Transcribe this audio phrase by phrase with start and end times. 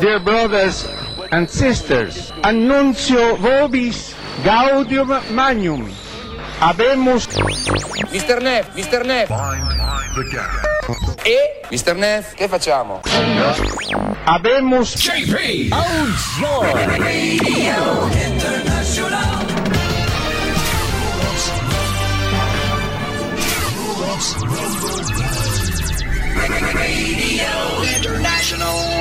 [0.00, 0.88] Dear brothers
[1.30, 5.92] and sisters, annuncio vobis gaudium magnum.
[6.60, 7.26] Abemus.
[8.08, 8.40] Mr.
[8.40, 9.04] Neff, Mr.
[9.04, 9.30] Neff.
[11.24, 11.60] E?
[11.70, 11.94] Mr.
[11.94, 13.02] Neff, che facciamo?
[14.24, 14.94] Abemus.
[14.94, 15.68] JP.
[15.72, 16.06] Oh,
[16.40, 16.98] Lord.
[16.98, 18.27] Radio.
[28.50, 28.97] International.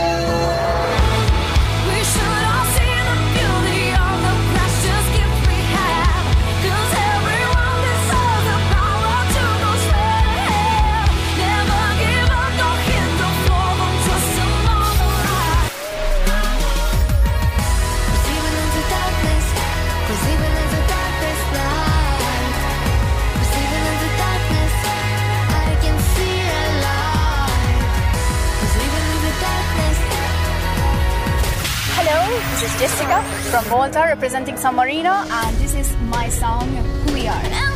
[32.57, 36.65] This is Jessica from Malta representing San Marino and this is my song,
[37.05, 37.66] Who We Are.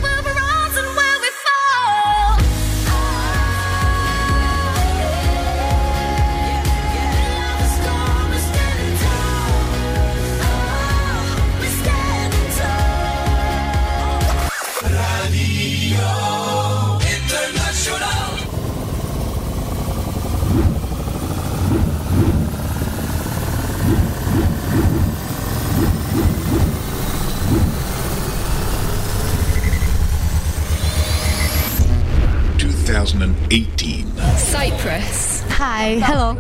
[33.06, 34.06] 2018.
[34.38, 35.42] Cyprus.
[35.58, 36.36] Hi, hello.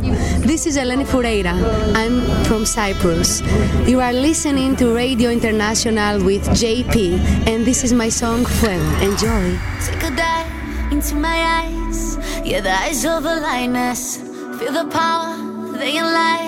[0.46, 1.54] This is Eleni Foureira.
[1.96, 3.42] I'm from Cyprus.
[3.90, 7.18] You are listening to Radio International with JP,
[7.48, 8.78] and this is my song Fuego.
[9.02, 9.58] Enjoy.
[9.82, 14.18] Take a dive into my eyes, yeah, the eyes of a lioness.
[14.60, 15.34] Feel the power,
[15.80, 16.46] they can lie.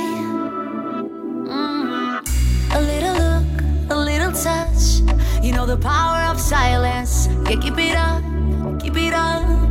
[1.50, 2.22] Mm.
[2.78, 3.50] A little look,
[3.90, 5.02] a little touch.
[5.44, 7.28] You know the power of silence.
[7.50, 8.22] Yeah, keep it up,
[8.80, 9.63] keep it up.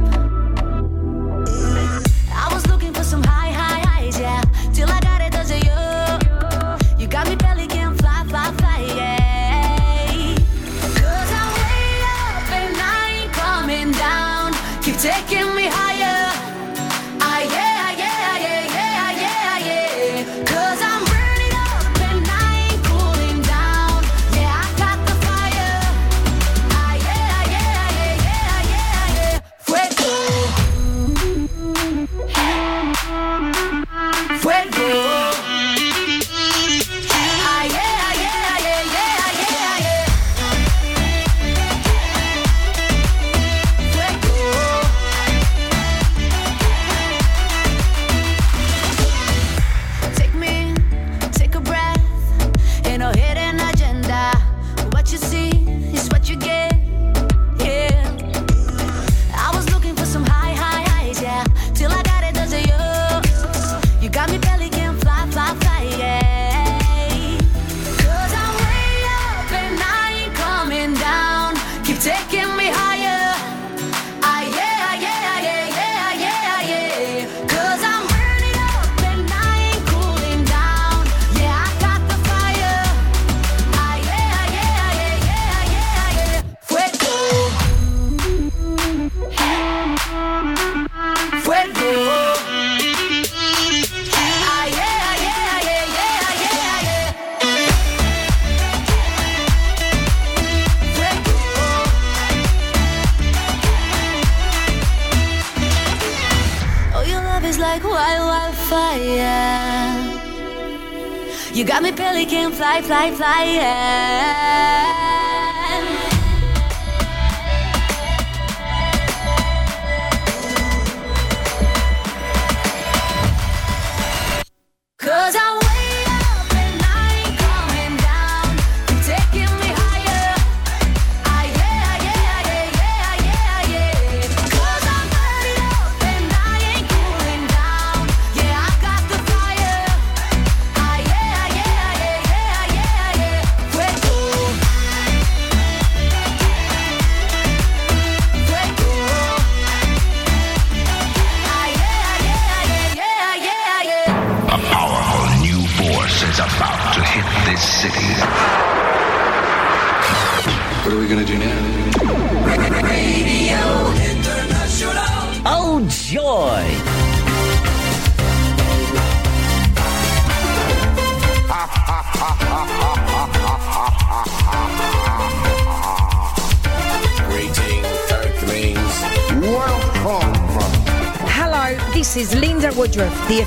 [112.62, 114.81] fly, fly, fly, yeah.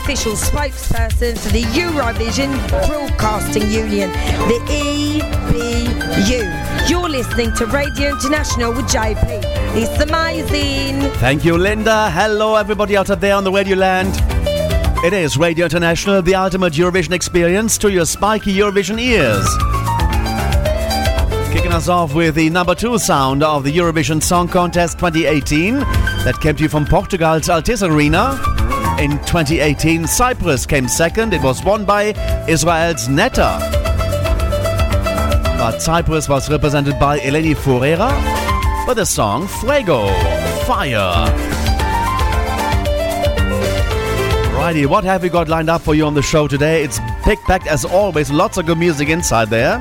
[0.06, 4.12] Official spokesperson for the Eurovision Broadcasting Union,
[4.48, 6.42] the EBU.
[6.88, 9.42] You're listening to Radio International with JP.
[9.76, 11.10] It's amazing.
[11.14, 12.12] Thank you, Linda.
[12.12, 14.14] Hello, everybody out there on the Radio Land.
[15.04, 19.48] It is Radio International, the ultimate Eurovision experience to your spiky Eurovision ears.
[21.52, 26.40] Kicking us off with the number two sound of the Eurovision Song Contest 2018 that
[26.42, 28.55] came to you from Portugal's Altice Arena.
[29.00, 31.34] In 2018, Cyprus came second.
[31.34, 32.14] It was won by
[32.48, 33.60] Israel's Netta.
[35.58, 38.10] But Cyprus was represented by Eleni Foureira
[38.88, 40.08] with the song Fuego,
[40.66, 41.26] Fire.
[44.56, 46.82] Righty, what have we got lined up for you on the show today?
[46.82, 49.78] It's big packed as always, lots of good music inside there.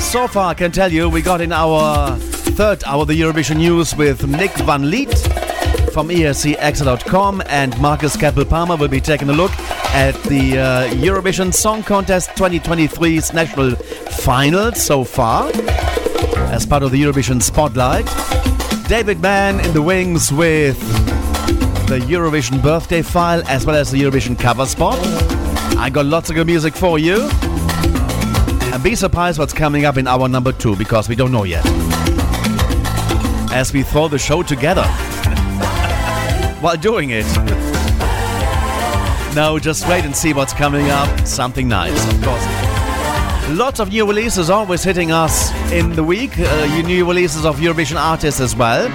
[0.00, 2.18] So far, I can tell you, we got in our
[2.52, 5.22] third hour of the Eurovision news with Nick Van Lith
[5.92, 9.52] from escXtra.com and Marcus Keppel Palmer will be taking a look
[9.94, 15.50] at the uh, Eurovision Song Contest 2023's national final so far
[16.52, 18.06] as part of the Eurovision Spotlight.
[18.88, 20.78] David Mann in the wings with
[21.88, 24.98] the Eurovision birthday file as well as the Eurovision cover spot.
[25.78, 27.28] I got lots of good music for you.
[28.72, 31.64] And be surprised what's coming up in hour number two because we don't know yet.
[33.54, 34.82] As we throw the show together
[36.60, 37.24] while doing it.
[39.36, 41.26] no, just wait and see what's coming up.
[41.26, 42.44] Something nice, of course.
[43.56, 46.36] Lots of new releases always hitting us in the week.
[46.36, 48.88] Uh, new releases of Eurovision artists as well.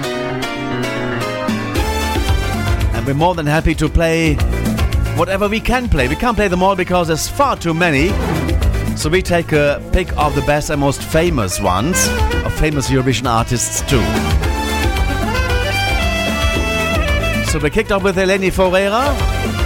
[2.94, 4.34] And we're more than happy to play
[5.16, 6.06] whatever we can play.
[6.06, 8.08] We can't play them all because there's far too many.
[8.96, 12.08] So we take a pick of the best and most famous ones,
[12.44, 14.39] of famous Eurovision artists too.
[17.50, 19.12] So we kicked off with Eleni Foureira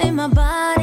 [0.03, 0.80] In my body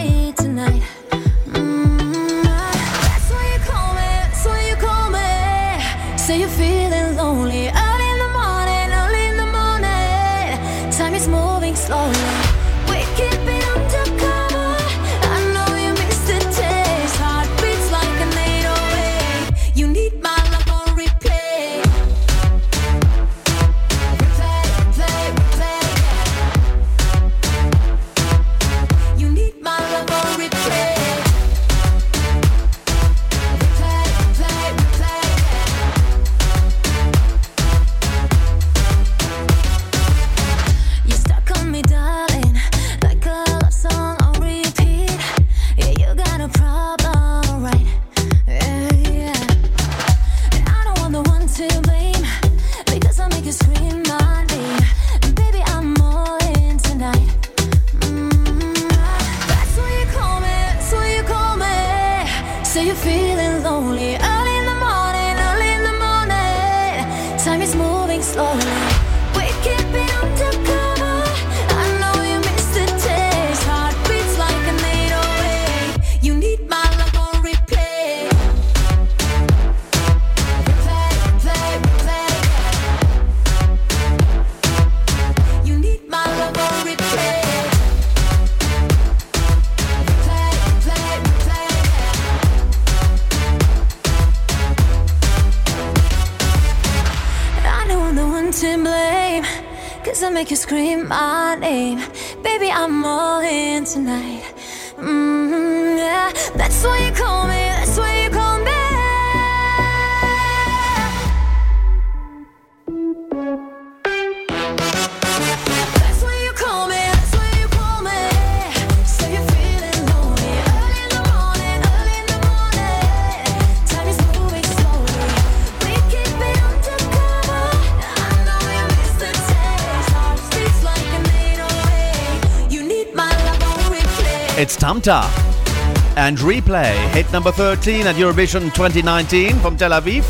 [135.08, 140.26] And Replay hit number 13 at Eurovision 2019 from Tel Aviv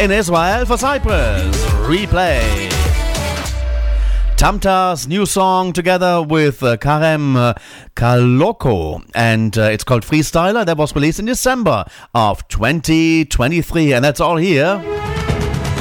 [0.00, 1.54] in Israel for Cyprus.
[1.84, 2.70] Replay.
[4.38, 7.52] Tamta's new song together with uh, Kareem uh,
[7.94, 10.64] Kalokoh, and uh, it's called Freestyler.
[10.64, 11.84] That was released in December
[12.14, 14.78] of 2023, and that's all here.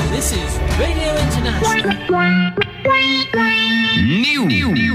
[0.10, 1.92] This is Radio International.
[4.46, 4.46] new.
[4.48, 4.91] new.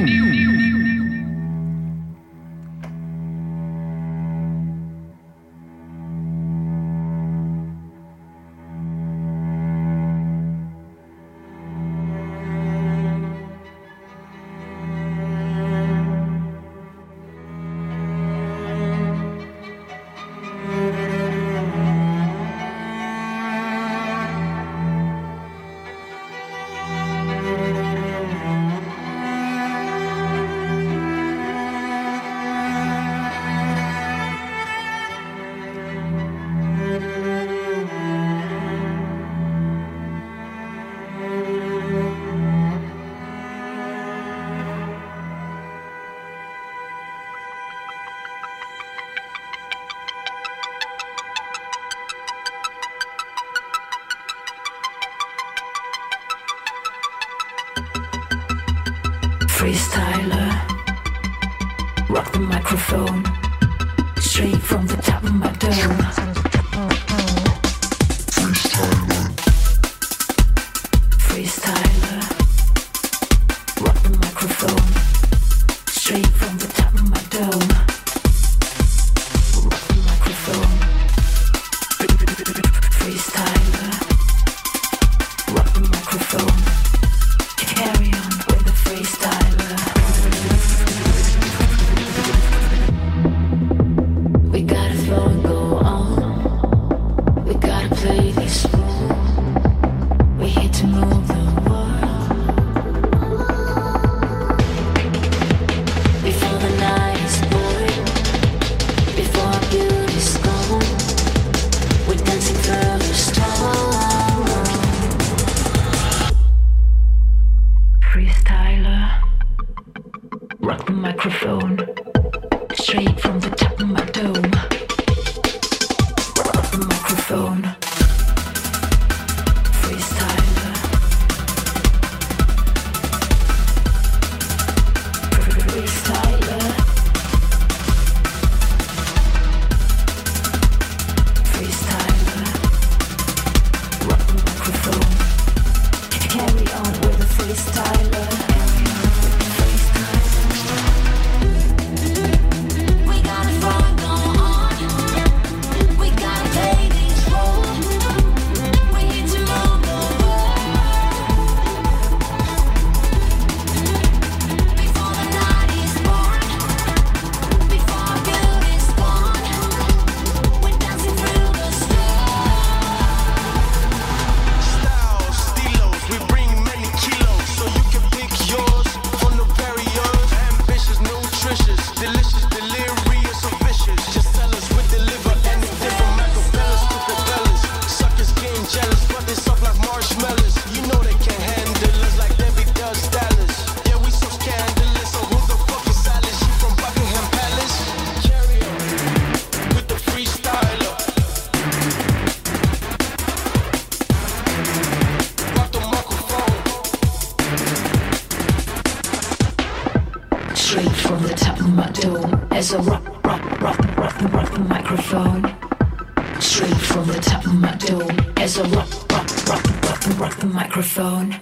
[220.77, 221.33] Microphone.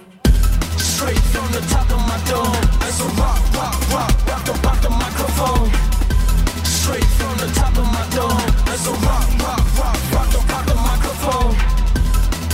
[0.77, 2.55] Straight from the top of my dome,
[2.87, 5.67] as I rock, rock, rock, rock the, rock the microphone.
[6.63, 10.65] Straight from the top of my dome, as I rock, rock, rock, rock the, rock
[10.71, 11.51] the microphone.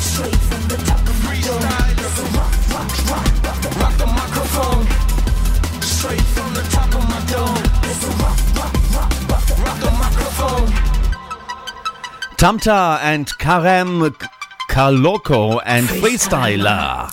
[0.01, 1.61] Straight from the top of my dome
[2.01, 4.85] as I rock, rock, rock, rock the, Rock the microphone.
[5.85, 9.77] Straight from the top of my dome, as I rock, rock, rock, rock the, rock
[9.85, 10.65] the microphone.
[12.37, 14.01] Tamta and Kareem
[14.71, 17.11] Kalokoh and Freestyler.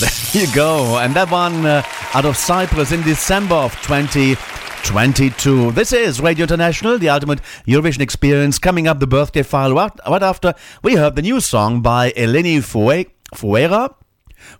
[0.00, 0.98] There you go.
[0.98, 1.82] And that one uh,
[2.12, 5.70] out of Cyprus in December of 2022.
[5.72, 8.58] This is Radio International, the ultimate Eurovision experience.
[8.58, 9.72] Coming up, the birthday file.
[9.72, 13.94] Right, right after we heard the new song by Eleni Fue- Fuera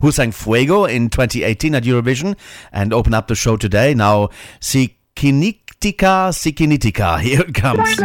[0.01, 2.37] who sang Fuego in 2018 at Eurovision
[2.71, 3.93] and open up the show today.
[3.93, 4.29] Now,
[4.61, 7.99] Sikinitika, Sikinitika, here it comes.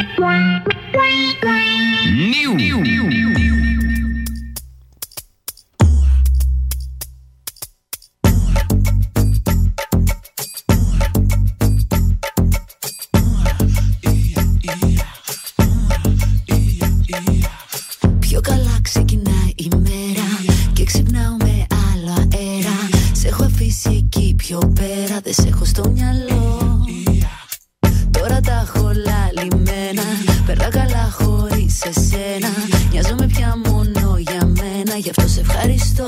[2.15, 2.55] New.
[2.55, 3.34] New.
[24.59, 26.85] Πιο πέρα Δεν σε έχω στο μυαλό
[28.11, 30.03] Τώρα τα έχω λαλημένα
[30.47, 32.49] Περνά καλά χωρίς εσένα
[32.91, 36.07] Νοιάζομαι πια μόνο για μένα Γι' αυτό σε ευχαριστώ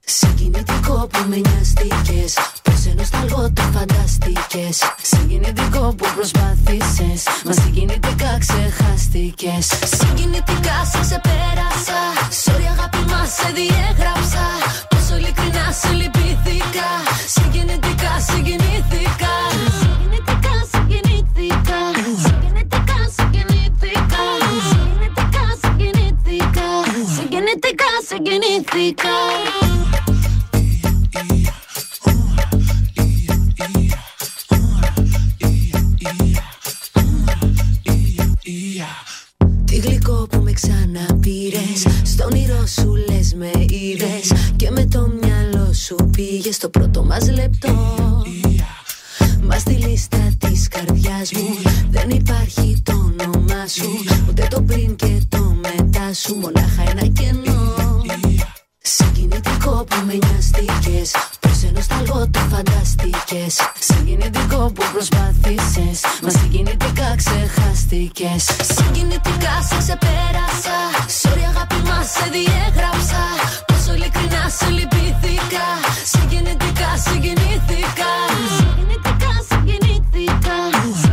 [0.00, 9.66] Συγκινητικό που με νοιαστήκες Πως ενώ σταλγό το φανταστήκες Συγκινητικό που προσπάθησες Μα συγκινητικά ξεχάστηκες
[9.98, 12.00] Συγκινητικά σε σε πέρασα
[12.44, 14.44] Sorry αγάπη μας σε διέγραψα
[14.88, 14.93] Πόσο ειλικρινά
[15.80, 16.88] σε λυπήθηκα
[17.26, 19.34] Συγκινητικά συγκινήθηκα.
[19.80, 21.78] Συγκινητικά συγκινήθηκα.
[22.24, 24.24] Συγκινητικά συγκινήθηκα.
[24.70, 26.66] Συγκινητικά συγκινήθηκα.
[27.16, 29.16] Συγκινητικά συγκινήθηκα.
[39.64, 45.53] Τι γλυκό που με ξαναπήρες Στο όνειρό σου λες με είδες Και με το μυαλό
[45.74, 48.02] σου πήγες στο πρώτο μας λεπτό.
[49.42, 53.90] Μα στη λίστα της καρδιάς μου Δεν υπάρχει το όνομά σου.
[54.28, 58.02] Ούτε το πριν και το μετά σου Μονάχα ένα κενό.
[58.78, 61.10] Συγκινητικό που με νοιαστήκες
[61.40, 68.44] Πως ενώ σταλγό το φανταστήκες Συγκινητικό που προσπάθησες Μα συγκινητικά ξεχάστηκες.
[68.74, 70.76] Συγκινητικά σε σε πέρασα
[71.22, 73.22] Sorry αγάπη μας σε διέγραψα
[73.94, 75.66] ειλικρινά σου λυπήθηκα.
[76.12, 78.10] συγκινητικά, γενετικά συγκινητικά,
[79.64, 80.56] γεννήθηκα.
[80.58, 80.58] συγκινητικά,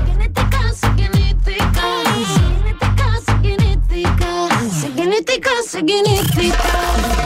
[0.08, 1.89] γενετικά συγκινητικά,
[3.41, 4.32] γεννήθηκα.
[4.80, 7.20] Σε γενετικά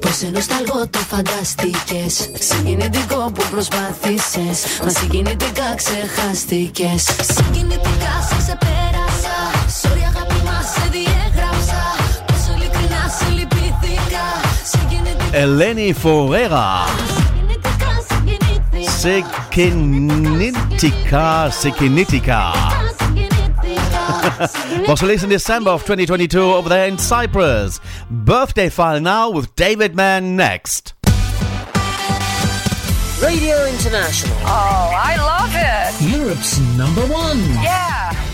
[0.00, 0.40] Πώ ενώ
[0.90, 2.30] το φαντάστηκες.
[2.38, 4.58] Συγκινητικό που προσπάθησες.
[4.84, 7.02] Μα συγκινητικά ξεχάστηκες.
[7.34, 9.36] Συγκινητικά σε ξεπέρασα.
[10.10, 11.82] Αγάπη μας σε διέγραψα.
[12.54, 14.26] Ειλικρινά σε λυπήθηκα.
[14.64, 15.36] Συγκινητικά.
[15.36, 16.66] Ελένη Φορέρα.
[17.16, 18.90] Συγκινητικά, συγκινητικά.
[20.00, 22.52] Συγκινητικά, συγκινητικά.
[24.88, 27.80] Was released in December of 2022 over there in Cyprus.
[28.10, 30.94] Birthday file now with David Mann next.
[33.22, 34.36] Radio International.
[34.42, 36.18] Oh, I love it.
[36.18, 37.38] Europe's number one.
[37.62, 38.25] Yeah.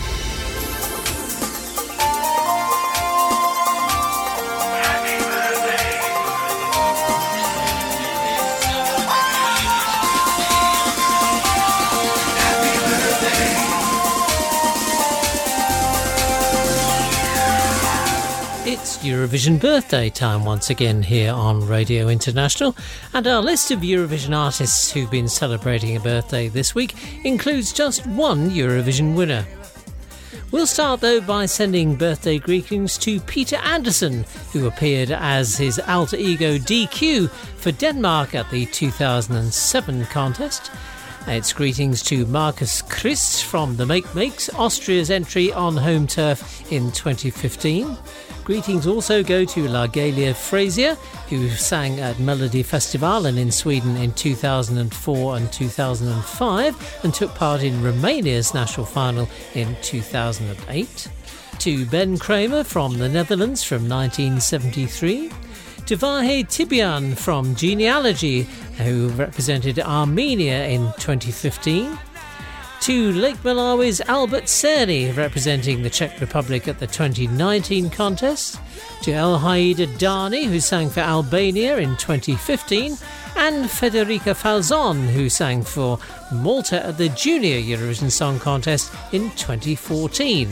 [19.03, 22.77] Eurovision birthday time once again here on Radio International,
[23.13, 28.07] and our list of Eurovision artists who've been celebrating a birthday this week includes just
[28.07, 29.45] one Eurovision winner.
[30.53, 36.17] We'll start though by sending birthday greetings to Peter Andersen, who appeared as his alter
[36.17, 40.71] ego DQ for Denmark at the 2007 contest.
[41.29, 47.97] It's greetings to Marcus Christ from the Makemakes, Austria's entry on home turf in 2015.
[48.43, 50.97] Greetings also go to LaGaylia Frazier,
[51.29, 58.53] who sang at Melodifestivalen in Sweden in 2004 and 2005 and took part in Romania's
[58.53, 61.09] national final in 2008.
[61.61, 65.31] To Ben Cramer from the Netherlands from 1973
[65.87, 68.43] to Vahe Tilbian from Genealogy,
[68.79, 71.99] who represented Armenia in 2015,
[72.81, 78.61] to Lake Malawi's Albert Seri, representing the Czech Republic at the 2019 contest,
[79.03, 82.97] to Elhaida Dani, who sang for Albania in 2015,
[83.37, 85.99] and Federica Falzon, who sang for
[86.33, 90.49] Malta at the Junior Eurovision Song Contest in 2014.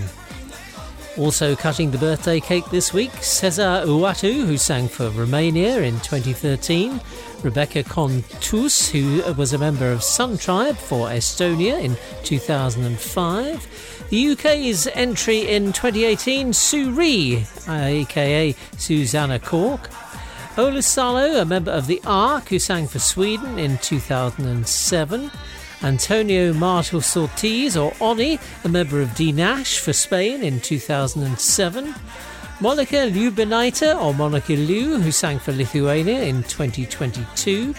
[1.16, 7.00] Also cutting the birthday cake this week, Cezar Ouatu, who sang for Romania in 2013,
[7.42, 14.06] Rebecca Kontus, who was a member of Sun Tribe for Estonia in 2005.
[14.08, 19.90] The UK's entry in 2018, SuRie, aka Susanna Cork.
[20.56, 25.30] Ola Salo, a member of the Ark, who sang for Sweden in 2007.
[25.82, 31.94] Antonio Martel Sortiz, or Oni, a member of D'Nash for Spain in 2007.
[32.60, 37.74] Monika Liubinaitė, or Monika Liu, who sang for Lithuania in 2022.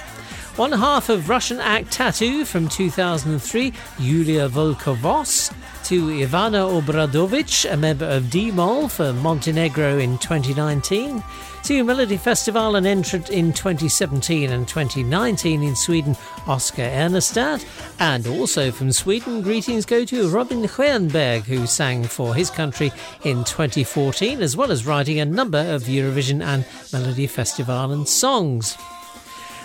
[0.58, 2.44] One half of Russian act t.A.T.u.
[2.44, 5.54] from 2003, Yulia Volkovos.
[5.86, 11.24] To Ivana Obradovic, a member of D-Mol for Montenegro in 2019
[11.64, 17.66] to Melodifestivalen entrant in 2017 and 2019 in Sweden, Oscar Enestad.
[18.00, 22.92] And also from Sweden, greetings go to Robin Stjernberg, who sang for his country
[23.24, 28.78] in 2014, as well as writing a number of Eurovision and Melodifestivalen songs.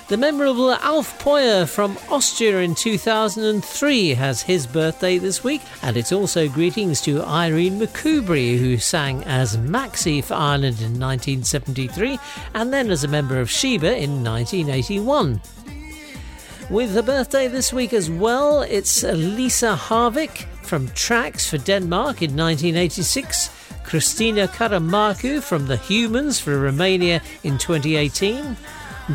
[0.08, 6.12] The memorable Alf Poier from Austria in 2003 has his birthday this week, and it's
[6.12, 12.20] also greetings to Irene McCoubrey, who sang as Maxi for Ireland in 1973
[12.54, 15.40] and then as a member of Sheba in 1981.
[16.70, 22.36] With a birthday this week as well, it's Lise Haavik from Tracks for Denmark in
[22.36, 23.50] 1986.
[23.82, 28.56] Cristina Caramarcu from The Humans for Romania in 2018.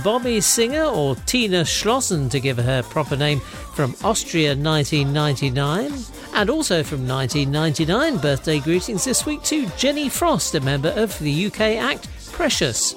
[0.04, 3.40] Bobby Singer, or Tina Schlossen to give her proper name,
[3.76, 5.92] from Austria 1999.
[6.34, 11.48] And also from 1999, birthday greetings this week to Jenny Frost, a member of the
[11.48, 12.96] UK act Precious.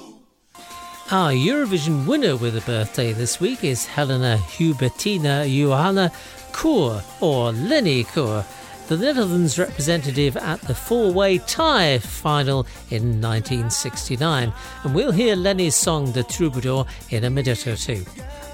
[1.11, 6.11] Our Eurovision winner with a birthday this week is Helena Hubertina Johanna
[6.51, 8.43] Kuhr, or Lenny Kuhr,
[8.87, 14.53] the Netherlands representative at the four way tie final in 1969.
[14.83, 18.05] And we'll hear Lenny's song The Troubadour in a minute or two.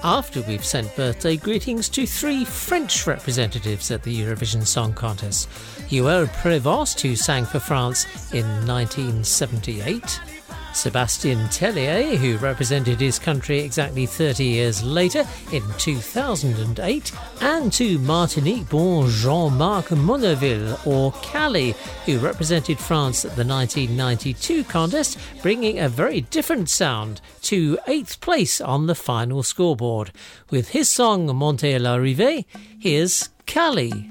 [0.04, 5.50] After we've sent birthday greetings to three French representatives at the Eurovision Song Contest
[5.90, 10.31] Joël Prévost, who sang for France in 1978.
[10.74, 18.70] Sebastien Tellier, who represented his country exactly 30 years later in 2008, and to Martinique
[18.70, 25.90] born Jean Marc Monnerville, or Kali, who represented France at the 1992 contest, bringing a
[25.90, 30.12] very different sound to eighth place on the final scoreboard.
[30.50, 32.46] With his song Monte la Rive,
[32.80, 34.10] here's Kali.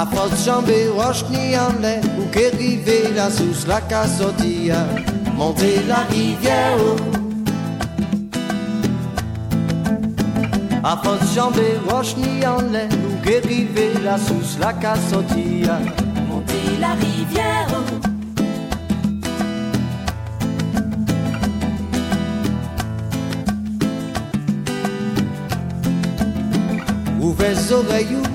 [0.00, 4.86] A force jambe roche ni en l'air Ou que rive la sous la cassotia
[5.36, 6.78] Monter la rivière
[10.82, 15.78] A force jambe roche ni en l'air Ou que rive la sous la cassotia
[16.30, 17.68] Monter la rivière
[27.20, 28.29] Ouvrez les oreilles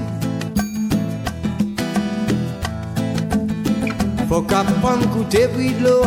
[4.35, 6.01] Faut qu'apprendre goûter bruit de l'eau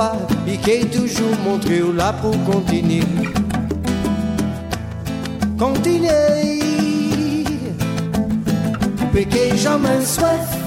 [0.61, 3.01] qui toujours montrer où là pour continuer
[5.59, 6.61] Continuer
[9.15, 10.59] Péquer jamais soif.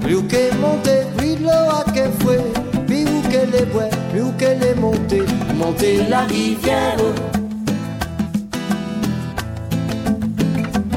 [0.00, 2.40] Plus que monter bruit de l'eau à que fouet
[2.86, 5.24] Plus que les bois, plus que les monter
[5.58, 6.96] Monter la rivière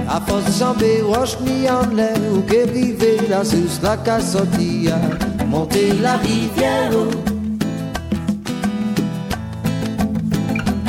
[0.10, 4.98] A force jambe roche ni en l'air ou que river la sous la cassotia
[5.48, 6.92] Monter la rivière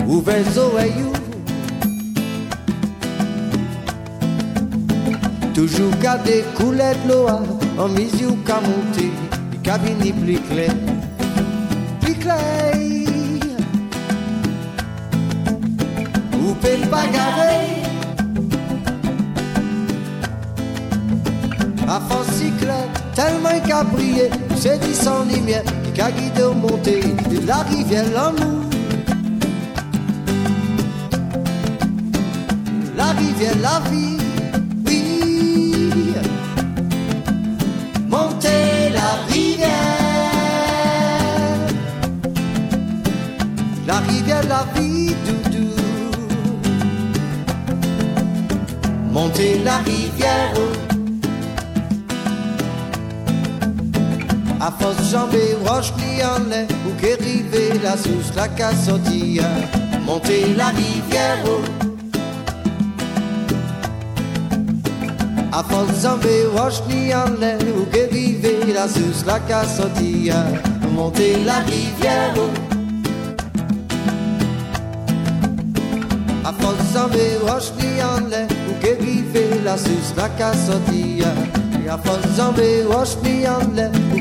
[0.06, 1.12] Ouvrez les oreilles
[5.52, 7.26] Toujours garder couler de l'eau
[7.76, 9.10] En mise qu'à monter
[9.50, 10.74] Le cabinet plus clair
[12.00, 12.72] Plus clair
[16.40, 17.77] Ou peut pas garer
[21.90, 25.62] À cyclette, tellement qu'a brillé, c'est dit sans lumière,
[25.94, 28.64] qui a guidé au montée de la rivière l'amour.
[32.94, 34.18] La rivière, la vie,
[34.86, 36.14] oui.
[38.06, 39.70] Montez la rivière.
[43.86, 45.74] La rivière, la vie, doudou.
[49.10, 50.67] Montez la rivière.
[55.08, 59.42] enjambé, roche lianlais, ou qu'érivée, la souche, la cassotille,
[60.04, 61.44] monter la rivière.
[65.52, 66.06] A force
[66.54, 67.86] roche lianlais, ou
[68.74, 70.34] la souche, la cassotille,
[70.94, 72.34] monter la rivière.
[76.44, 76.96] A force
[77.44, 77.72] roche
[78.68, 81.24] ou la souche, la cassotille,
[81.88, 82.40] a force
[82.86, 83.16] roche
[84.12, 84.18] ou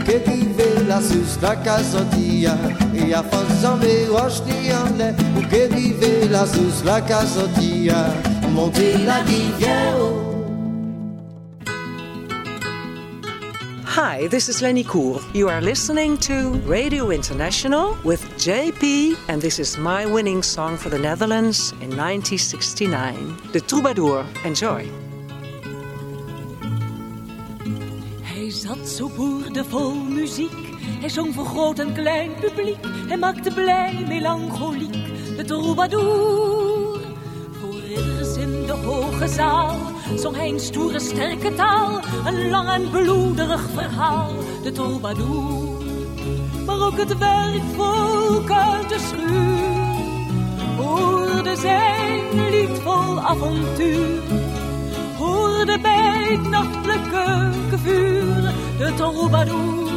[0.88, 2.58] vive la sous la casotia
[2.96, 5.16] Et a force jambe roche ni en l'air
[5.50, 8.14] que vive la sous la casotia
[8.54, 9.96] Monter la rivière
[14.00, 15.20] Hi, this is Lenny Kuhr.
[15.34, 20.90] You are listening to Radio International with JP, and this is my winning song for
[20.90, 24.24] the Netherlands in 1969, The Troubadour.
[24.46, 24.88] Enjoy.
[28.22, 30.67] Hij zat zo boerdevol muziek.
[31.00, 32.78] Hij zong voor groot en klein publiek.
[33.08, 34.98] Hij maakte blij, melancholiek,
[35.38, 37.00] de troubadour.
[37.60, 39.76] Voor ridders in de hoge zaal
[40.16, 42.00] zong hij een stoere, sterke taal.
[42.26, 44.32] Een lang en bloederig verhaal,
[44.64, 45.86] de troubadour.
[46.66, 49.78] Maar ook het werkvolk uit de schuur
[50.78, 54.22] hoorde zijn lied vol avontuur
[55.18, 59.97] hoorde bij het nachtelijke vuur de troubadour,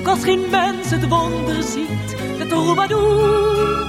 [0.00, 3.88] ook als geen mens het wonder ziet, de troubadour.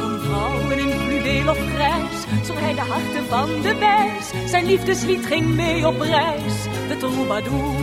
[0.00, 5.26] Van vrouwen in fluweel of grijs, zong hij de harten van de wijs, zijn liefdeslied
[5.26, 6.54] ging mee op reis,
[6.88, 7.74] de troubadour.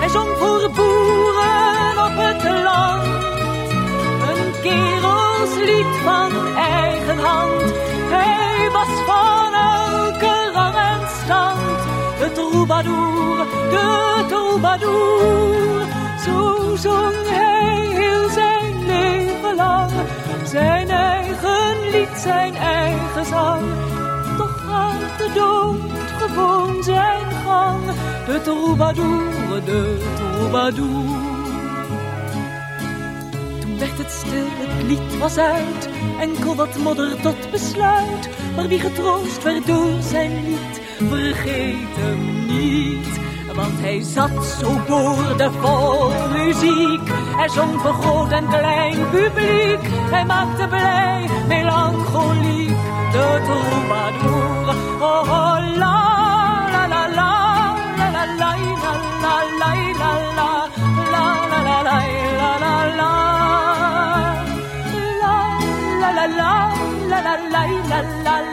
[0.00, 3.37] Hij zong voor boeren op het land.
[4.58, 7.72] Een kerelslied van eigen hand.
[8.10, 11.78] Hij was van elke rang en stand.
[12.18, 15.86] De troubadour, de troubadour.
[16.24, 19.90] Zo zong hij heel zijn leven lang.
[20.44, 23.62] Zijn eigen lied, zijn eigen zang.
[24.36, 25.80] Toch gaat de dood
[26.18, 27.80] gewoon zijn gang.
[28.26, 31.17] De troubadour, de troubadour.
[34.30, 35.88] Werd het lied was uit.
[36.20, 38.28] Enkel wat modder tot besluit.
[38.56, 43.20] Maar wie getroost werd door zijn lied, vergeet hem niet.
[43.54, 47.08] Want hij zat zo boordevol muziek.
[47.36, 49.80] Hij zong voor groot en klein publiek.
[50.10, 52.76] Hij maakte blij, melancholiek,
[53.12, 54.76] de troubadour.
[55.00, 56.17] Oh, oh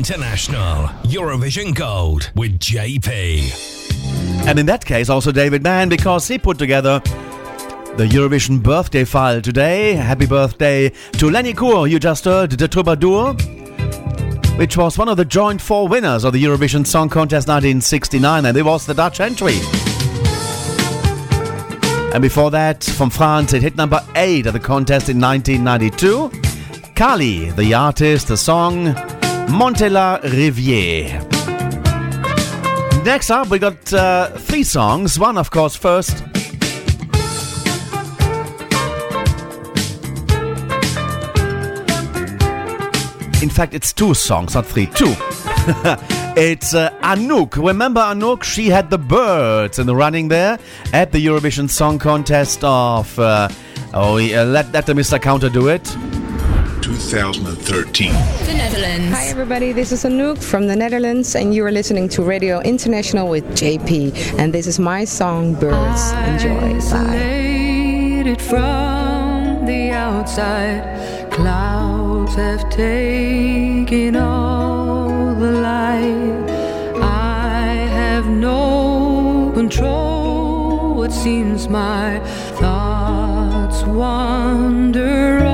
[0.00, 4.46] International, Eurovision Gold with JP.
[4.46, 7.00] And in that case, also David Mann, because he put together
[7.98, 9.92] the Eurovision birthday file today.
[9.92, 13.34] Happy birthday to Lenny Kuhr, you just heard, the troubadour,
[14.56, 18.56] which was one of the joint four winners of the Eurovision Song Contest 1969, and
[18.56, 19.58] it was the Dutch entry.
[22.14, 26.30] And before that, from France, it hit number 8 at the contest in 1992.
[26.94, 28.94] Kali, the artist, the song
[29.50, 31.20] Monté la riviè.
[33.04, 35.18] Next up, we got uh, three songs.
[35.18, 36.22] One, of course, first.
[43.42, 45.06] In fact, it's two songs, not three, two.
[46.36, 47.56] it's uh, Anouk.
[47.56, 48.44] Remember Anouk?
[48.44, 50.58] She had the birds in the running there
[50.92, 53.18] at the Eurovision Song Contest of.
[53.18, 53.48] Uh,
[53.94, 55.20] oh, yeah, let, let the Mr.
[55.20, 55.96] Counter do it.
[56.90, 58.12] 2013.
[58.12, 59.16] The Netherlands.
[59.16, 59.72] Hi, everybody.
[59.72, 64.38] This is Anouk from the Netherlands, and you are listening to Radio International with JP.
[64.38, 66.12] And this is my song, Birds.
[66.26, 66.80] Enjoy.
[66.90, 67.06] Bye.
[68.20, 76.50] Isolated from the outside, clouds have taken all the light.
[77.00, 77.66] I
[77.98, 81.04] have no control.
[81.04, 82.18] It seems my
[82.58, 85.49] thoughts wander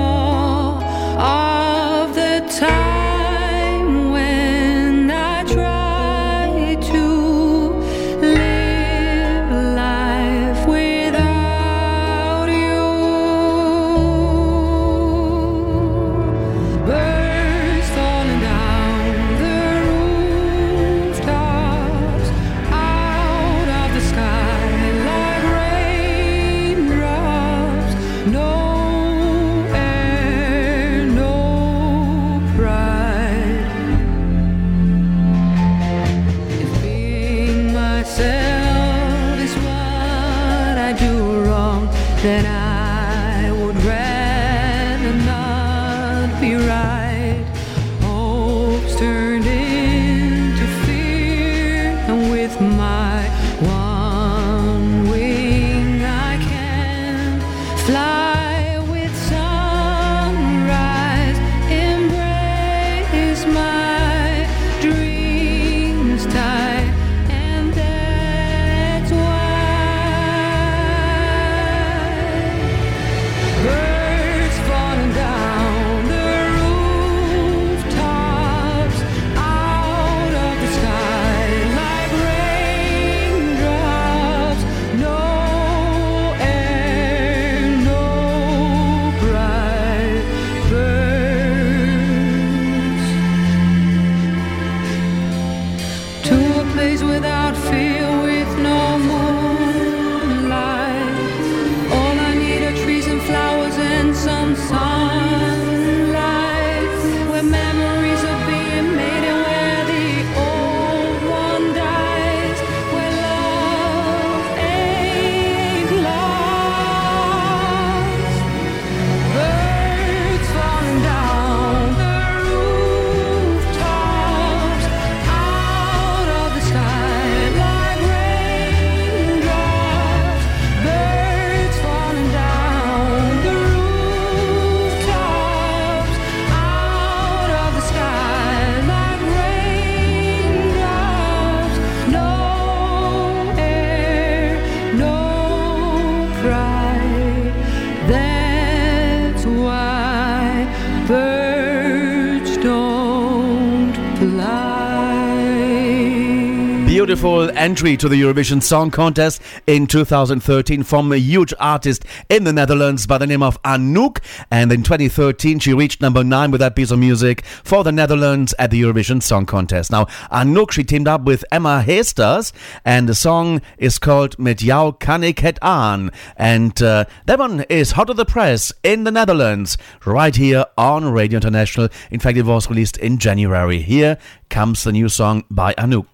[157.16, 162.52] Beautiful entry to the Eurovision Song Contest in 2013 from a huge artist in the
[162.52, 164.18] Netherlands by the name of Anouk.
[164.50, 168.54] And in 2013, she reached number 9 with that piece of music for the Netherlands
[168.58, 169.90] at the Eurovision Song Contest.
[169.90, 172.52] Now, Anouk, she teamed up with Emma Heesters,
[172.84, 176.10] and the song is called Met jou kan ik het aan.
[176.36, 181.10] And uh, that one is hot of the press in the Netherlands, right here on
[181.10, 181.88] Radio International.
[182.10, 183.80] In fact, it was released in January.
[183.80, 184.18] Here
[184.49, 186.07] comes the new song by Anouk.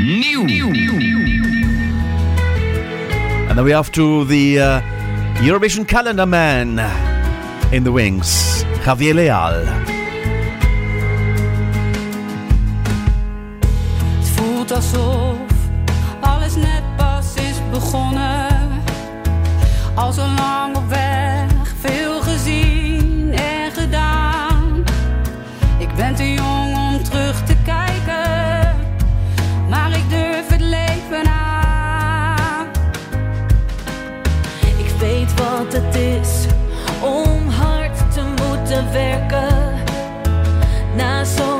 [0.00, 0.46] New.
[3.48, 4.80] And then we have to the uh,
[5.42, 6.78] Eurovision calendar man
[7.72, 9.90] in the wings, Javier Leal.
[14.80, 15.36] Alsof
[16.20, 18.82] alles net pas is begonnen.
[19.94, 21.09] Al zo lang op weg.
[38.92, 39.46] verka
[40.98, 41.59] na som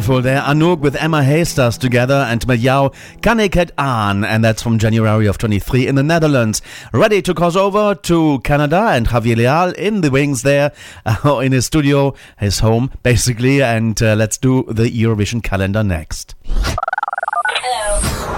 [0.00, 0.40] beautiful there.
[0.40, 2.90] Anouk with Emma Heesters together and Miao
[3.20, 3.38] Kan
[3.76, 4.24] aan?
[4.24, 6.62] And that's from January of 23 in the Netherlands.
[6.94, 10.72] Ready to cross over to Canada and Javier Leal in the wings there
[11.04, 13.62] uh, in his studio, his home basically.
[13.62, 16.34] And uh, let's do the Eurovision calendar next.
[16.46, 18.29] Hello.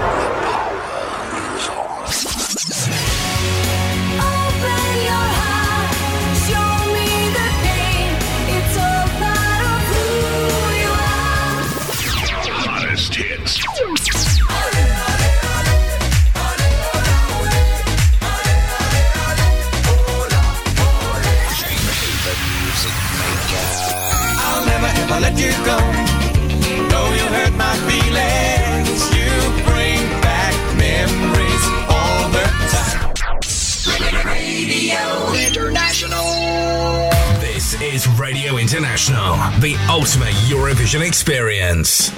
[38.73, 42.11] International, the ultimate Eurovision experience.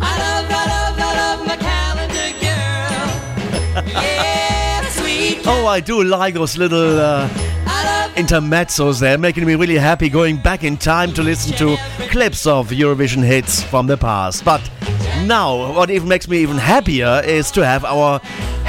[0.00, 4.02] I love, I love, I love my calendar girl.
[4.02, 5.42] yeah, sweet.
[5.46, 7.28] Oh, I do like those little uh,
[8.14, 11.76] intermezzos there, making me really happy going back in time to listen to
[12.08, 14.46] clips of Eurovision hits from the past.
[14.46, 14.62] But
[15.26, 18.18] now, what even makes me even happier is to have our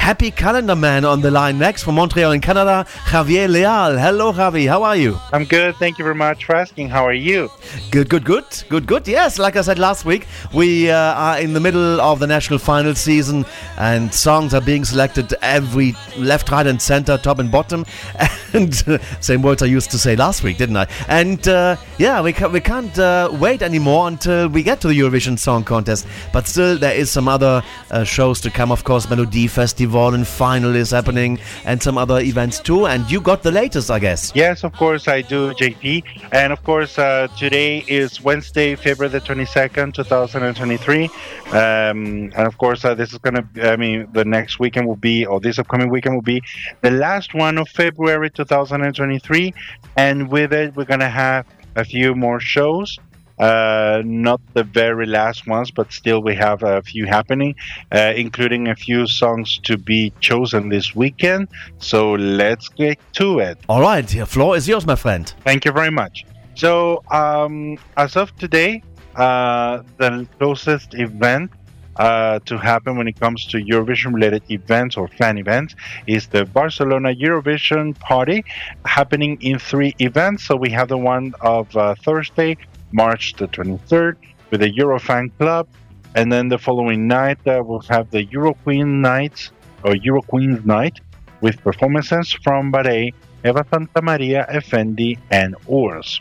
[0.08, 3.98] happy calendar man on the line next from Montreal in Canada, Javier Leal.
[3.98, 4.66] Hello, Javi.
[4.66, 5.18] How are you?
[5.34, 5.76] I'm good.
[5.76, 6.88] Thank you very much for asking.
[6.88, 7.50] How are you?
[7.90, 8.46] Good, good, good.
[8.70, 9.06] Good, good.
[9.06, 12.58] Yes, like I said last week, we uh, are in the middle of the national
[12.58, 13.44] final season
[13.76, 17.84] and songs are being selected every left, right, and center, top and bottom.
[18.54, 20.86] And uh, same words I used to say last week, didn't I?
[21.06, 24.98] And uh, yeah, we, ca- we can't uh, wait anymore until we get to the
[24.98, 26.06] Eurovision Song Contest.
[26.32, 29.10] But still, there is some other uh, shows to come, of course.
[29.10, 32.86] Melody Festival and Final is happening, and some other events too.
[32.86, 34.32] And you got the latest, I guess.
[34.34, 36.04] Yes, of course I do, JP.
[36.32, 41.04] And of course, uh, today is Wednesday, February the 22nd, 2023.
[41.04, 41.10] Um,
[41.52, 45.26] and of course, uh, this is going to, I mean, the next weekend will be,
[45.26, 46.42] or this upcoming weekend will be
[46.80, 49.52] the last one of February 2023.
[49.96, 51.46] And with it, we're going to have
[51.76, 52.98] a few more shows.
[53.38, 57.54] Uh, not the very last ones, but still we have a few happening,
[57.92, 61.48] uh, including a few songs to be chosen this weekend.
[61.78, 63.58] So let's get to it.
[63.68, 65.32] All right, the floor is yours, my friend.
[65.44, 66.24] Thank you very much.
[66.58, 68.82] So, um, as of today,
[69.14, 71.52] uh, the closest event
[71.94, 75.76] uh, to happen when it comes to Eurovision related events or fan events
[76.08, 78.44] is the Barcelona Eurovision Party
[78.84, 80.42] happening in three events.
[80.42, 82.56] So, we have the one of uh, Thursday,
[82.92, 84.16] March the 23rd,
[84.50, 85.68] with the Eurofan Club.
[86.14, 89.50] And then the following night, uh, we'll have the Euro Queen Night
[89.84, 91.00] or Euro Queen's Night
[91.40, 93.12] with performances from Barei,
[93.44, 96.20] Eva Santa Maria, Effendi, and Urs.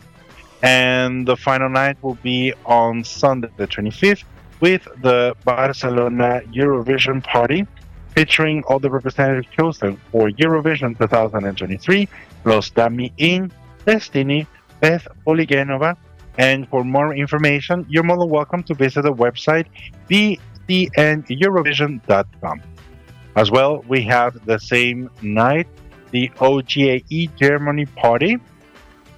[0.62, 4.24] And the final night will be on Sunday, the 25th,
[4.60, 7.66] with the Barcelona Eurovision Party,
[8.16, 12.08] featuring all the representatives chosen for Eurovision 2023,
[12.44, 13.52] plus Dami Im,
[13.86, 14.48] Destiny,
[14.80, 15.96] Beth Poligenova.
[16.38, 19.68] And for more information, you're more than welcome to visit the website
[20.10, 22.62] bcneurovision.com.
[23.36, 25.68] As well, we have the same night
[26.12, 28.38] the OGAE Germany Party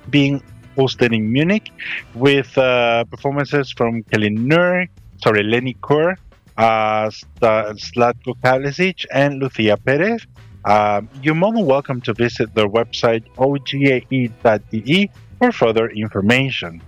[0.09, 0.41] being
[0.75, 1.71] hosted in Munich
[2.15, 4.85] with uh, performances from Kelly Nur,
[5.23, 6.17] sorry, Lenny Kuhr,
[6.57, 7.09] uh,
[7.41, 10.25] Slatko Kalisic, and Lucia Perez.
[10.65, 16.81] Um, you're more than welcome to visit their website ogae.de for further information.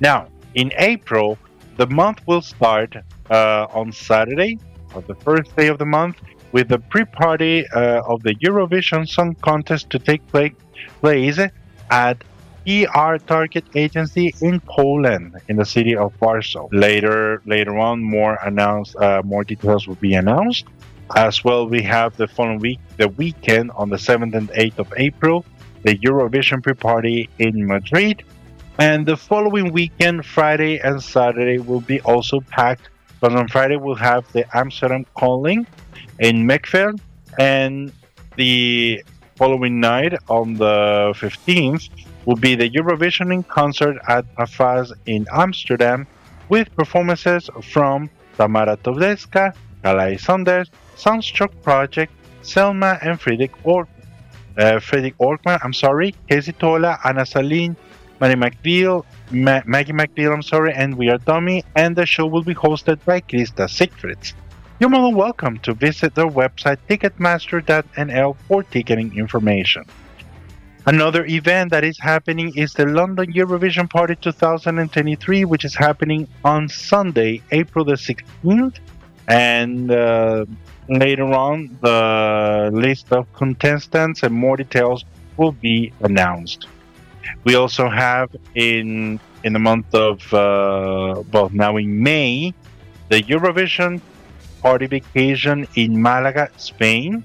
[0.00, 1.38] Now, in April,
[1.76, 2.96] the month will start
[3.30, 4.58] uh, on Saturday,
[4.94, 6.16] or the first day of the month,
[6.52, 10.48] with the pre-party uh, of the Eurovision Song Contest to take pla-
[11.00, 11.38] place
[11.90, 12.24] at
[12.68, 16.68] ER Target Agency in Poland, in the city of Warsaw.
[16.72, 20.64] Later, later on, more announced, uh, more details will be announced.
[21.14, 24.92] As well, we have the following week, the weekend on the 7th and 8th of
[24.96, 25.46] April,
[25.84, 28.24] the Eurovision pre-party in Madrid,
[28.78, 32.88] and the following weekend, Friday and Saturday, will be also packed.
[33.20, 35.66] But on Friday, we'll have the Amsterdam Calling
[36.18, 37.00] in Melkweg,
[37.38, 37.92] and
[38.36, 39.02] the
[39.36, 41.88] following night, on the 15th,
[42.26, 46.06] will be the Eurovision concert at AFAS in Amsterdam,
[46.48, 52.12] with performances from Tamara Todevska, Kalai Sanders, Sunstroke Project,
[52.42, 53.88] Selma and Friedrich Ork,
[54.58, 57.76] uh, Friedrich Orkman, I'm sorry, Casey Tola, Anna Saline,
[58.20, 62.42] Mary McBeal, Ma- Maggie MacNeal, I'm sorry, and We Are Tommy, and the show will
[62.42, 64.32] be hosted by Krista Siegfrieds.
[64.80, 69.84] You're more than welcome to visit their website ticketmaster.nl for ticketing information.
[70.86, 76.68] Another event that is happening is the London Eurovision Party 2023, which is happening on
[76.68, 78.76] Sunday, April the 16th.
[79.28, 80.46] And uh,
[80.88, 85.04] later on, the list of contestants and more details
[85.36, 86.68] will be announced.
[87.44, 92.54] We also have in in the month of uh, well now in May,
[93.08, 94.00] the Eurovision
[94.62, 97.24] Party Vacation in Malaga, Spain,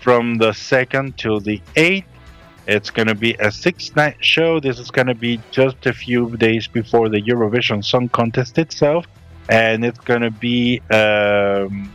[0.00, 2.06] from the second till the eighth.
[2.66, 4.60] It's going to be a six night show.
[4.60, 9.06] This is going to be just a few days before the Eurovision Song Contest itself.
[9.48, 11.90] And it's going to be, um,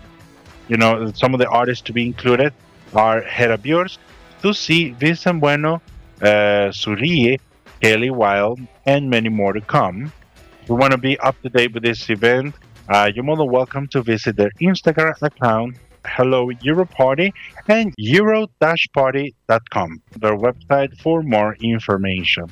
[0.67, 2.53] you know, some of the artists to be included
[2.93, 3.97] are Hera Björk,
[4.41, 5.81] Tusi, Vincent Bueno,
[6.21, 6.71] uh,
[7.81, 10.11] Kelly Wild, and many more to come.
[10.61, 12.55] If you want to be up to date with this event,
[12.89, 17.33] uh, you're more than welcome to visit their Instagram account, Hello Euro Party,
[17.67, 22.45] and euro-party.com, their website for more information.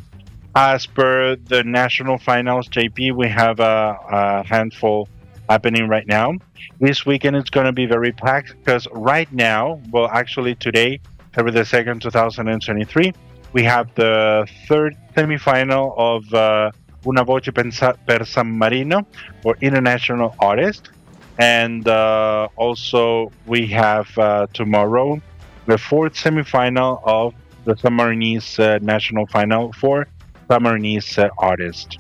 [0.56, 5.08] As per the national finals, JP, we have a, a handful
[5.50, 6.34] happening right now.
[6.80, 11.00] This weekend it's going to be very packed because right now, well, actually today,
[11.34, 13.14] February the 2nd, 2023,
[13.54, 16.72] we have the third semifinal of uh,
[17.06, 19.06] Una Voce per San Marino
[19.42, 20.90] for international artist.
[21.38, 25.22] And uh, also, we have uh, tomorrow
[25.66, 27.34] the fourth semifinal of
[27.66, 30.08] the San Marinese uh, national final for
[30.50, 31.98] San Marinese uh, artist.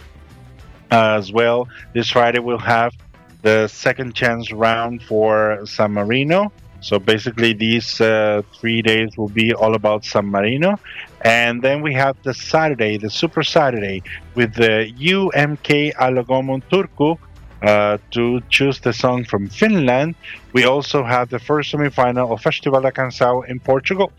[0.92, 2.94] as well, this Friday we'll have
[3.42, 6.52] the second chance round for San Marino.
[6.82, 10.78] So basically, these uh, three days will be all about San Marino.
[11.24, 14.04] And then we have the Saturday, the Super Saturday,
[14.36, 17.18] with the UMK Alagomon Turku
[17.62, 20.16] uh, to choose the song from Finland.
[20.52, 24.12] We also have the first semi-final of Festival da Canção in Portugal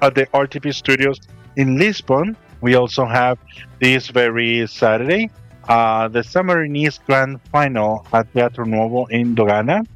[0.00, 1.20] at the RTP Studios
[1.56, 2.36] in Lisbon.
[2.60, 3.38] We also have
[3.80, 5.30] this very Saturday
[5.68, 9.86] uh, the Sammarinese Grand Final at Teatro Nuovo in Dogana.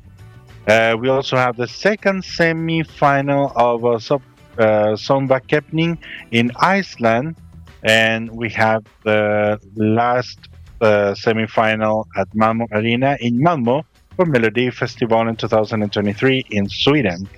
[0.69, 4.23] Uh, we also have the second semi-final of uh, Sub,
[4.59, 5.99] uh, Somba happening
[6.31, 7.37] in Iceland,
[7.83, 10.39] and we have the last
[10.81, 13.85] uh, semi-final at Malmo Arena in Malmo
[14.17, 17.29] for Melody Festival in 2023 in Sweden.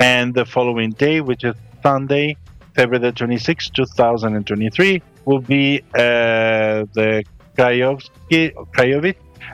[0.00, 2.36] And the following day, which is Sunday,
[2.74, 7.24] February the 26th, 2023, will be uh, the
[7.56, 8.52] Krajowski,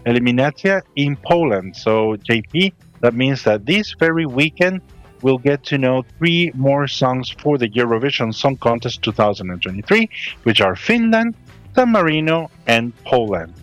[0.06, 1.76] Eliminatia in Poland.
[1.76, 4.80] So, JP, that means that this very weekend
[5.22, 10.08] we'll get to know three more songs for the Eurovision Song Contest 2023,
[10.42, 11.34] which are Finland,
[11.74, 13.54] San Marino, and Poland.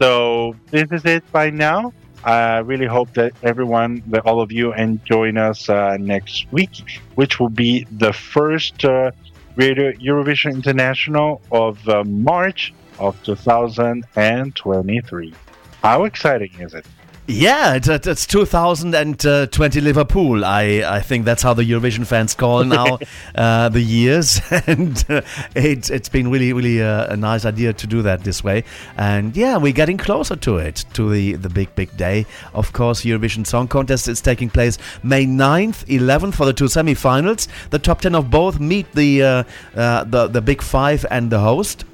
[0.00, 1.92] So, this is it by now.
[2.24, 7.00] I really hope that everyone, that all of you, and join us uh, next week,
[7.14, 9.10] which will be the first uh,
[9.56, 15.34] Radio Eurovision International of uh, March of 2023.
[15.82, 16.84] How exciting is it?
[17.30, 20.44] Yeah, it, it, it's 2020 Liverpool.
[20.44, 22.98] I, I think that's how the Eurovision fans call now
[23.36, 25.22] uh, the years, and uh,
[25.54, 28.64] it, it's been really, really uh, a nice idea to do that this way.
[28.96, 32.26] And yeah, we're getting closer to it, to the, the big, big day.
[32.52, 37.46] Of course, Eurovision Song Contest is taking place May 9th, 11th for the two semi-finals.
[37.70, 39.44] The top 10 of both meet the uh,
[39.76, 41.84] uh, the the big five and the host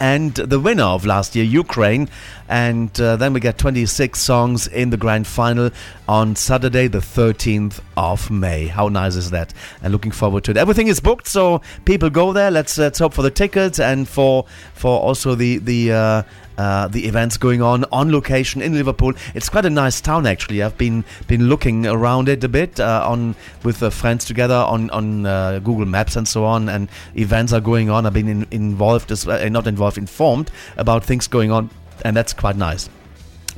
[0.00, 2.08] and the winner of last year, Ukraine.
[2.50, 5.70] And uh, then we get 26 songs in the grand final
[6.08, 8.66] on Saturday, the 13th of May.
[8.66, 9.54] How nice is that?
[9.82, 10.56] And looking forward to it.
[10.56, 12.50] Everything is booked, so people go there.
[12.50, 15.92] Let's let's hope for the tickets and for for also the the.
[15.92, 16.22] Uh,
[16.58, 19.14] uh, the events going on on location in Liverpool.
[19.34, 20.62] It's quite a nice town actually.
[20.62, 24.90] I've been been looking around it a bit uh, on with uh, friends together on
[24.90, 26.68] on uh, Google Maps and so on.
[26.68, 28.04] And events are going on.
[28.04, 31.70] I've been in, involved as well, not involved, informed about things going on,
[32.04, 32.88] and that's quite nice.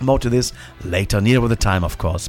[0.01, 0.53] More to this
[0.85, 2.29] later, near with the time, of course.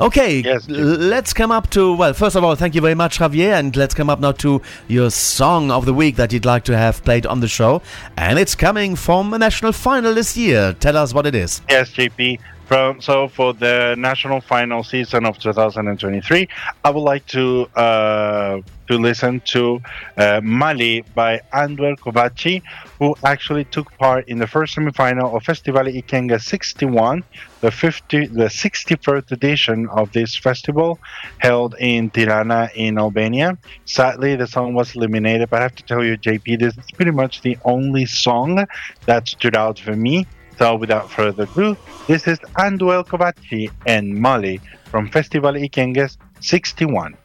[0.00, 3.58] Okay, Yes, let's come up to, well, first of all, thank you very much, Javier,
[3.58, 6.76] and let's come up now to your song of the week that you'd like to
[6.76, 7.82] have played on the show.
[8.16, 10.72] And it's coming from a national final this year.
[10.78, 11.62] Tell us what it is.
[11.68, 12.38] Yes, JP.
[12.66, 16.46] From, so for the national final season of 2023,
[16.84, 19.80] I would like to uh, to listen to
[20.16, 22.62] uh, Mali by Anduel Kovaci,
[22.98, 27.22] who actually took part in the first semifinal of Festivali i Këngës 61,
[27.60, 30.98] the 50, the 61st edition of this festival,
[31.38, 33.56] held in Tirana in Albania.
[33.84, 37.12] Sadly, the song was eliminated, but I have to tell you, JP, this is pretty
[37.12, 38.66] much the only song
[39.06, 40.26] that stood out for me.
[40.58, 41.76] So without further ado,
[42.08, 44.60] this is Anduel Kovaci and Mali
[44.90, 47.16] from Festivali i Këngës 61.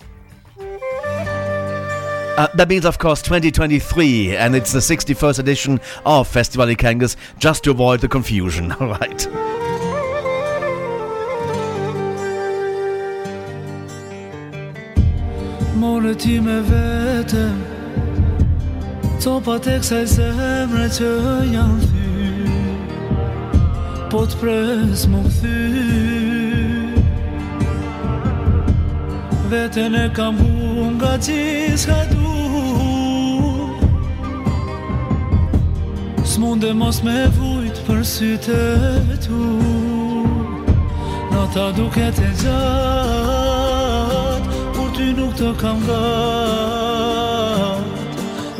[2.38, 7.16] Uh, that means, of course, 2023, and it's the 61st edition of Festivali i Këngës,
[7.38, 8.72] just to avoid the confusion.
[8.80, 9.28] All right.
[29.54, 30.52] Veten e kam hu
[30.96, 32.32] nga qis ka du
[36.30, 38.64] S'munde mos me vujt për sytë
[39.26, 39.42] tu.
[41.34, 43.32] Nata duket e gjatë
[44.74, 47.14] Kur ty nuk të kam gat.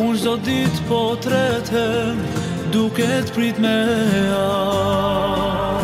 [0.04, 2.16] Unë çdo dit po tretem
[2.76, 3.78] Duket prit me
[4.44, 5.83] ardh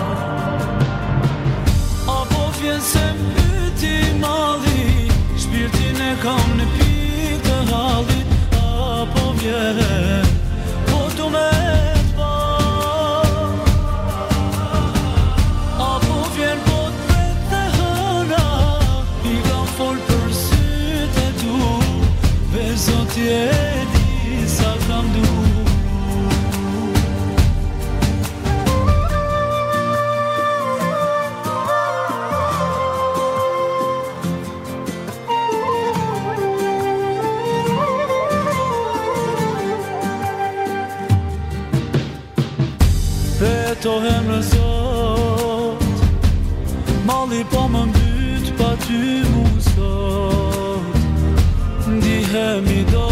[43.80, 45.84] jetohem në sot
[47.08, 50.98] Mali po më mbyt pa ty mu sot.
[51.88, 53.08] Ndihemi do.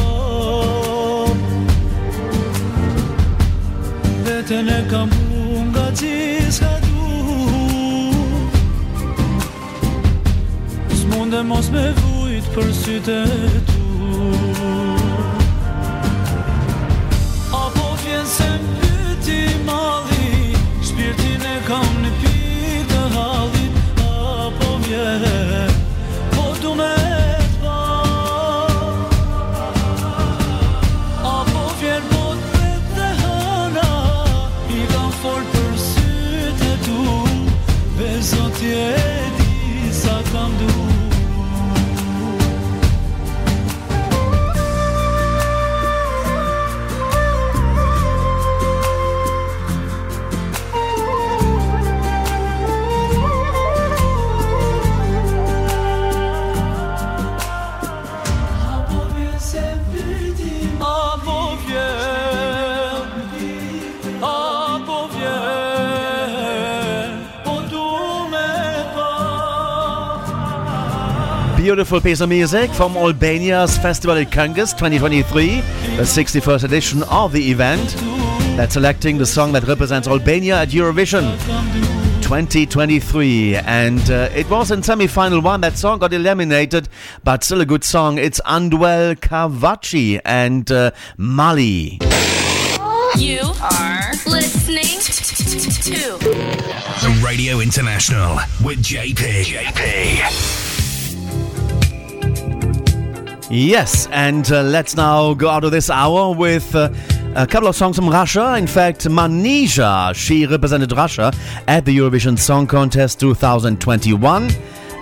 [4.26, 7.08] Veten e kam pu nga qiska du.
[11.00, 13.20] S'munde mos me vujt për syte
[13.72, 13.88] tu.
[17.64, 20.17] Apo vjen se mbyti mali
[25.18, 25.47] Apo
[71.68, 75.56] Beautiful piece of music from Albania's Festival at Kangas 2023,
[75.98, 77.94] the 61st edition of the event.
[78.56, 81.30] That's selecting the song that represents Albania at Eurovision
[82.22, 83.58] 2023.
[83.58, 85.60] And uh, it was in semi final one.
[85.60, 86.88] That song got eliminated,
[87.26, 88.18] but still a good song.
[88.18, 92.00] It's Anduel Kovaci and uh, Mali.
[93.18, 95.02] You are listening
[95.84, 99.44] to Radio International with JP.
[99.44, 100.67] JP.
[103.50, 106.90] Yes, and uh, let's now go out of this hour with uh,
[107.34, 108.56] a couple of songs from Russia.
[108.58, 111.32] In fact, Manizha, she represented Russia
[111.66, 114.52] at the Eurovision Song Contest 2021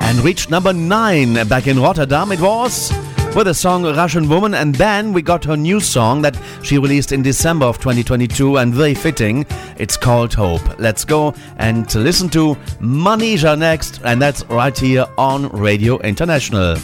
[0.01, 2.31] and reached number 9 back in Rotterdam.
[2.31, 2.91] It was
[3.35, 7.11] with the song Russian Woman, and then we got her new song that she released
[7.11, 9.43] in December of 2022 and very fitting.
[9.77, 10.79] It's called Hope.
[10.79, 16.77] Let's go and listen to Manizha next, and that's right here on Radio International.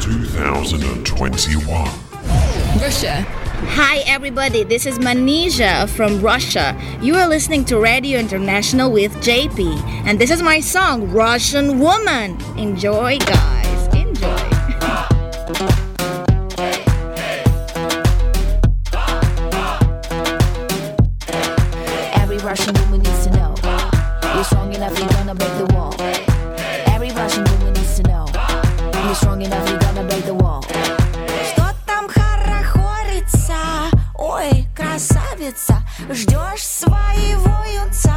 [0.00, 1.68] 2021.
[2.80, 3.26] Russia.
[3.70, 4.62] Hi, everybody.
[4.62, 6.76] This is Manizha from Russia.
[7.02, 9.76] You are listening to Radio International with JP,
[10.06, 12.40] and this is my song, Russian Woman.
[12.56, 13.88] Enjoy, guys.
[13.94, 14.28] Enjoy.
[22.14, 23.54] Every Russian woman needs to know
[24.34, 25.67] you're strong enough, you're gonna break the
[36.10, 37.54] ждешь своего
[37.84, 38.14] юнца.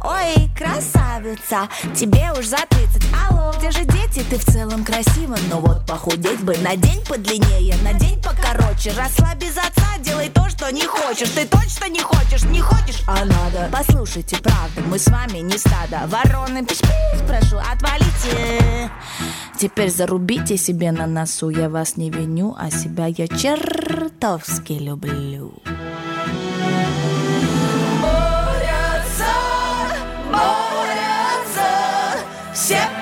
[0.00, 4.24] Ой, красавица, тебе уж за 30 Алло, где же дети?
[4.28, 7.76] Ты в целом красива Но вот похудеть бы на день подлиннее.
[7.82, 11.30] На день покороче Росла без отца, делай то, что не хочешь.
[11.30, 16.06] Ты точно не хочешь, не хочешь, а надо Послушайте, правда, мы с вами не стадо.
[16.06, 18.90] Вороны, пиш-пиш, прошу, отвалите.
[19.56, 25.62] Теперь зарубите себе на носу Я вас не виню, а себя я чертовски люблю
[32.72, 33.01] Yeah.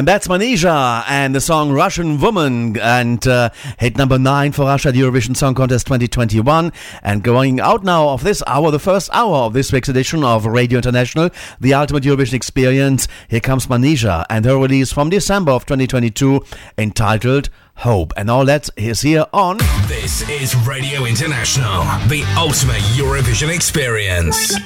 [0.00, 4.88] And that's Manizha and the song Russian Woman and uh, hit number nine for Russia
[4.88, 6.72] at Eurovision Song Contest 2021.
[7.02, 10.46] And going out now of this hour, the first hour of this week's edition of
[10.46, 11.28] Radio International,
[11.60, 13.08] the ultimate Eurovision experience.
[13.28, 16.46] Here comes Manizha and her release from December of 2022
[16.78, 18.14] entitled Hope.
[18.16, 19.58] And all that is here on.
[19.86, 24.58] This is Radio International, the ultimate Eurovision experience.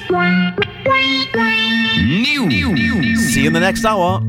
[1.99, 3.17] New.
[3.17, 4.21] See you in the next hour.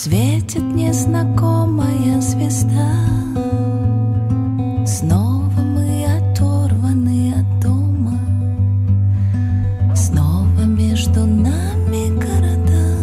[0.00, 2.92] Светит незнакомая звезда.
[4.86, 8.16] Снова мы оторваны от дома.
[9.96, 12.94] Снова между нами города.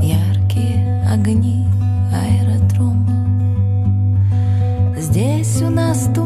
[0.00, 1.66] Яркие огни
[2.12, 3.26] аэродрома.
[4.96, 6.23] Здесь у нас туманы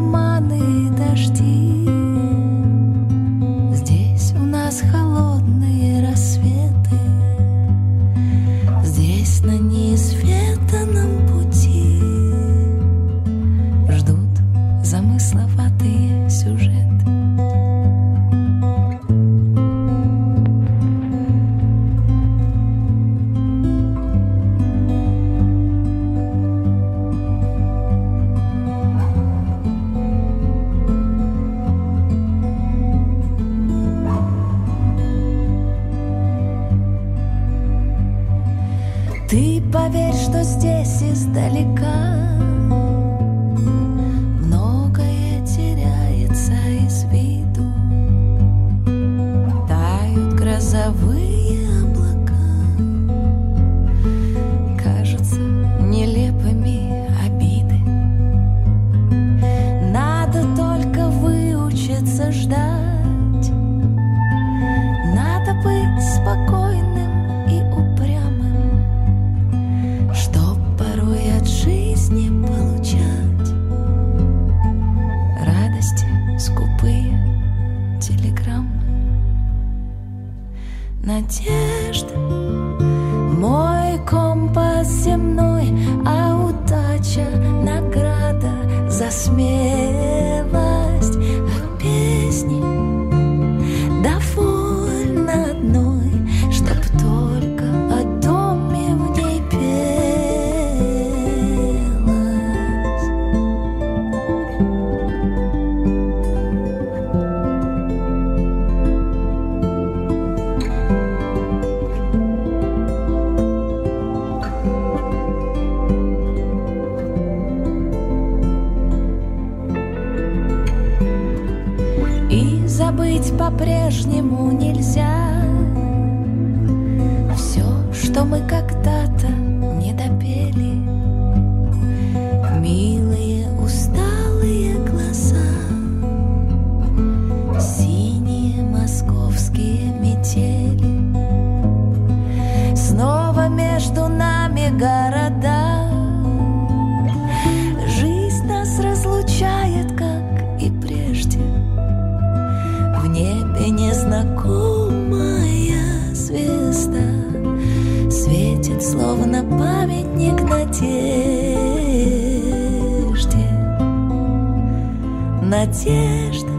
[165.69, 166.49] Надежда.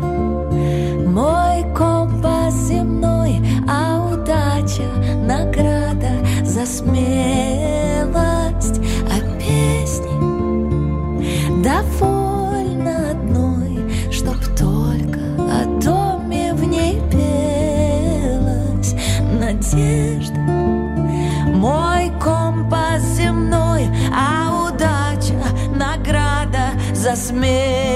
[1.05, 4.89] Мой компас земной, а удача
[5.27, 6.13] награда
[6.45, 6.91] за смелость,
[9.11, 10.15] а песни
[11.61, 18.95] довольно одной, чтоб только о доме в ней пелось.
[19.41, 20.41] Надежда,
[21.53, 25.35] мой компас земной, а удача
[25.75, 27.90] награда за смелость,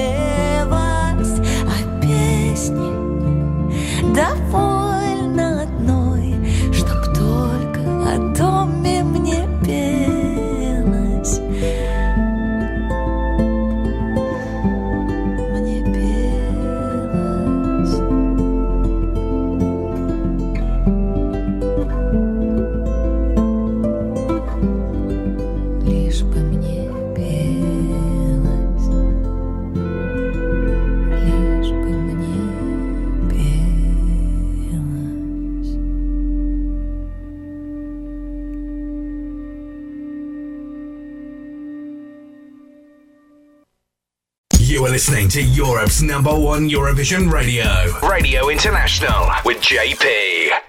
[45.34, 47.66] to Europe's number one Eurovision radio.
[48.08, 50.63] Radio International with JP.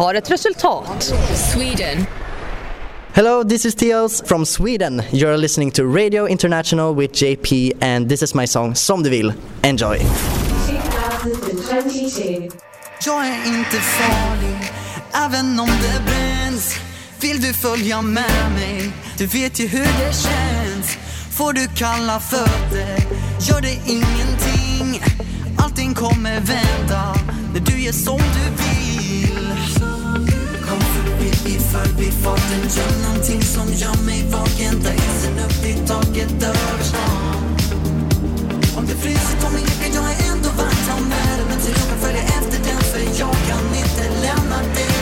[0.00, 1.14] Har ett resultat.
[1.52, 2.06] Sweden.
[3.12, 5.02] Hello, this is Theos from Sweden.
[5.10, 9.32] You're listening to Radio International with JP, and this is my song Som du vill.
[9.62, 9.98] Enjoy.
[13.04, 14.72] Jag är inte farlig,
[15.12, 16.74] även om det bränns.
[17.20, 18.90] Vill du följa med mig?
[19.18, 20.98] Du vet ju hur det känns.
[21.36, 22.96] Får du kalla fötter,
[23.40, 25.02] gör det ingenting.
[25.58, 27.14] Allting kommer vända
[27.54, 28.69] när du gör som du vill.
[31.84, 34.82] Förbifarten, gör någonting som gör mig vaken.
[34.82, 36.80] Där isen upp i taket dör.
[38.76, 41.74] Om det fryser på min jacka, jag är ändå varm Ta med dig, men till
[41.74, 44.99] rummet följer efter den För jag kan inte lämna dig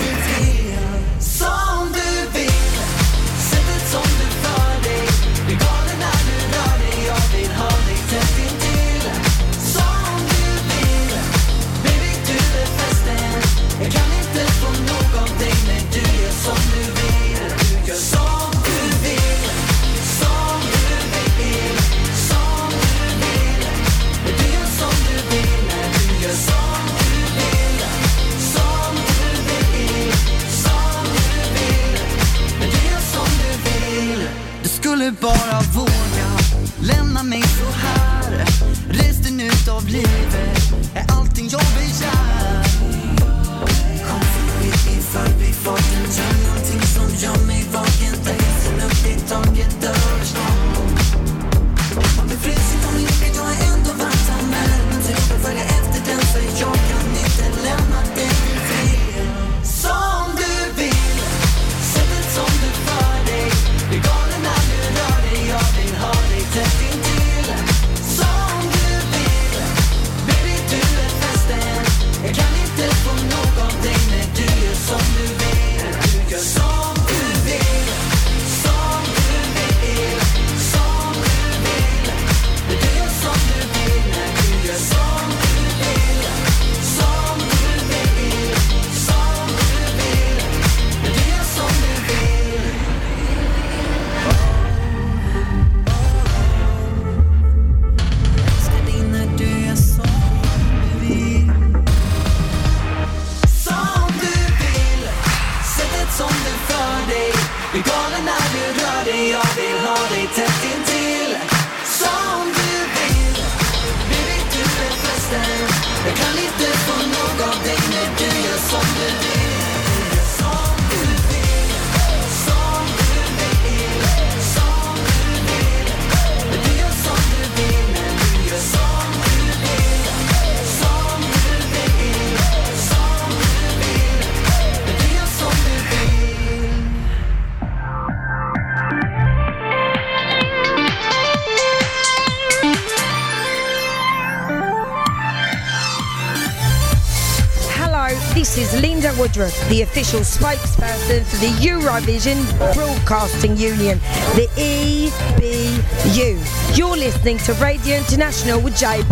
[149.79, 154.01] the official spokesperson for the Eurovision Broadcasting Union,
[154.35, 156.37] the EBU.
[156.77, 159.05] You're listening to Radio International with JP.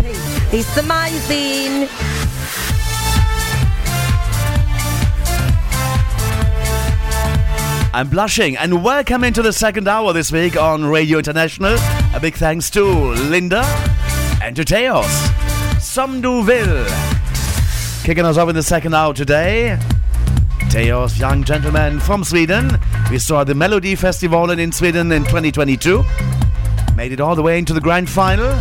[0.51, 1.87] It's amazing.
[7.93, 11.77] I'm blushing and welcome into the second hour this week on Radio International.
[12.13, 13.63] A big thanks to Linda
[14.43, 15.29] and to Teos.
[15.97, 16.85] Will.
[18.03, 19.79] Kicking us off in the second hour today.
[20.77, 22.69] Teos, young gentleman from Sweden.
[23.09, 26.05] We saw the Melody Festival in Sweden in 2022.
[26.95, 28.53] Made it all the way into the grand final,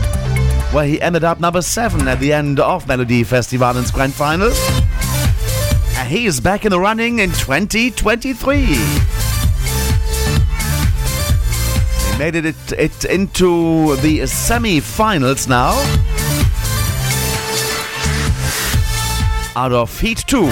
[0.72, 4.50] where he ended up number seven at the end of Melody Festival's grand final.
[5.98, 8.64] And he is back in the running in 2023.
[8.64, 8.74] He
[12.18, 15.72] made it, it, it into the semi-finals now.
[19.54, 20.50] Out of Heat 2.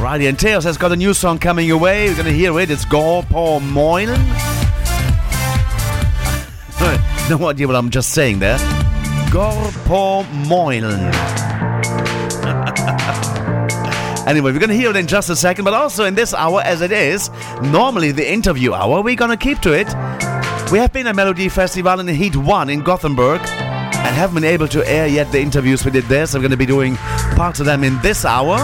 [0.00, 2.08] Riley and Teos has got a new song coming your way.
[2.08, 2.70] We're gonna hear it.
[2.70, 4.18] It's på Moinen.
[7.28, 8.58] no idea what I'm just saying there.
[9.30, 11.12] På Moinen.
[14.28, 16.60] Anyway, we're going to hear it in just a second, but also in this hour,
[16.60, 17.30] as it is
[17.62, 19.86] normally the interview hour, we're going to keep to it.
[20.70, 24.68] We have been at Melody Festival in Heat 1 in Gothenburg and haven't been able
[24.68, 26.96] to air yet the interviews we did there, so we're going to be doing
[27.36, 28.58] parts of them in this hour.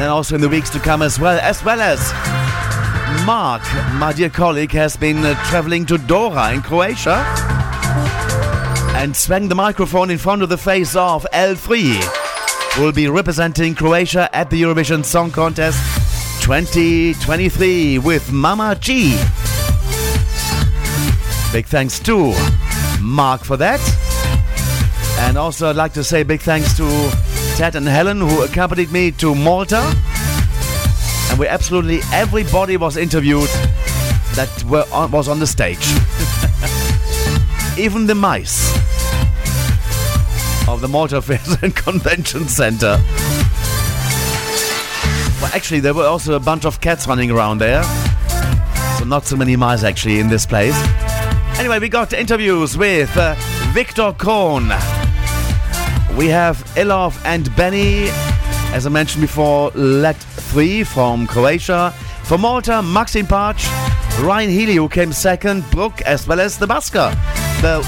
[0.00, 2.00] And then also in the weeks to come as well, as well as
[3.26, 3.60] Mark,
[3.96, 7.22] my dear colleague, has been uh, traveling to Dora in Croatia
[8.96, 12.00] and swung the microphone in front of the face of Let 3
[12.78, 15.78] will be representing Croatia at the Eurovision Song Contest
[16.44, 19.18] 2023 with Mama G.
[21.52, 22.32] Big thanks to
[23.02, 23.80] Mark for that.
[25.18, 27.29] And also, I'd like to say big thanks to
[27.60, 29.82] Ted and Helen who accompanied me to Malta.
[31.28, 33.50] And where absolutely everybody was interviewed
[34.34, 35.76] that were on, was on the stage.
[37.78, 38.72] Even the mice
[40.70, 42.96] of the Malta Fairs and Convention Center.
[45.42, 47.82] Well, actually, there were also a bunch of cats running around there.
[48.96, 50.74] So, not so many mice actually in this place.
[51.58, 53.34] Anyway, we got interviews with uh,
[53.74, 54.72] Victor Crone.
[56.16, 58.08] We have Elov and Beny,
[58.72, 61.92] as I mentioned before, Let 3 from Croatia.
[62.24, 63.66] For Malta, Maxim Parch,
[64.20, 67.10] Ryan Healy, who came second, Brooke, as well as the Busker.
[67.62, 67.80] The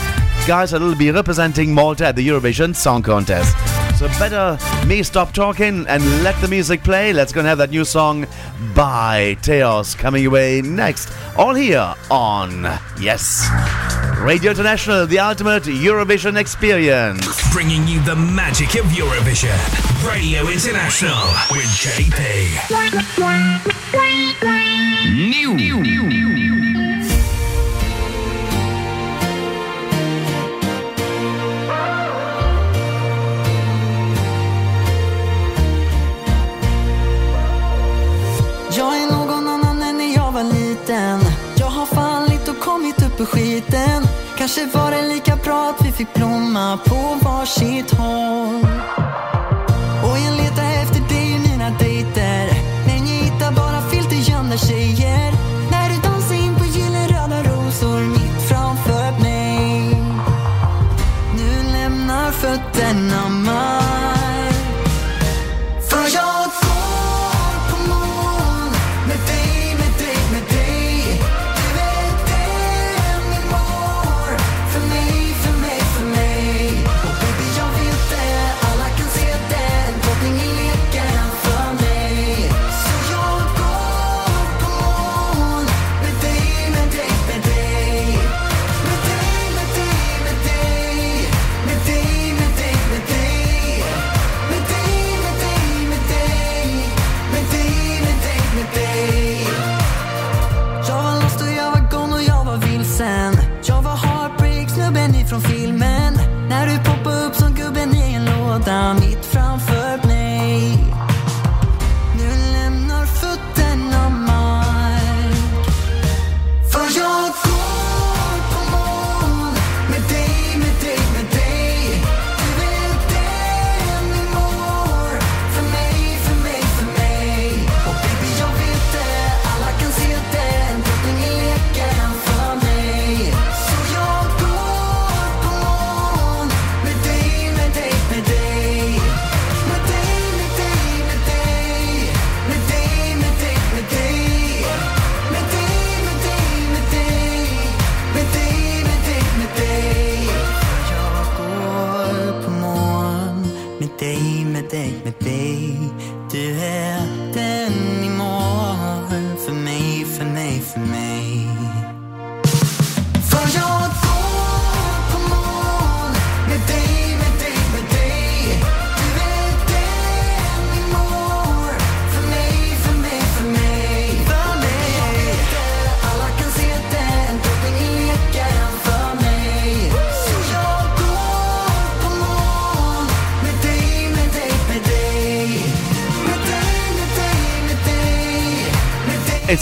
[0.46, 3.56] guys that will be representing Malta at the Eurovision Song Contest.
[3.98, 7.12] So better me stop talking and let the music play.
[7.12, 8.26] Let's go and have that new song
[8.74, 11.12] by Teos coming away next.
[11.36, 12.62] All here on
[13.00, 14.11] Yes.
[14.24, 17.26] Radio International, the ultimate Eurovision experience.
[17.52, 19.58] Bringing you the magic of Eurovision.
[20.06, 22.22] Radio International with JP.
[25.10, 25.58] New.
[38.76, 41.20] Jag är någon annan än när jag var liten
[41.56, 43.81] Jag har fallit och kommit upp ur skiten
[44.42, 48.66] Kanske var det lika bra att vi fick blomma på varsitt håll.
[50.04, 52.48] Och jag letar efter dig i mina dejter
[52.86, 55.41] Men jag hittar bara filter gömda tjejer.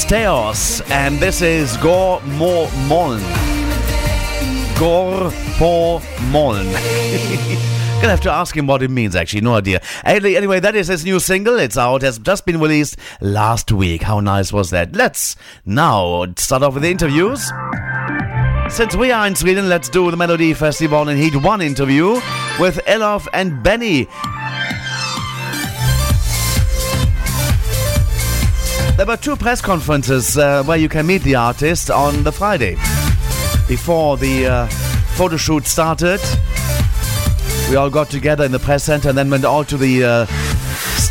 [0.02, 3.20] It's Teos, and this is Gor Mo Moln.
[4.78, 6.01] Går på
[6.31, 6.64] moln.
[8.01, 9.43] Gonna have to ask him what it means, actually.
[9.43, 9.82] No idea.
[10.06, 11.59] Anyway, anyway, that is his new single.
[11.59, 14.02] It's out, has just been released last week.
[14.02, 14.97] How nice was that?
[14.97, 15.36] Let's
[15.66, 17.52] now start off with the interviews.
[18.70, 22.12] Since we are in Sweden, let's do the Melody Festival and Heat 1 interview
[22.59, 24.09] with Elov and Beny.
[28.97, 32.75] There were two press conferences uh, where you can meet the artist on the Friday.
[33.67, 34.67] Before the uh,
[35.17, 36.21] photo shoot started,
[37.71, 40.27] we all got together in the press center and then went all to the uh,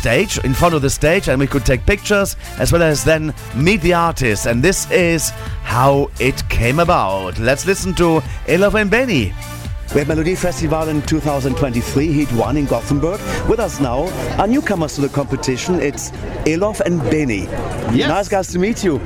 [0.00, 3.34] stage, in front of the stage, and we could take pictures as well as then
[3.54, 4.46] meet the artist.
[4.46, 5.30] And this is
[5.62, 7.38] how it came about.
[7.38, 9.59] Let's listen to Elov and Beny.
[9.92, 13.20] We have Melody Festival in 2023, Heat 1 in Gothenburg.
[13.48, 14.04] With us now
[14.38, 15.80] are newcomers to the competition.
[15.80, 16.12] It's
[16.46, 17.48] Elov and Beny.
[17.92, 18.08] Yes.
[18.08, 18.98] Nice guys to meet you.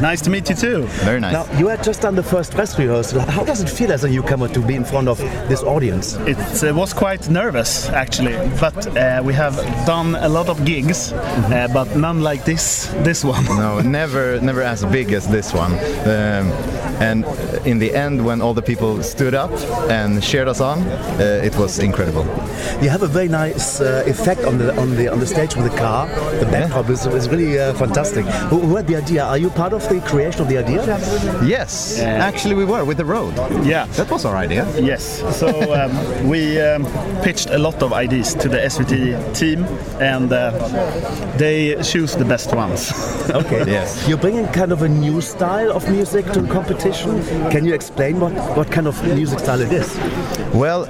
[0.00, 0.82] Nice to meet you too.
[1.02, 1.32] Very nice.
[1.32, 3.18] Now, you had just done the first press rehearsal.
[3.18, 6.14] How does it feel as a newcomer to be in front of this audience?
[6.18, 9.56] It uh, was quite nervous actually, but uh, we have
[9.86, 12.86] done a lot of gigs, uh, but none like this.
[13.02, 13.44] This one.
[13.46, 15.72] No, never, never as big as this one.
[16.06, 16.52] Um,
[17.00, 17.24] and
[17.66, 19.50] in the end, when all the people stood up
[19.90, 22.24] and cheered us on, uh, it was incredible.
[22.82, 25.70] You have a very nice uh, effect on the on the on the stage with
[25.70, 26.06] the car.
[26.38, 28.26] The backdrop is, is really uh, fantastic.
[28.50, 29.24] Who, who had the idea?
[29.24, 30.84] Are you part of the creation of the idea?
[31.42, 33.34] Yes, actually we were with the road.
[33.64, 34.64] Yeah, that was our idea.
[34.78, 35.22] Yes.
[35.38, 36.84] So um, we um,
[37.22, 39.64] pitched a lot of ideas to the SVT team,
[40.00, 40.50] and uh,
[41.38, 42.92] they choose the best ones.
[43.28, 43.64] Okay.
[43.66, 44.08] Yes.
[44.08, 47.22] You're bringing kind of a new style of music to the competition.
[47.50, 49.88] Can you explain what, what kind of music style it is?
[50.54, 50.86] Well,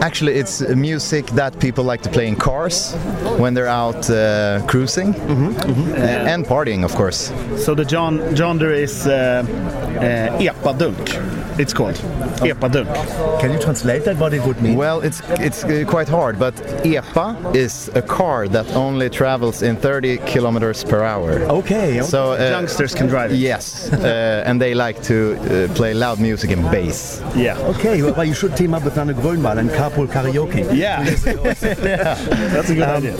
[0.00, 2.94] actually, it's music that people like to play in cars
[3.38, 7.32] when they're out uh, cruising Uh, and partying, of course.
[7.56, 11.41] So the John genre is uh, uh, epadunk.
[11.58, 11.96] It's called
[12.40, 13.40] epadunk.
[13.40, 14.16] Can you translate that?
[14.16, 14.76] What it would mean?
[14.76, 16.54] Well, it's it's uh, quite hard, but
[16.84, 21.32] EPA is a car that only travels in 30 kilometers per hour.
[21.60, 22.00] Okay.
[22.02, 23.36] So uh, Youngsters can drive it.
[23.36, 27.22] Yes, uh, and they like to uh, play loud music and bass.
[27.36, 27.58] Yeah.
[27.74, 30.62] Okay, well, you should team up with Anna Grönvall and carpool karaoke.
[30.82, 32.14] Yeah.
[32.54, 33.16] That's a good idea.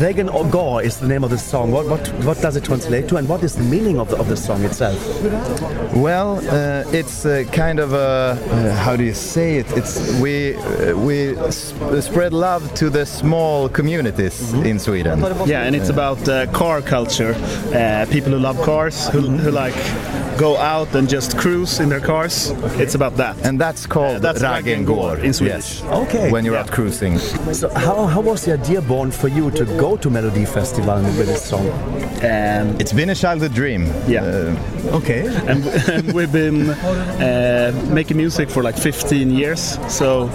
[0.00, 1.70] Raggen går is the name of the song.
[1.70, 4.28] What, what, what does it translate to, and what is the meaning of the, of
[4.28, 4.98] the song itself?
[5.94, 9.66] Well, uh, it's uh, kind of a uh, how do you say it?
[9.76, 15.20] It's we uh, we sp- spread love to the small communities in Sweden.
[15.46, 17.34] Yeah, and it's about uh, car culture.
[17.74, 19.74] Uh, people who love cars, who, who like
[20.38, 22.50] go out and just cruise in their cars.
[22.78, 23.36] It's about that.
[23.46, 25.80] And that's called that's Raggen går in Swedish.
[25.80, 26.08] Yes.
[26.08, 26.30] Okay.
[26.30, 27.18] When you're out cruising.
[27.52, 31.26] So how, how was the idea born for you to go to Melody Festival with
[31.26, 31.66] this song?
[32.24, 33.82] Um, It's been a childhood dream.
[34.08, 34.56] Yeah.
[34.98, 35.22] okay.
[35.50, 39.78] And, and we've been uh, making music for like 15 years.
[39.88, 40.28] So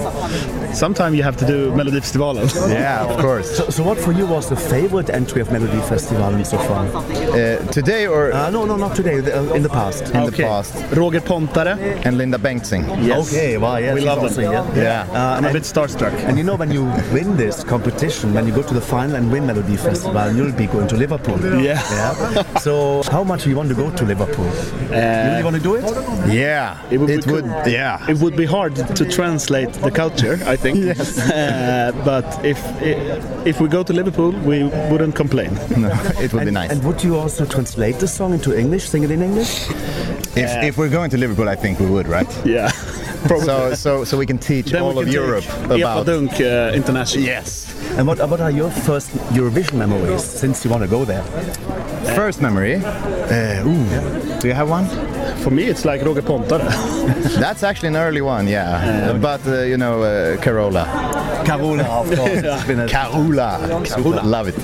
[0.73, 2.47] sometime you have to do Melody Festivalen.
[2.69, 3.57] Yeah, of course.
[3.57, 6.85] So, so what for you was the favorite entry of Melody Festival so far?
[6.85, 9.19] Uh, today or Uh, no, no, not today.
[9.21, 10.03] the- uh, in the past.
[10.13, 10.43] in Okay.
[10.43, 10.73] the past.
[10.95, 11.75] Roger Pontare.
[12.05, 12.83] And Linda Bengtzing.
[13.05, 13.27] Yes.
[13.27, 13.77] Okay, Wow.
[13.77, 14.51] yes, we love also them.
[14.73, 14.83] here.
[14.83, 15.07] Yeah.
[15.11, 16.13] Uh, I'm a bit starstruck.
[16.27, 16.83] And you know, when you
[17.13, 20.67] win this competition, when you go to the final and win Melody Festival, you'll be
[20.67, 21.39] going to Liverpool.
[21.69, 21.78] Yeah.
[21.91, 22.60] Yeah.
[22.60, 24.45] So, how much do you want to go to Liverpool?
[24.45, 25.84] you really want to do it?
[26.31, 26.77] Yeah.
[26.91, 27.45] It would, It be, would.
[27.65, 28.10] Yeah.
[28.10, 30.80] It would be hard to translate the culture, I think.
[30.89, 31.19] Yes.
[31.19, 32.60] Uh, but if
[33.45, 35.53] if we go to Liverpool, we wouldn't complain.
[35.77, 35.89] No,
[36.23, 36.72] it would and, be nice.
[36.72, 39.69] And would you also translate the song into English, sing it in English?
[40.35, 42.30] if, if we're going to Liverpool, I think we would, right?
[42.45, 42.72] Yeah.
[43.27, 43.45] Probably.
[43.45, 46.05] So, so, so we can teach Then we all of can take Europe about.
[46.05, 47.23] Epadunk uh, International.
[47.23, 47.75] Yes.
[47.97, 51.23] And what, what are your first Eurovision memories since you want to go there?
[52.15, 52.75] First memory.
[52.75, 54.39] Uh, ooh.
[54.39, 54.85] Do you have one?
[55.43, 56.59] For me, it's like Roger Pontare.
[57.39, 59.17] That's actually an early one, yeah.
[59.21, 60.85] but uh, you know, uh, Carola.
[61.45, 62.43] Carola, of course.
[62.43, 63.83] It's been a- Carola.
[63.87, 64.21] Carola.
[64.23, 64.55] Love it.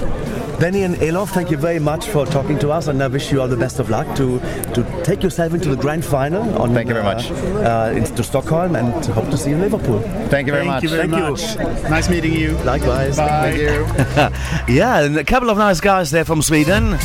[0.59, 3.41] Beny and Elov, thank you very much for talking to us, and I wish you
[3.41, 4.39] all the best of luck to
[4.73, 6.43] to take yourself into the grand final.
[6.61, 7.31] On, Thank you very uh, much.
[7.31, 9.99] Uh, into Stockholm, and hope to see you in Liverpool.
[10.29, 10.83] Thank you very Thank much.
[10.83, 11.63] you very Thank you.
[11.63, 11.89] much.
[11.89, 12.51] Nice meeting you.
[12.63, 13.17] Likewise.
[13.17, 13.51] Bye.
[13.51, 14.73] Thank you.
[14.75, 16.97] yeah, and a couple of nice guys there from Sweden.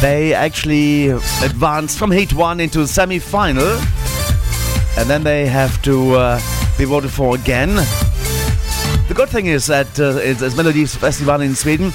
[0.00, 3.80] They actually advanced from Heat 1 into semi-final.
[4.98, 6.40] And then they have to uh,
[6.76, 7.74] be voted for again.
[9.08, 11.92] The good thing is that uh, it's, it's Melodies Festival in Sweden.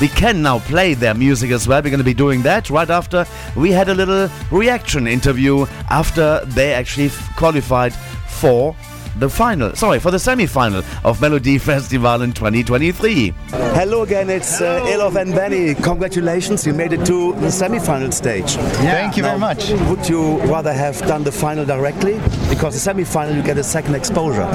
[0.00, 1.82] We can now play their music as well.
[1.82, 6.40] We're going to be doing that right after we had a little reaction interview after
[6.46, 7.92] they actually qualified
[8.28, 8.74] for
[9.18, 9.74] the final.
[9.74, 13.34] Sorry, for the semi-final of Melody Festival in 2023.
[13.74, 15.74] Hello again, it's uh, Elov and Beny.
[15.82, 18.52] Congratulations, you made it to the semi-final stage.
[18.82, 19.70] Thank you very much.
[19.88, 22.20] Would you rather have done the final directly?
[22.48, 24.48] Because the semi-final you get a second exposure.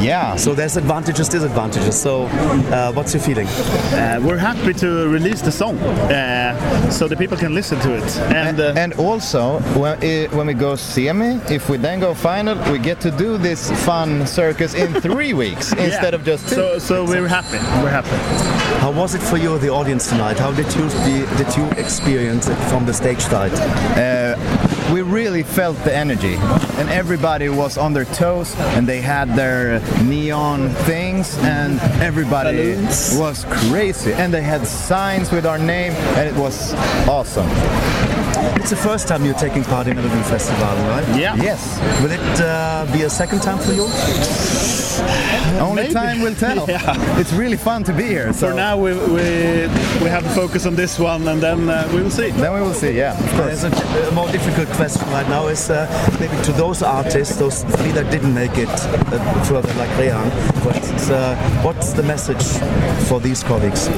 [0.00, 0.36] Yeah.
[0.36, 2.00] So there's advantages, disadvantages.
[2.00, 3.46] So uh, what's your feeling?
[3.46, 8.16] Uh, we're happy to release the song uh, so the people can listen to it.
[8.34, 12.56] And, uh, And also, when, eh, when we go semi, if we then go final,
[12.72, 13.70] we get to do this
[14.00, 16.54] fun circus in three weeks instead of just two.
[16.54, 17.58] so, so we're happy.
[17.82, 18.16] We're happy.
[18.80, 20.38] How was it for you, the audience tonight?
[20.38, 20.88] How did you
[21.36, 23.52] did you experience it from the stage side?
[23.98, 24.36] Uh,
[24.90, 26.36] we really felt the energy,
[26.80, 33.18] and everybody was on their toes, and they had their neon things, and everybody Balloons.
[33.18, 36.72] was crazy, and they had signs with our name, and it was
[37.06, 37.50] awesome.
[38.56, 41.04] It's the first time you're taking part in a Melody Festival, right?
[41.18, 41.34] Yeah.
[41.36, 43.88] Yes, Will it uh, be a second time for you?
[45.60, 45.94] only Maybe.
[45.94, 46.66] time will tell.
[46.70, 47.18] Yeah.
[47.20, 48.32] It's really fun to be here.
[48.32, 49.24] So For now, we, we,
[50.02, 52.30] we have to focus on this one and then uh, we will see.
[52.30, 52.92] then we will see.
[52.96, 53.62] Yeah, of course.
[53.62, 55.86] There's a, a more difficult question right now is uh,
[56.20, 60.30] maybe to those artists, those three that didn't make it uh, further, like Rehan,
[60.64, 62.44] but uh, what's the message
[63.08, 63.88] for these colleagues?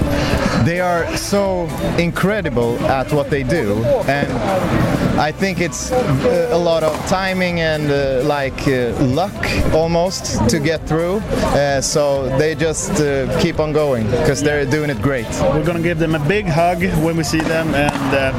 [0.64, 1.66] They are so
[1.98, 7.61] incredible at what they do, and and I think it's uh, a lot of timing
[7.61, 9.32] and uh, like uh, luck
[9.73, 11.19] almost to get through.
[11.55, 15.28] Uh, so they just uh, keep on going because they're doing it great.
[15.55, 18.32] We're gonna give them a big hug when we see them, and uh,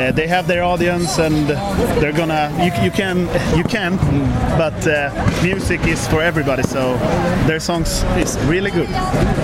[0.00, 1.48] uh, they have their audience, and
[2.00, 2.48] they're gonna.
[2.64, 3.98] You, you can, you can,
[4.56, 5.10] but uh,
[5.42, 6.96] music is for everybody, so
[7.46, 8.88] their songs is really good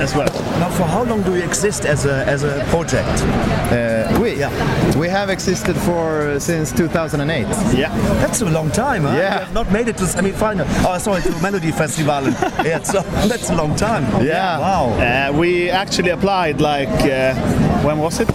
[0.01, 0.33] as well.
[0.59, 3.21] Now, for how long do you exist as a as a project?
[3.71, 4.31] Uh, we
[4.99, 7.47] we have existed for since 2008.
[7.75, 7.89] Yeah,
[8.21, 9.17] That's a long time, huh?
[9.17, 9.17] Yeah.
[9.41, 10.67] You have not made it to semi-final.
[10.87, 12.23] Oh, sorry, to Melody Festival.
[12.65, 14.05] yeah, so that's a long time.
[14.25, 14.59] Yeah.
[14.59, 14.91] Wow.
[15.31, 17.35] uh, we actually applied like uh,
[17.83, 18.29] when was it?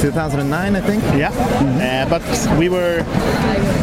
[0.00, 1.02] 2009, I think.
[1.16, 2.22] Yeah, uh, but
[2.58, 3.02] we were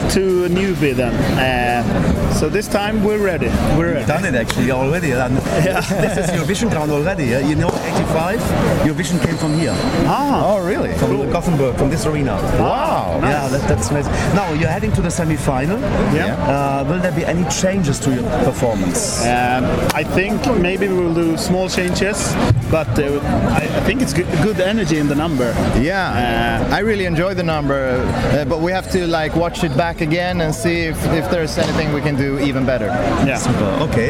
[0.10, 3.48] too newbie then, uh, so this time we're ready.
[3.78, 4.06] We're ready.
[4.06, 5.12] Done it actually already.
[5.12, 5.38] And
[6.04, 7.26] this is Eurovision ground already.
[7.26, 7.40] Yeah?
[7.40, 8.40] You know, 85,
[8.88, 9.74] Eurovision came from here.
[10.08, 10.94] Ah, Oh, really?
[10.98, 12.34] From Gothenburg, from this arena.
[12.60, 13.20] Wow.
[13.22, 14.12] Yeah, that, that's amazing.
[14.36, 15.80] Now you're heading to the semi-final.
[16.14, 16.36] Yeah.
[16.48, 19.22] Uh, will there be any changes to your performance?
[19.26, 19.64] Um,
[19.94, 22.34] I think maybe we will do small changes,
[22.70, 23.20] but uh,
[23.60, 25.54] I, I think it's good, good energy in the number.
[25.80, 27.98] Yeah, I really enjoy the number,
[28.34, 31.58] uh, but we have to like watch it back again and see if, if there's
[31.58, 32.88] anything we can do even better.
[33.26, 33.66] Yeah, Super.
[33.90, 34.10] Okay.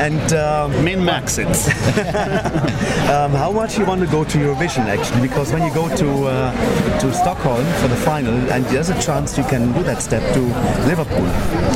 [0.00, 1.48] And um, min max it.
[3.10, 5.22] um, how much you want to go to Eurovision actually?
[5.28, 9.36] Because when you go to uh, to Stockholm for the final, and there's a chance
[9.38, 10.40] you can do that step to
[10.86, 11.26] Liverpool.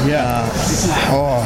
[0.08, 0.48] Yeah,
[1.10, 1.42] Oh,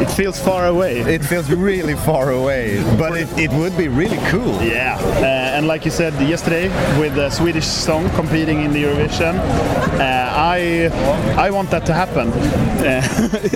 [0.00, 1.00] it feels far away.
[1.00, 4.60] it feels really far away, but it, it would be really cool.
[4.62, 6.68] Yeah, uh, and like you said yesterday,
[6.98, 10.90] with the Swedish song competing in the Eurovision, uh, I
[11.46, 13.02] I want that to happen, uh,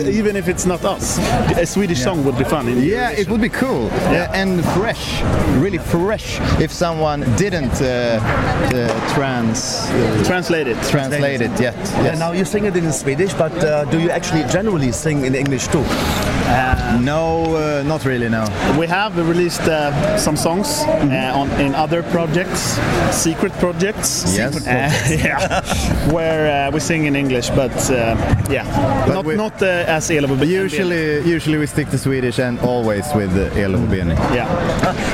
[0.18, 1.18] even if it's not us.
[1.58, 2.68] A Swedish song would be fun.
[2.68, 5.22] In the Yeah, it would be cool uh, and fresh,
[5.62, 6.38] really fresh.
[6.60, 10.76] If someone didn't uh, uh, trans uh, Translate it.
[10.90, 11.74] translate it yet.
[11.76, 12.18] Yeah, Yes.
[12.18, 15.68] now you sing it in Swedish, but uh, do you actually generally sing in English
[15.68, 15.84] too?
[17.00, 18.28] no, uh, not really.
[18.28, 18.44] No.
[18.78, 22.78] We have released uh, some songs uh, on in other projects,
[23.10, 23.95] secret projects.
[23.97, 24.66] Yes.
[24.66, 24.70] Uh,
[25.24, 28.14] yeah, where uh, we sing in English, but uh,
[28.51, 28.64] yeah,
[29.09, 33.05] not we- not uh, as Elo but Usually, usually we stick to Swedish and always
[33.14, 34.14] with uh, Elo Beni.
[34.35, 34.47] Yeah,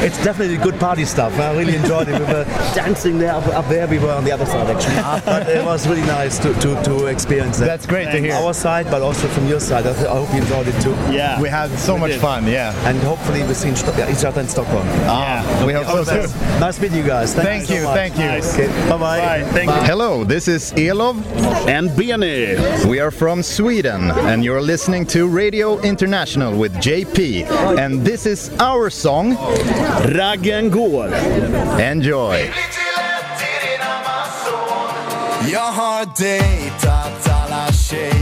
[0.06, 1.38] It's definitely good party stuff.
[1.38, 2.18] I really enjoyed it.
[2.18, 2.44] We were
[2.74, 3.86] dancing there up, up there.
[3.86, 7.06] We were on the other side actually, but it was really nice to, to, to
[7.06, 7.66] experience that.
[7.66, 8.34] That's great to hear.
[8.34, 9.86] Our side, but also from your side.
[9.86, 10.90] I, th- I hope you enjoyed it too.
[11.12, 11.40] yeah, Yeah.
[11.40, 12.20] We had so We much did.
[12.20, 12.46] fun.
[12.46, 12.74] Yeah.
[12.88, 14.86] And hopefully we see each other in Stockholm.
[15.06, 16.28] Ah, we hope so too.
[16.60, 17.34] Nice meeting you guys.
[17.34, 17.76] Thank, Thank you.
[17.76, 17.96] you, so much.
[17.96, 18.24] thank you.
[18.64, 18.98] Okay, bye-bye.
[18.98, 19.44] Bye.
[19.52, 19.76] Thank you.
[19.86, 21.16] Hello, this is Elov
[21.68, 22.56] and Benny.
[22.88, 27.46] We are from Sweden and you're listening to Radio International with JP.
[27.78, 29.36] And this is our song
[30.04, 31.08] Raggen går.
[31.80, 32.50] Enjoy.
[35.52, 38.21] Jag har dejtat alla tjejer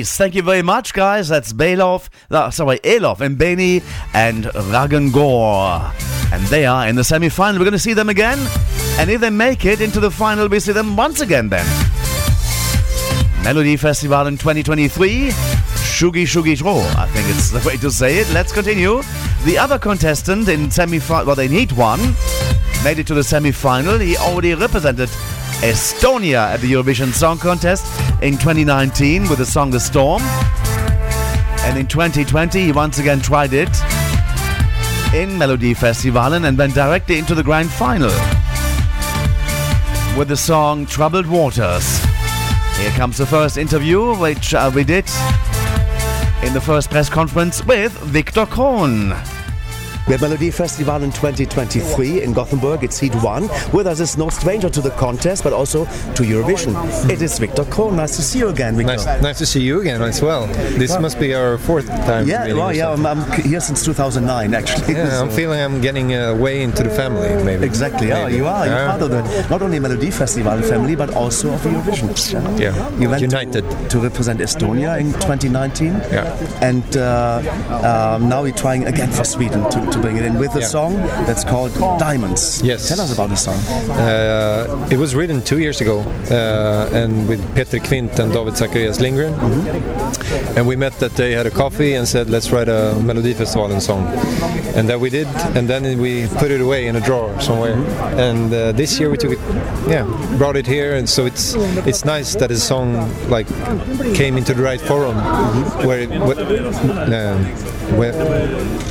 [0.00, 0.16] nice.
[0.16, 1.28] Thank you very much, guys.
[1.28, 3.82] That's Belov, uh, sorry, Elov and Beny
[4.14, 5.92] and Raggen går.
[6.32, 7.58] And they are in the semi final.
[7.58, 8.38] We're going to see them again.
[8.98, 11.66] And if they make it into the final, we see them once again then.
[13.44, 15.30] Melody Festival in 2023.
[15.30, 18.30] Shugi Shugi Shro, I think it's the way to say it.
[18.30, 19.02] Let's continue.
[19.44, 22.00] The other contestant in semi final, well, they need one,
[22.84, 23.98] made it to the semi final.
[23.98, 25.10] He already represented
[25.60, 27.84] Estonia at the Eurovision Song Contest
[28.22, 30.22] in 2019 with the song The Storm.
[31.62, 33.68] And in 2020, he once again tried it
[35.14, 38.10] in Melodifestivalen and went directly into the grand final
[40.18, 41.98] with the song Troubled Waters.
[42.76, 45.06] Here comes the first interview, which uh, we did
[46.42, 49.14] in the first press conference with Victor Crone.
[50.10, 52.82] We have Melody Festival in 2023 in Gothenburg.
[52.82, 53.48] It's Heat 1.
[53.72, 56.74] With us is no stranger to the contest, but also to Eurovision.
[57.08, 57.94] It is Victor Crone.
[57.94, 58.96] Nice to see you again, Victor.
[58.96, 60.48] Nice, nice to see you again as well.
[60.48, 62.26] This Well- must be our fourth time.
[62.26, 62.90] Yeah, well, yeah.
[62.90, 64.94] I'm, I'm here since 2009, actually.
[64.94, 67.64] Yeah, I'm feeling I'm getting uh, way into the family, maybe.
[67.64, 68.66] Exactly, yeah, you are.
[68.66, 72.58] You're part of the not only Melody Festival family, but also of Eurovision.
[72.58, 72.74] Yeah.
[72.98, 73.62] You went United.
[73.62, 75.92] To, to represent Estonia in 2019.
[76.10, 76.34] Yeah.
[76.60, 80.38] And uh, um, now you're trying again for Sweden to, to to bring it in
[80.38, 80.66] with a Yeah.
[80.66, 80.96] song
[81.26, 82.60] that's called Diamonds.
[82.64, 82.88] Yes.
[82.88, 83.58] Tell us about the song.
[83.90, 89.00] Uh, it was written two years ago, uh, and with Peter Kvint and David Zacharias
[89.00, 89.34] Lindgren.
[90.56, 94.02] And we met that day, had a coffee, and said, "Let's write a Melodifestivalen song."
[94.76, 97.76] And that we did, and then we put it away in a drawer somewhere.
[98.28, 99.38] And uh, this year we took it,
[99.88, 100.04] yeah,
[100.38, 101.56] brought it here, and so it's
[101.90, 102.88] it's nice that a song
[103.28, 103.46] like
[104.14, 105.16] came into the right forum,
[105.86, 107.38] where it what, um,
[107.98, 108.12] where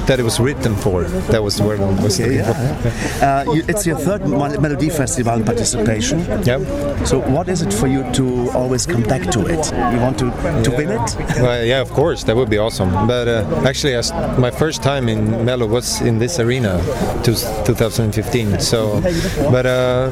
[0.07, 0.89] that it was written for.
[1.32, 2.52] That was the word I was looking for.
[2.52, 3.45] yeah.
[3.48, 6.20] Uh, you, it's your third Mel- Melody Festival participation.
[6.44, 7.07] Yep.
[7.07, 9.64] So, what is it for you to always come back to it?
[9.94, 10.32] You want to,
[10.64, 11.16] to win it?
[11.40, 12.90] Well, yeah, of course, that would be awesome.
[13.07, 13.94] But uh, actually,
[14.41, 16.82] my first time in Melo was in this arena,
[17.24, 17.34] to
[17.66, 18.60] 2015.
[18.60, 19.02] So,
[19.52, 20.10] but uh,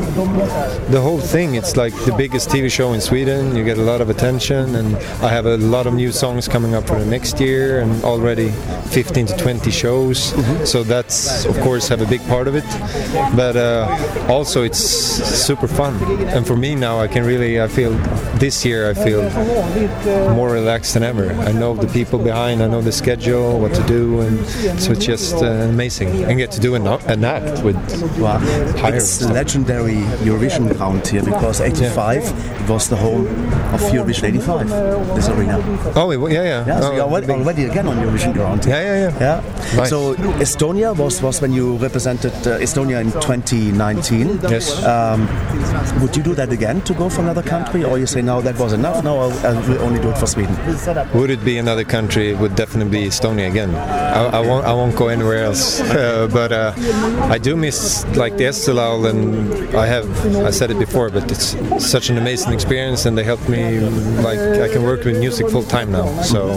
[0.89, 3.55] the whole thing, it's like the biggest TV show in Sweden.
[3.55, 6.73] You get a lot of attention, and I have a lot of new songs coming
[6.75, 8.51] up for the next year, and already
[8.91, 10.33] 15 to 20 shows.
[10.67, 12.65] So that's, of course, have a big part of it.
[13.37, 13.87] But uh,
[14.27, 15.95] also, it's super fun.
[16.35, 17.91] And for me now, I can really, I feel
[18.37, 19.23] this year, I feel
[20.35, 21.31] more relaxed than ever.
[21.49, 24.45] I know the people behind, I know the schedule, what to do, and
[24.79, 26.09] so it's just uh, amazing.
[26.25, 27.77] And get to do an, an act with
[28.19, 28.39] Wow.
[28.77, 32.23] higher It's a legendary Eurovision ground here because 85
[32.61, 33.27] it was the home
[33.73, 34.69] of Eurovision 85,
[35.15, 35.57] this arena.
[35.95, 36.65] Oh, yeah, yeah.
[36.67, 38.65] Yeah, so Oh, you're already, already again on Eurovision ground.
[38.65, 39.19] Yeah, yeah, yeah.
[39.19, 39.75] Yeah.
[39.77, 39.89] Nice.
[39.89, 40.13] So
[40.57, 44.39] Estonia was, was when you represented uh, Estonia in 2019.
[44.49, 44.83] Yes.
[44.83, 45.27] Um,
[46.01, 48.57] would you do that again to go for another country, or you say no, that
[48.57, 49.03] was enough?
[49.03, 50.57] No, I'll, only do it for Sweden.
[51.13, 52.31] Would it be another country?
[52.31, 53.75] It would definitely be Estonia again.
[53.75, 54.65] I, I won't.
[54.65, 55.81] I won't go anywhere else.
[55.97, 56.73] Uh, but uh,
[57.23, 60.05] I do miss like the Eesti Laul, and I have.
[60.45, 63.79] I said it before, but it's such an amazing experience, and they helped me.
[64.21, 66.21] Like I can work with music full time now.
[66.21, 66.49] So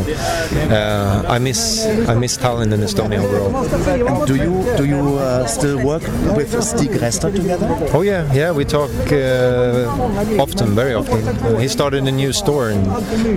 [0.70, 1.86] uh, I miss.
[2.06, 3.50] I miss Tallinn and Estonia overall.
[3.90, 6.02] And do you do you uh, still work
[6.36, 7.68] with Stig Rästa together?
[7.92, 8.52] Oh yeah, yeah.
[8.52, 11.26] We talk uh, often, very often.
[11.26, 12.80] Uh, he started a new store in,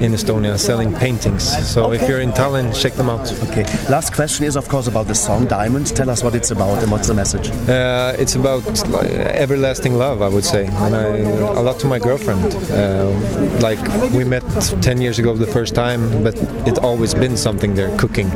[0.04, 1.44] in Estonia selling paintings.
[1.74, 3.32] So if you're in Tallinn, check them out.
[3.50, 3.66] Okay.
[3.90, 5.88] Last question is, of course, about the song Diamond.
[5.96, 7.50] Tell us what it's about and what's the message.
[7.68, 9.10] Uh, it's about like,
[9.44, 11.06] everlasting love, I would say, and I,
[11.60, 12.56] a lot to my girlfriend.
[12.72, 13.10] Uh,
[13.60, 13.80] like
[14.14, 14.44] we met
[14.82, 16.36] 10 years ago the first time, but
[16.68, 18.30] it's always been something there, cooking.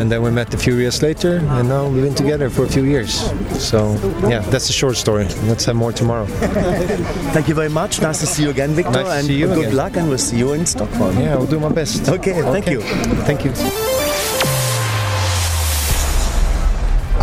[0.00, 2.68] And then we met a few years later, and now we've been together for a
[2.68, 3.12] few years.
[3.60, 3.94] So
[4.28, 5.26] yeah, that's a short story.
[5.44, 6.26] Let's have more tomorrow.
[7.34, 8.00] Thank you very much.
[8.00, 8.92] Nice to see you again, Victor.
[8.92, 9.76] Nice to and see you good again.
[9.76, 11.18] luck, and we'll see you in Stockholm.
[11.18, 12.08] Yeah, I'll do my best.
[12.08, 12.80] Okay, thank you.
[13.28, 13.52] Thank you.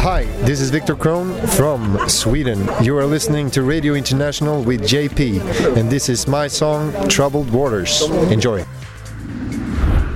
[0.01, 2.67] Hi, this is Victor Crone from Sweden.
[2.81, 8.01] You are listening to Radio International with JP, and this is my song Troubled Waters.
[8.31, 8.65] Enjoy.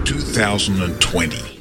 [0.06, 1.53] 2020.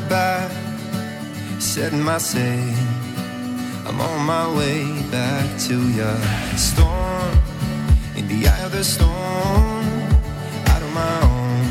[0.00, 0.50] Back,
[1.58, 2.74] setting my sail.
[3.86, 6.12] I'm on my way back to ya.
[6.56, 7.38] Storm,
[8.16, 9.84] in the eye of the storm,
[10.72, 11.64] out of my own.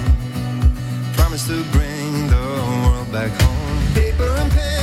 [1.14, 2.46] Promise to bring the
[2.84, 3.94] world back home.
[3.94, 4.75] Paper and pen,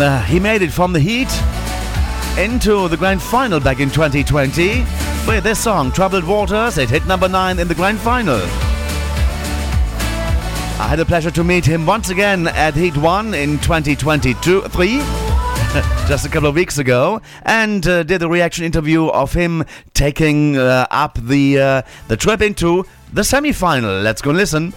[0.00, 1.28] Uh, he made it from the Heat
[2.38, 4.80] into the grand final back in 2020
[5.26, 6.78] with this song, Troubled Waters.
[6.78, 8.40] It hit number 9 in the grand final.
[10.78, 14.88] I had the pleasure to meet him once again at Heat 1 in 2022 3
[16.08, 20.56] just a couple of weeks ago and uh, did a reaction interview of him taking
[20.56, 24.00] uh, up the uh, the trip into the semi-final.
[24.00, 24.72] Let's go listen.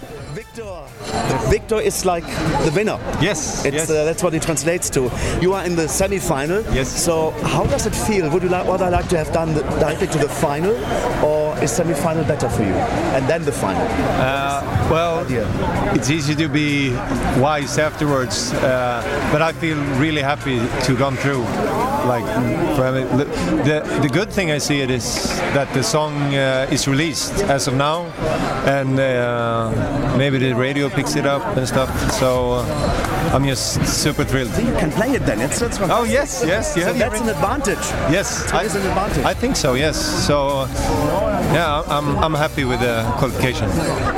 [1.50, 2.24] Victor is like
[2.64, 2.98] the winner.
[3.20, 3.90] Yes, it's, yes.
[3.90, 5.10] Uh, that's what it translates to.
[5.42, 6.62] You are in the semi-final.
[6.72, 6.88] Yes.
[6.88, 8.30] So how does it feel?
[8.30, 10.72] Would you like, would I like to have done the, directly to the final,
[11.24, 12.74] or is semi-final better for you,
[13.16, 13.82] and then the final?
[14.90, 15.24] Well,
[15.94, 16.90] it's easy to be
[17.38, 19.02] wise afterwards, uh,
[19.32, 21.44] but I feel really happy to come through.
[22.08, 22.24] Like,
[23.64, 27.68] the the good thing I see it is that the song uh, is released as
[27.68, 28.06] of now,
[28.66, 31.90] and uh, maybe the radio picks it up and stuff.
[32.12, 34.50] So uh, I'm just super thrilled.
[34.58, 35.40] You can play it then.
[35.40, 36.92] It's, that's oh yes, yes, So yeah.
[36.92, 37.84] that's an advantage.
[38.10, 39.24] Yes, That is an advantage.
[39.24, 39.74] I think so.
[39.74, 39.96] Yes.
[40.26, 40.66] So
[41.52, 43.68] yeah, I'm I'm happy with the qualification.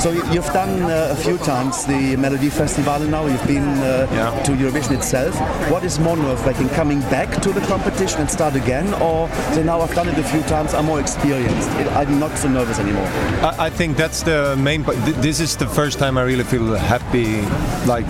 [0.00, 3.26] So you- you've done uh, a few times the Melody Festival now.
[3.26, 5.34] You've been uh, to Eurovision itself.
[5.70, 9.80] What is more nerve-wracking, coming back to the competition and start again, or so now
[9.80, 11.68] I've done it a few times, I'm more experienced.
[11.96, 13.06] I'm not so nervous anymore.
[13.42, 14.84] I, I think that's the main.
[14.84, 14.96] part.
[15.22, 17.40] This is the first time I really feel happy,
[17.86, 18.06] like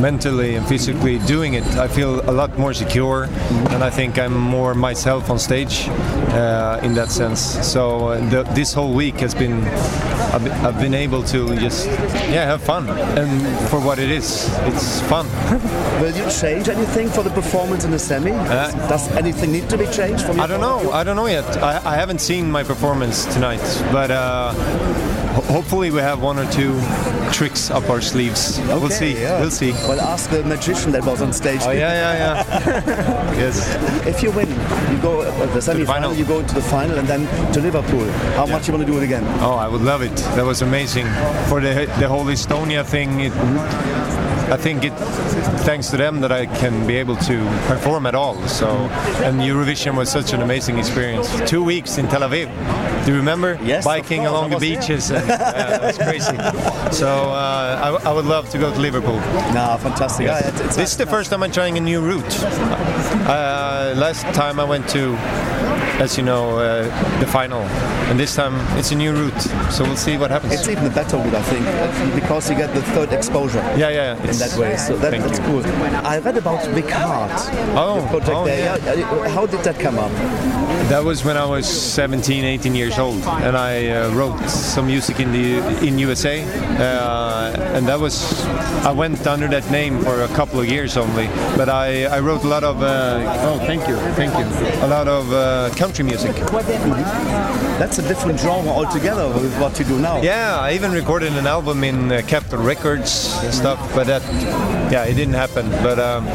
[0.00, 1.64] mentally and physically doing it.
[1.76, 3.24] I feel a lot more secure,
[3.70, 7.40] and I think I'm more myself on stage uh, in that sense.
[7.66, 9.64] So uh, the, this whole week has been,
[10.34, 12.88] I've, been- I've been able to just, yeah, have fun,
[13.18, 15.26] and for what it is, it's fun.
[16.02, 18.30] Will you change anything for the performance in the semi?
[18.30, 20.90] Does anything need to be changed from Uh, I don't know.
[20.92, 21.44] I don't know yet.
[21.62, 23.62] I, I haven't seen my performance tonight,
[23.92, 24.52] but uh,
[25.34, 26.80] hopefully we have one or two
[27.32, 28.58] tricks up our sleeves.
[28.68, 29.20] we'll see.
[29.20, 29.40] yeah.
[29.40, 29.72] We'll see.
[29.72, 31.60] Well, ask the magician that was on stage.
[31.64, 33.32] Oh yeah, yeah, yeah.
[33.42, 33.74] yes.
[34.06, 37.26] If you win, you go uh, the semi-final, you go to the final, and then
[37.52, 38.06] to Liverpool.
[38.36, 39.24] How much you want to do it again?
[39.40, 40.16] Oh, I would love it.
[40.36, 41.06] That was amazing.
[41.48, 43.32] For the the whole Estonia thing, it,
[44.52, 44.92] I think it
[45.64, 48.36] thanks to them that I can be able to perform at all.
[48.46, 48.68] So,
[49.24, 51.28] and Eurovision was such an amazing experience.
[51.48, 52.48] Two weeks in Tel Aviv.
[53.04, 53.58] Do you remember?
[53.62, 55.10] Yes, Biking along the beaches.
[55.10, 56.36] And, uh, that was crazy.
[56.96, 59.16] So uh, I, w- I would love to go to Liverpool.
[59.54, 60.26] No, fantastic.
[60.26, 60.42] Yes.
[60.42, 62.34] Yeah, it's- it's this is the first time I'm trying a new route.
[63.26, 65.14] Uh, last time I went to,
[66.00, 66.82] as you know, uh,
[67.20, 67.60] the final,
[68.10, 69.40] and this time it's a new route.
[69.70, 70.52] So we'll see what happens.
[70.52, 73.60] It's even a better route, I think, because you get the third exposure.
[73.76, 74.30] Yeah, yeah.
[74.30, 75.44] In that way, so that, that's you.
[75.44, 75.64] cool.
[76.04, 77.30] I read about Big Heart.
[77.76, 78.78] Oh, project oh, there.
[78.78, 80.10] Yeah, How did that come up?
[80.88, 85.18] That was when I was 17, 18 years old, and I uh, wrote some music
[85.18, 88.44] in the in USA, uh, and that was
[88.84, 91.26] I went under that name for a couple of years only.
[91.56, 94.44] But I, I wrote a lot of uh, oh thank you thank you
[94.84, 96.36] a lot of uh, country music.
[97.78, 100.20] That's a different genre altogether with what you do now.
[100.20, 104.22] Yeah, I even recorded an album in uh, Capitol Records and stuff, but that
[104.92, 105.70] yeah it didn't happen.
[105.82, 106.26] But um,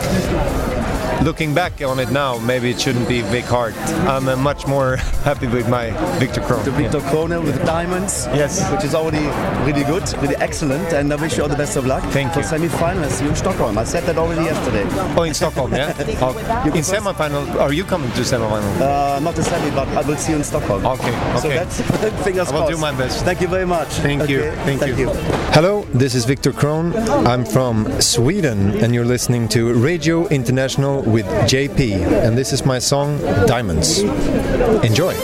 [1.24, 3.76] looking back on it now, maybe it shouldn't be Big Heart.
[4.08, 6.64] I'm uh, much more happy with my Victor Crone.
[6.64, 8.28] The Victor Crone with the diamonds.
[8.34, 8.70] Yes.
[8.72, 9.26] Which is already
[9.66, 12.04] really good, really excellent, and I wish you all the best of luck.
[12.12, 12.46] Thank for you.
[12.46, 13.10] semi-final.
[13.10, 13.78] See you in Stockholm.
[13.78, 14.86] I said that already yesterday.
[15.18, 15.94] Oh, in Stockholm, yeah.
[16.22, 18.84] Oh, in semi-final, are you coming to semi-final?
[18.84, 20.86] Uh, not the semi, but I will see you in Stockholm.
[20.86, 21.58] Okay, So okay.
[21.58, 21.82] that's
[22.24, 22.74] fingers I will crossed.
[22.74, 23.24] do my best.
[23.26, 23.90] Thank you very much.
[23.90, 25.10] Thank you, thank, thank you.
[25.10, 25.14] you.
[25.54, 26.96] Hello, this is Victor Crone.
[27.28, 31.94] I'm from Sweden, and you're listening to Radio International with JP,
[32.26, 34.00] and this is my song Diamonds.
[34.84, 35.16] Enjoy.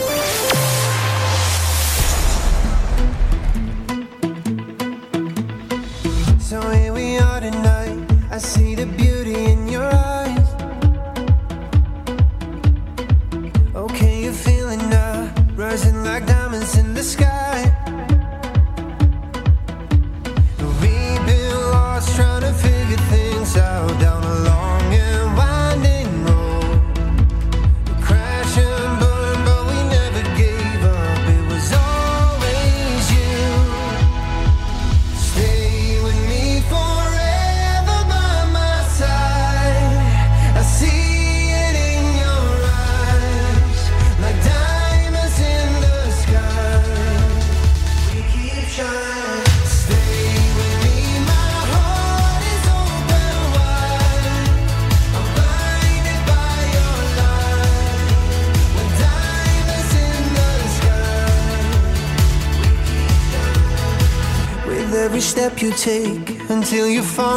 [65.62, 67.35] You take until you fall,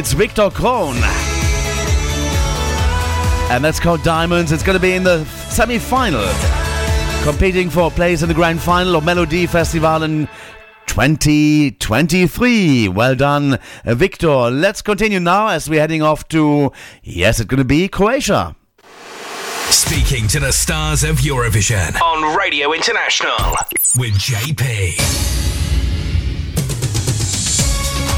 [0.00, 0.96] It's Victor Crone.
[3.50, 4.50] And that's called Diamonds.
[4.50, 6.26] It's going to be in the semi final.
[7.22, 10.26] Competing for a place in the grand final of Melody Festival in
[10.86, 12.88] 2023.
[12.88, 14.50] Well done, Victor.
[14.50, 16.72] Let's continue now as we're heading off to,
[17.02, 18.56] yes, it's going to be Croatia.
[19.68, 23.36] Speaking to the stars of Eurovision on Radio International
[23.98, 25.49] with JP.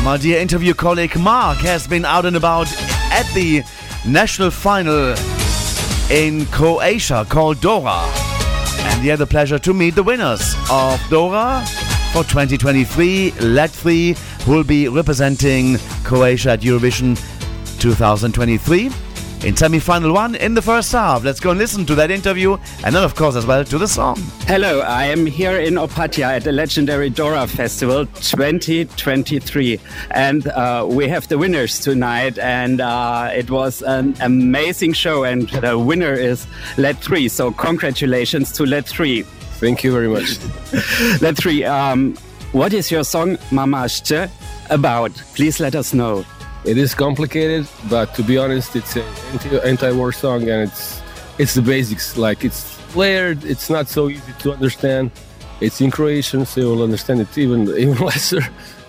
[0.05, 2.66] My dear interview colleague Mark has been out and about
[3.12, 3.62] at the
[4.05, 5.15] national final
[6.11, 8.03] in Croatia called Dora.
[8.81, 11.65] And he had the pleasure to meet the winners of Dora
[12.12, 13.31] for 2023.
[13.43, 14.16] Let 3
[14.49, 17.16] will be representing Croatia at Eurovision
[17.79, 18.91] 2023
[19.44, 21.24] in semi-final one in the first half.
[21.24, 23.89] Let's go and listen to that interview and then of course as well to the
[23.89, 24.16] song.
[24.47, 31.09] Hello, I am here in Opatija at the legendary Dora Festival 2023, and uh, we
[31.09, 32.39] have the winners tonight.
[32.39, 36.47] And uh, it was an amazing show, and the winner is
[36.77, 37.28] Let Three.
[37.28, 39.23] So congratulations to Let Three.
[39.60, 40.39] Thank you very much.
[41.20, 41.64] Let Three.
[41.64, 42.16] Um,
[42.52, 44.28] what is your song Mama ŠČ
[44.70, 45.12] about?
[45.35, 46.24] Please let us know.
[46.65, 51.01] It is complicated, but to be honest, it's an anti- anti-war song, and it's
[51.39, 52.17] it's the basics.
[52.17, 53.45] Like it's layered.
[53.45, 55.11] It's not so easy to understand.
[55.61, 58.43] It's in Croatian, so you'll understand it even even lesser.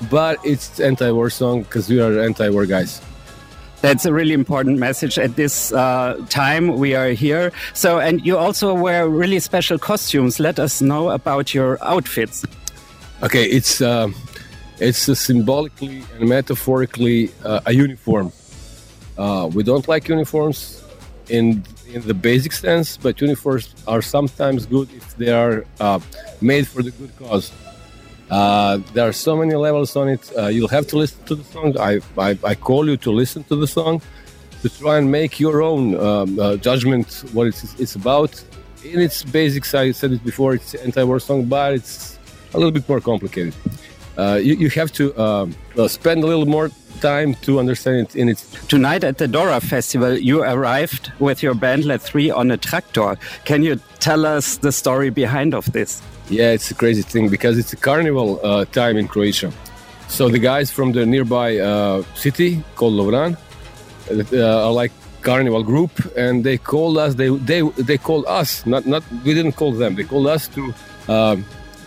[0.10, 3.02] But it's anti-war song because we are anti-war guys.
[3.82, 7.52] That's a really important message at this uh, time we are here.
[7.74, 10.40] So, and you also wear really special costumes.
[10.40, 12.46] Let us know about your outfits.
[13.24, 14.08] Okay, it's uh,
[14.84, 18.32] it's symbolically and metaphorically uh, a uniform.
[19.18, 20.84] Uh, we don't like uniforms
[21.30, 26.00] in in the basic sense, but uniforms are sometimes good if they are uh,
[26.42, 27.52] made for the good cause.
[28.32, 30.24] Uh, there are so many levels on it.
[30.36, 31.78] Uh, you'll have to listen to the song.
[31.78, 34.02] I, I, I call you to listen to the song
[34.64, 36.30] to try and make your own um,
[36.60, 38.44] judgment what it's, it's about.
[38.84, 42.18] In its basics, I said it before, it's an anti-war song, but it's
[42.54, 43.54] a little bit more complicated.
[44.18, 46.70] Uh, you, you have to um, uh, spend a little more
[47.02, 51.54] time to understand it in its Tonight at the Dora Festival, you arrived with your
[51.54, 53.18] band Let Three on a tractor.
[53.46, 56.02] Can you tell us the story behind of this?
[56.30, 59.52] Yeah, it's a crazy thing because it's a carnival uh, time in Croatia.
[60.08, 63.36] So the guys from the nearby uh, city called Lovran
[64.32, 64.92] uh, are like
[65.22, 67.16] carnival group, and they called us.
[67.16, 68.66] They they they called us.
[68.66, 69.96] Not not we didn't call them.
[69.96, 70.74] They called us to.
[71.08, 71.46] Um,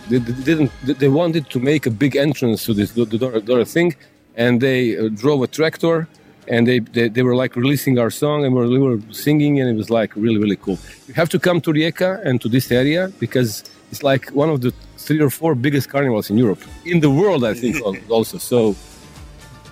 [0.09, 0.71] they, they didn't.
[1.01, 3.95] They wanted to make a big entrance to this the Dora, Dora thing,
[4.35, 6.07] and they uh, drove a tractor.
[6.49, 9.59] And they, they, they were like releasing our song and we were, we were singing
[9.59, 10.79] and it was like really really cool.
[11.09, 14.61] You have to come to Rijeka and to this area because it's like one of
[14.61, 17.75] the three or four biggest carnivals in Europe, in the world, I think
[18.09, 18.37] also.
[18.37, 18.77] So,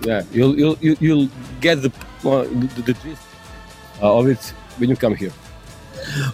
[0.02, 1.28] yeah, you'll you'll you'll- you'll
[1.62, 1.90] get the
[2.28, 3.22] uh, the, the gist
[4.02, 4.42] uh, of it
[4.78, 5.32] when you come here.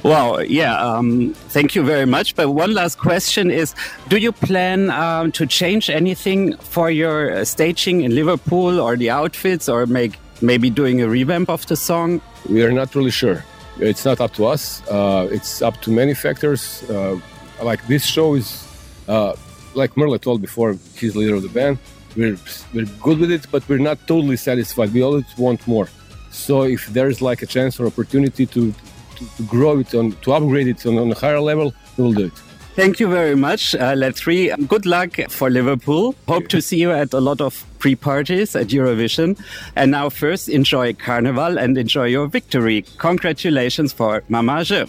[0.03, 2.35] Wow, yeah, um, thank you very much.
[2.35, 3.75] But one last question is
[4.09, 9.11] Do you plan um, to change anything for your uh, staging in Liverpool or the
[9.11, 12.21] outfits or make maybe doing a revamp of the song?
[12.49, 13.45] We are not really sure.
[13.79, 14.83] It's not up to us.
[14.89, 16.83] Uh, it's up to many factors.
[16.91, 17.19] Uh,
[17.63, 18.67] like this show is,
[19.09, 19.35] uh,
[19.75, 21.79] like Mrle told before, he's leader of the band.
[22.17, 22.37] We're
[22.75, 24.93] we're good with it, but we're not totally satisfied.
[24.93, 25.89] We always want more.
[26.31, 28.75] So if there's like a chance or opportunity to
[29.23, 32.27] to, to grow it on to upgrade it on, on a higher level, we'll do
[32.27, 32.33] it.
[32.75, 34.51] Thank you very much, uh, Let Three.
[34.67, 36.15] Good luck for Liverpool.
[36.27, 39.39] Hope to see you at a lot of pre parties at Eurovision.
[39.77, 42.87] And now, first, enjoy Carnival and enjoy your victory.
[42.97, 44.87] Congratulations for Mama Je.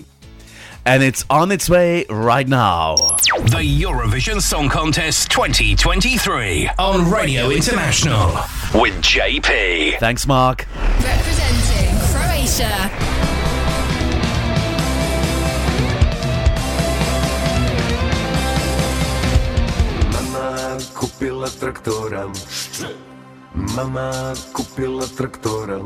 [0.85, 2.95] And it's on its way right now.
[2.95, 8.27] The Eurovision Song Contest 2023 on Radio International
[8.81, 9.99] with JP.
[9.99, 10.67] Thanks, Mark.
[11.01, 13.32] Representing Croatia.
[21.03, 22.23] Kupila traktora
[23.75, 25.83] Mama kupila traktora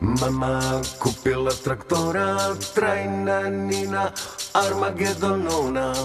[0.00, 0.52] Mama
[1.00, 4.12] kupila traktora Trajna Nina
[4.52, 5.96] Armagedonona.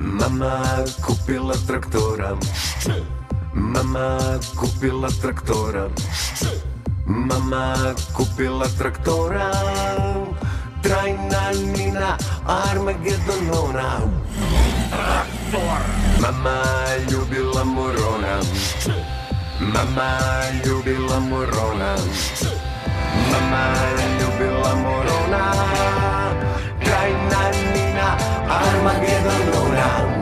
[0.00, 0.64] Mama
[1.04, 2.32] kupila traktora
[3.52, 5.84] Mama kupila traktora
[7.04, 7.64] Mama
[8.16, 9.52] kupila traktora
[10.82, 14.00] Trajna Nina Armagedonona
[16.20, 16.62] Mama
[17.10, 18.40] ljubila morona
[19.60, 20.18] Mama
[20.64, 21.96] ljubila morona
[23.32, 23.64] Mama
[24.20, 25.54] ljubila morona
[26.80, 28.16] Krajna Nina
[28.48, 30.17] Armagedonona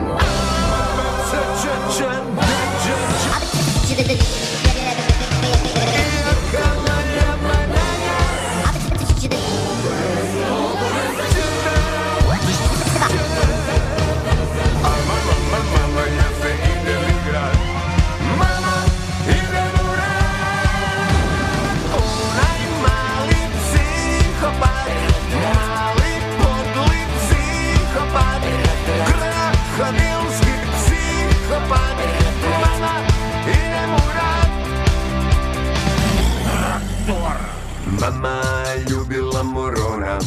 [38.07, 38.41] Mama
[38.89, 40.19] ljubila morona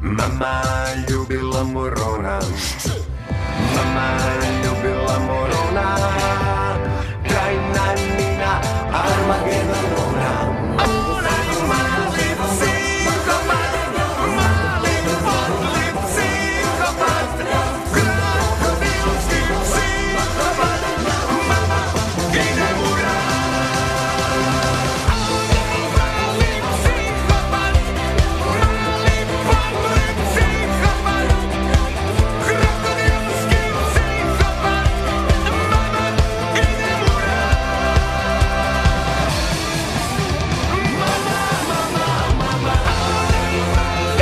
[0.00, 0.62] Mama
[1.08, 2.40] ljubila morona
[3.76, 4.08] Mama
[4.64, 5.96] ljubila morona
[7.28, 8.60] Krajna Nina
[8.92, 10.11] Armagedonona Onaj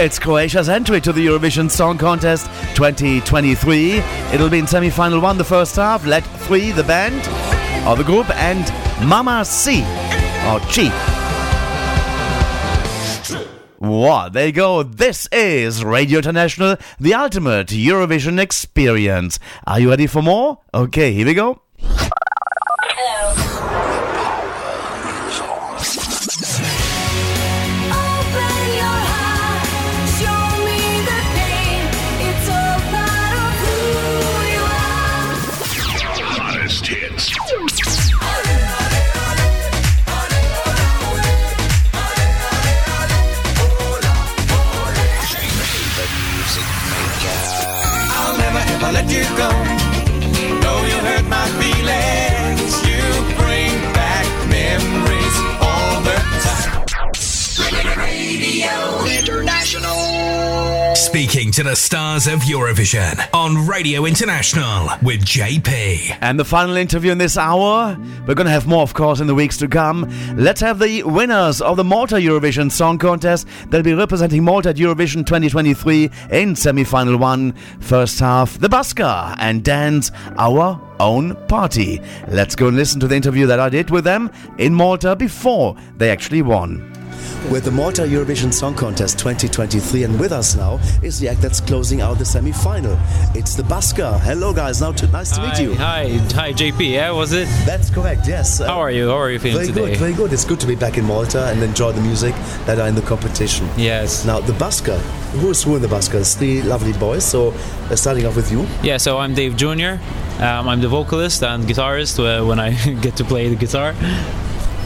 [0.02, 3.98] It's Croatia's entry to the Eurovision Song Contest 2023.
[4.32, 6.06] It'll be in semi-final one, the first half.
[6.06, 7.18] Let three, the band
[7.86, 8.64] or the group, and
[9.06, 9.82] Mama C
[10.48, 10.88] or Chi.
[13.78, 14.82] Wow, there you go.
[14.82, 19.38] This is Radio International, the ultimate Eurovision experience.
[19.66, 20.60] Are you ready for more?
[20.72, 21.60] Okay, here we go.
[61.50, 66.18] Speaking to the stars of Eurovision on Radio International with JP.
[66.20, 67.98] And the final interview in this hour.
[68.24, 70.08] We're going to have more, of course, in the weeks to come.
[70.36, 73.48] Let's have the winners of the Malta Eurovision Song Contest.
[73.68, 79.34] They'll be representing Malta at Eurovision 2023 in semi final one, first half, the Busker
[79.40, 82.00] and Dance Our Own Party.
[82.28, 85.74] Let's go and listen to the interview that I did with them in Malta before
[85.96, 86.89] they actually won.
[87.50, 90.04] With the Malta Eurovision Song Contest 2023.
[90.04, 92.98] And with us now is the act that's closing out the semi final.
[93.34, 94.20] It's the Busker.
[94.20, 94.80] Hello, guys.
[94.80, 95.74] Now, to, nice to meet you.
[95.74, 96.90] Hi, hi, JP.
[96.90, 97.48] Yeah, was it?
[97.64, 98.26] That's correct.
[98.26, 98.60] Yes.
[98.60, 99.08] Uh, How are you?
[99.08, 99.86] How are you feeling very today?
[99.90, 100.32] good, very good.
[100.32, 102.34] It's good to be back in Malta and enjoy the music
[102.66, 103.68] that are in the competition.
[103.76, 104.24] Yes.
[104.24, 104.98] Now, the Busker.
[105.40, 106.36] Who is who in the Buskers?
[106.36, 107.24] Three lovely boys.
[107.24, 107.48] So,
[107.90, 108.66] uh, starting off with you.
[108.82, 109.98] Yeah, so I'm Dave Jr.
[110.42, 113.94] Um, I'm the vocalist and guitarist uh, when I get to play the guitar.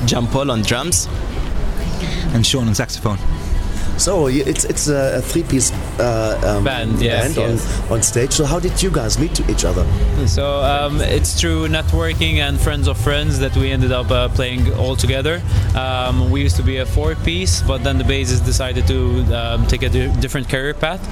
[0.07, 1.09] John Paul on drums
[2.35, 3.44] and Sean on saxophone.
[3.99, 7.83] So it's it's a, three-piece uh, um, Band, yes, band yes.
[7.87, 8.33] On, on stage.
[8.33, 9.85] So how did you guys meet to each other?
[10.27, 14.73] So um, it's through networking and friends of friends that we ended up uh, playing
[14.75, 15.41] all together.
[15.75, 19.83] Um, we used to be a four-piece, but then the bassist decided to um, take
[19.83, 21.03] a di- different career path.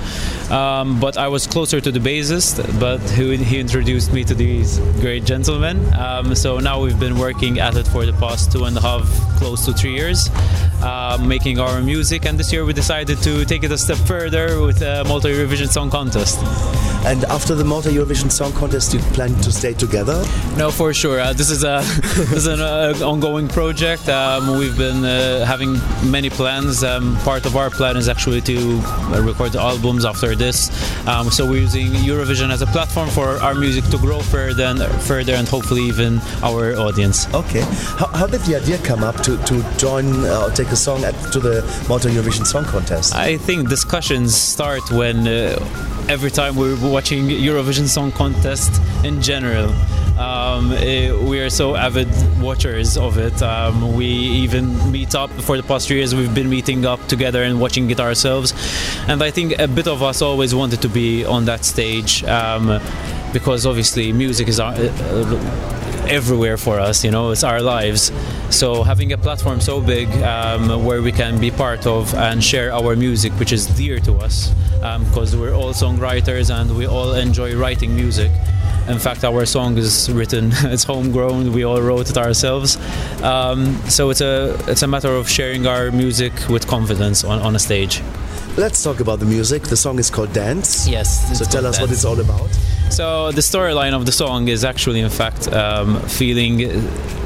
[0.51, 4.79] Um, but I was closer to the bassist, but he, he introduced me to these
[5.01, 5.93] great gentlemen.
[5.95, 9.07] Um, so now we've been working at it for the past two and a half,
[9.39, 10.29] close to three years,
[10.83, 12.27] um, making our music.
[12.27, 15.69] And this year we decided to take it a step further with a Malta Eurovision
[15.69, 16.39] Song Contest.
[17.05, 20.25] And after the Malta Eurovision Song Contest, you plan to stay together?
[20.57, 21.19] No, for sure.
[21.21, 21.83] Uh, this is a
[22.31, 24.09] this is an uh, ongoing project.
[24.09, 25.73] Um, we've been uh, having
[26.09, 26.85] many plans.
[26.85, 30.71] Um, part of our plan is actually to uh, record albums after this.
[31.09, 34.81] Um, so we're using Eurovision as a platform for our music to grow further and
[35.03, 37.27] further, and hopefully even our audience.
[37.35, 37.65] Okay.
[37.99, 41.03] How, how did the idea come up to, to join uh, or take a song
[41.05, 43.15] at, to the Malta Eurovision Song Contest?
[43.15, 45.59] I think discussions start when uh,
[46.09, 49.73] every time we're watching Eurovision Song Contest in general.
[50.19, 52.09] Um, eh, we are so avid
[52.41, 53.43] watchers of it.
[53.43, 56.15] Um, we even meet up for the past years.
[56.15, 58.53] We've been meeting up together and watching it ourselves.
[59.09, 62.81] And I think a bit of us always wanted to be on that stage um,
[63.33, 67.05] because obviously music is our, uh, everywhere for us.
[67.05, 68.13] You know, it's our lives.
[68.51, 72.73] So having a platform so big um, where we can be part of and share
[72.73, 74.53] our music, which is dear to us,
[75.09, 78.31] because we're all songwriters and we all enjoy writing music.
[78.89, 81.53] In fact, our song is written; it's homegrown.
[81.53, 82.77] We all wrote it ourselves.
[83.23, 87.55] Um, so it's a it's a matter of sharing our music with confidence on, on
[87.55, 88.03] a stage.
[88.57, 89.63] Let's talk about the music.
[89.63, 90.89] The song is called Dance.
[90.89, 91.39] Yes.
[91.39, 92.51] So tell us what it's all about.
[92.93, 96.63] So the storyline of the song is actually, in fact, um, feeling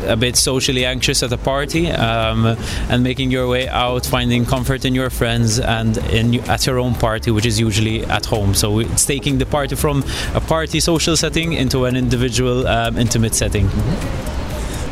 [0.07, 2.47] a bit socially anxious at a party um,
[2.89, 6.95] and making your way out, finding comfort in your friends and in at your own
[6.95, 8.55] party, which is usually at home.
[8.55, 13.35] So it's taking the party from a party social setting into an individual um, intimate
[13.35, 13.69] setting.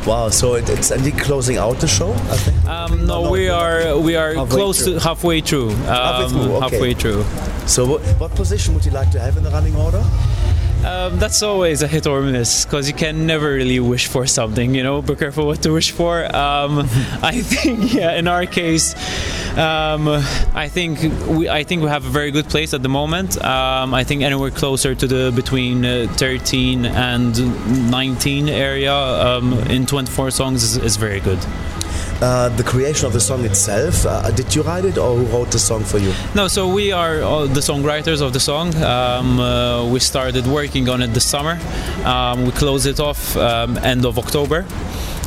[0.04, 0.28] Wow.
[0.30, 2.12] So it, it's indeed closing out the show.
[2.12, 2.64] I think.
[2.66, 4.94] Um, no, we are we are Halfway close through.
[4.94, 5.70] to halfway through.
[5.70, 6.60] Um, Halfway through, okay.
[6.60, 7.22] halfway through.
[7.68, 10.04] So what, what position would you like to have in the running order?
[10.84, 14.74] Um, that's always a hit or miss because you can never really wish for something.
[14.74, 16.24] You know, be careful what to wish for.
[16.36, 16.78] Um,
[17.22, 18.94] I think, yeah, in our case,
[19.56, 20.08] um,
[20.54, 23.42] I think we, I think we have a very good place at the moment.
[23.42, 29.86] Um, I think anywhere closer to the between uh, 13 and 19 area um, in
[29.86, 31.38] 24 songs is, is very good.
[32.24, 34.06] Uh, the creation of the song itself.
[34.06, 36.10] Uh, did you write it, or who wrote the song for you?
[36.34, 38.74] No, so we are the songwriters of the song.
[38.76, 41.58] Um, uh, we started working on it this summer.
[42.02, 44.64] Um, we closed it off um, end of October.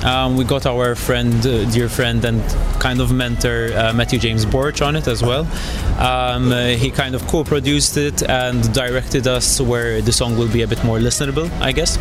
[0.03, 2.41] Um, we got our friend, uh, dear friend, and
[2.79, 5.47] kind of mentor uh, Matthew James Borg on it as well.
[5.99, 10.61] Um, uh, he kind of co-produced it and directed us where the song will be
[10.61, 11.97] a bit more listenable, I guess.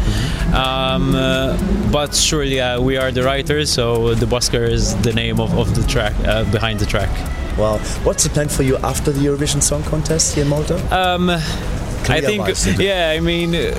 [0.55, 1.57] Um, uh,
[1.91, 5.75] but surely uh, we are the writers, so the Busker is the name of, of
[5.75, 7.11] the track uh, behind the track.
[7.57, 10.77] Well, what's the plan for you after the Eurovision Song Contest here in Malta?
[10.95, 13.75] Um, I think, yeah, I mean, uh,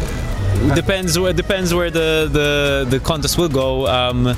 [0.75, 3.87] depends where depends where the the, the contest will go.
[3.87, 4.35] Um,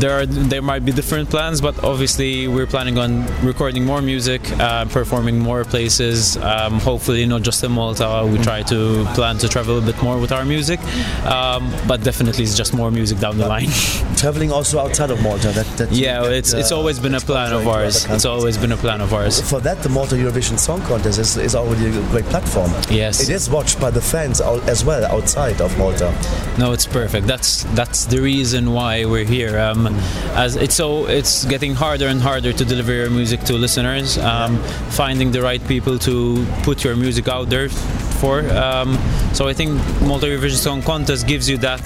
[0.00, 4.42] there are there might be different plans, but obviously we're planning on recording more music,
[4.58, 6.36] uh, performing more places.
[6.36, 8.28] Um, hopefully, not just in Malta.
[8.30, 10.80] We try to plan to travel a bit more with our music,
[11.24, 13.68] um, but definitely it's just more music down the line.
[14.16, 15.48] Traveling also outside of Malta.
[15.48, 18.06] That, that yeah, that, it's it's uh, always been a plan of ours.
[18.06, 19.40] It's always been a plan of ours.
[19.40, 22.70] For that, the Malta Eurovision Song Contest is, is already a great platform.
[22.90, 23.20] Yes.
[23.20, 26.12] It is watched by the fans as well outside of Malta.
[26.58, 27.26] No, it's perfect.
[27.26, 29.58] That's that's the reason why we're here.
[29.58, 29.85] Um,
[30.34, 34.18] as it's so it's getting harder and harder to deliver your music to listeners.
[34.18, 34.58] Um,
[34.90, 38.40] Finding the right people to put your music out there for.
[38.50, 38.98] Um,
[39.34, 39.70] so I think
[40.02, 41.82] Malta Eurovision Song Contest gives you that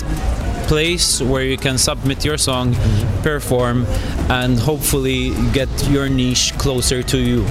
[0.69, 2.75] place where you can submit your song,
[3.23, 3.87] perform,
[4.29, 7.45] and hopefully get your niche closer to you.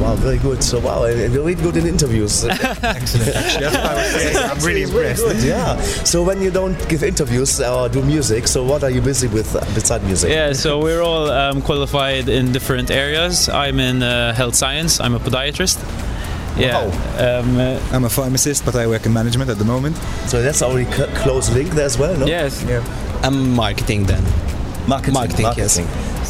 [0.00, 0.62] Wow, very good.
[0.64, 2.44] So wow, and you're really good in interviews.
[2.44, 2.82] Excellent.
[2.84, 3.26] Actually,
[3.64, 4.36] that's what I was saying.
[4.50, 5.22] I'm really It's very impressed.
[5.42, 5.80] good, yeah.
[6.04, 9.54] So when you don't give interviews or do music, so what are you busy with
[9.54, 10.30] uh, beside music?
[10.30, 13.48] Yeah, so we're all um, qualified in different areas.
[13.50, 15.00] I'm in uh, health science.
[15.00, 15.78] I'm a podiatrist.
[16.58, 16.78] Yeah.
[17.18, 19.96] Um, uh, I'm a pharmacist, but I work in management at the moment.
[20.28, 22.26] So that's already c- close link there as well, no?
[22.26, 22.64] Yes.
[23.22, 24.24] I'm marketing then.
[24.88, 25.14] Marketing.
[25.14, 25.78] Marketing, yes.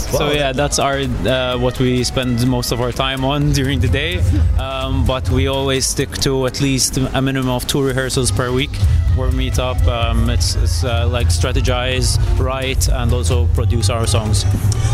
[0.00, 3.88] So yeah, that's our uh, what we spend most of our time on during the
[3.88, 4.20] day.
[4.58, 8.74] Um, but we always stick to at least a minimum of two rehearsals per week.
[9.16, 9.80] Where we meet up.
[9.86, 14.44] Um, it's it's uh, like strategize, write, and also produce our songs.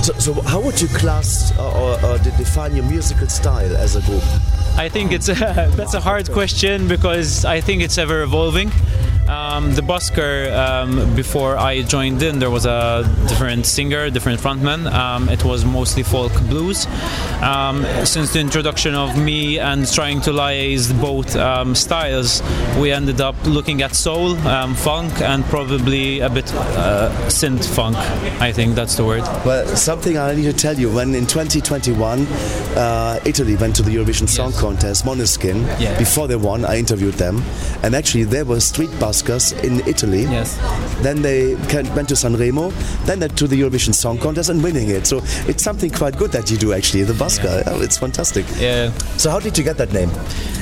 [0.03, 4.01] So, so how would you class uh, or, or define your musical style as a
[4.03, 4.23] group?
[4.77, 5.35] I think it's a,
[5.77, 8.71] that's a hard question because I think it's ever evolving.
[9.29, 14.87] Um, the Busker, um, before I joined in, there was a different singer, different frontman.
[14.97, 16.87] Um, it was mostly folk blues.
[17.43, 22.43] Um, since the introduction of me and trying to liaise both um, styles,
[22.81, 27.97] we ended up looking at soul, um, funk, and probably a bit uh, synth funk.
[28.41, 29.23] I think that's the word.
[29.45, 30.91] Well, something I need to tell you.
[30.91, 32.27] When in 2021,
[32.77, 35.67] uh, Italy went to the Eurovision Song Contest, Måneskin.
[35.79, 35.99] Yeah.
[35.99, 37.43] Before they won, I interviewed them,
[37.83, 40.23] and actually there were street buskers in Italy.
[40.23, 40.57] Yes.
[41.03, 42.73] Then they went to Sanremo,
[43.07, 45.07] then to the Eurovision Song Contest and winning it.
[45.07, 47.65] So it's something quite good that you do actually, the busker.
[47.65, 48.47] Yeah, oh, It's fantastic.
[48.59, 48.93] Yeah.
[49.17, 50.11] So how did you get that name?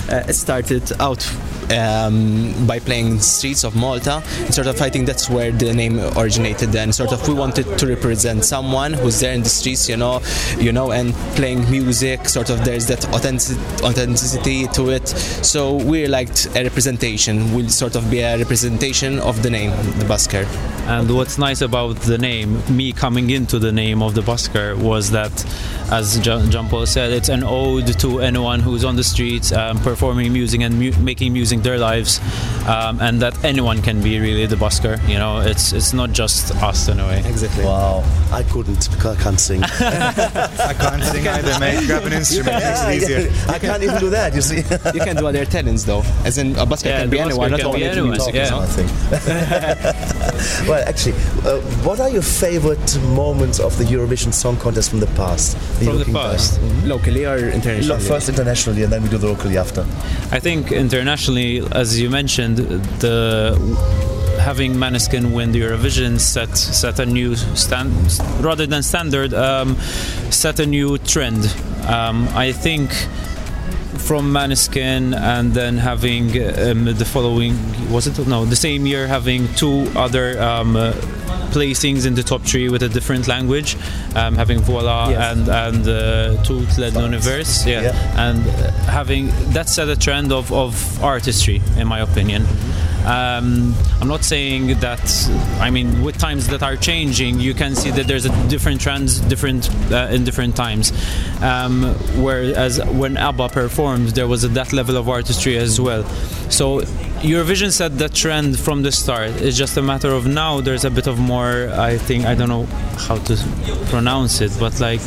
[0.09, 1.26] Uh, started out
[1.72, 4.22] um, by playing streets of Malta.
[4.40, 6.76] And sort of, I think that's where the name originated.
[6.76, 10.20] And sort of, we wanted to represent someone who's there in the streets, you know,
[10.59, 12.28] you know, and playing music.
[12.28, 15.09] Sort of, there's that authentic- authenticity to it.
[15.09, 17.55] So we liked a representation.
[17.55, 20.47] Will sort of be a representation of the name, the Busker.
[20.86, 25.12] And what's nice about the name, me coming into the name of the busker, was
[25.12, 25.32] that,
[25.90, 29.78] as John, John Paul said, it's an ode to anyone who's on the streets um,
[29.78, 32.20] performing music and mu- making music their lives,
[32.66, 34.97] um, and that anyone can be really the busker.
[35.09, 37.19] You know, it's it's not just us in a way.
[37.27, 37.65] Exactly.
[37.65, 38.02] Wow,
[38.32, 39.62] I couldn't because I can't sing.
[39.62, 41.82] I can't sing either, mate.
[41.86, 43.31] Grab an instrument, makes it easier.
[43.48, 44.35] I can't even do that.
[44.35, 44.56] You see.
[44.56, 46.02] you can do other talents though.
[46.24, 48.51] As in, a busker Yeah, can be busker anyone, not be only anyone, music, yeah.
[48.51, 48.56] you?
[48.56, 48.90] I think.
[50.69, 55.06] well, actually, uh, what are your favorite moments of the Eurovision Song Contest from the
[55.09, 55.56] past?
[55.77, 56.33] Are you From the looking back?
[56.33, 56.61] past?
[56.85, 57.87] Locally or internationally?
[57.89, 59.83] Look, first internationally, and then we do the locally after.
[60.31, 62.59] I think internationally, as you mentioned,
[63.01, 63.59] the
[64.41, 67.93] having Maneskin win the Eurovision set set a new stand
[68.41, 69.77] rather than standard um,
[70.31, 71.45] set a new trend.
[71.89, 72.91] Um, I think
[73.99, 76.27] from Maneskin and then having
[76.59, 77.57] um, the following
[77.91, 80.93] was it no the same year having two other um, uh,
[81.55, 83.76] placings in the top three with a different language
[84.16, 87.82] um, having Voila and and uh, Tout l'univers yeah.
[87.82, 88.28] Yeah.
[88.28, 92.43] and uh, having that set a trend of, of artistry in my opinion.
[93.06, 95.05] Um, I'm not saying that
[95.60, 99.20] I mean with times that are changing you can see that there's a different trends
[99.20, 100.93] different uh, in different times.
[101.43, 101.94] Um,
[102.24, 106.05] whereas when ABBA performed there was a, that level of artistry as well.
[106.51, 106.81] So
[107.25, 110.91] Eurovision set that trend from the start it's just a matter of now there's a
[110.91, 112.67] bit of more I think I don't know
[113.09, 113.35] how to
[113.89, 115.01] pronounce it but like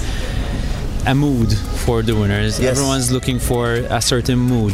[1.05, 1.53] a mood
[1.85, 2.71] for the winners Yes.
[2.77, 4.73] everyone's looking for a certain mood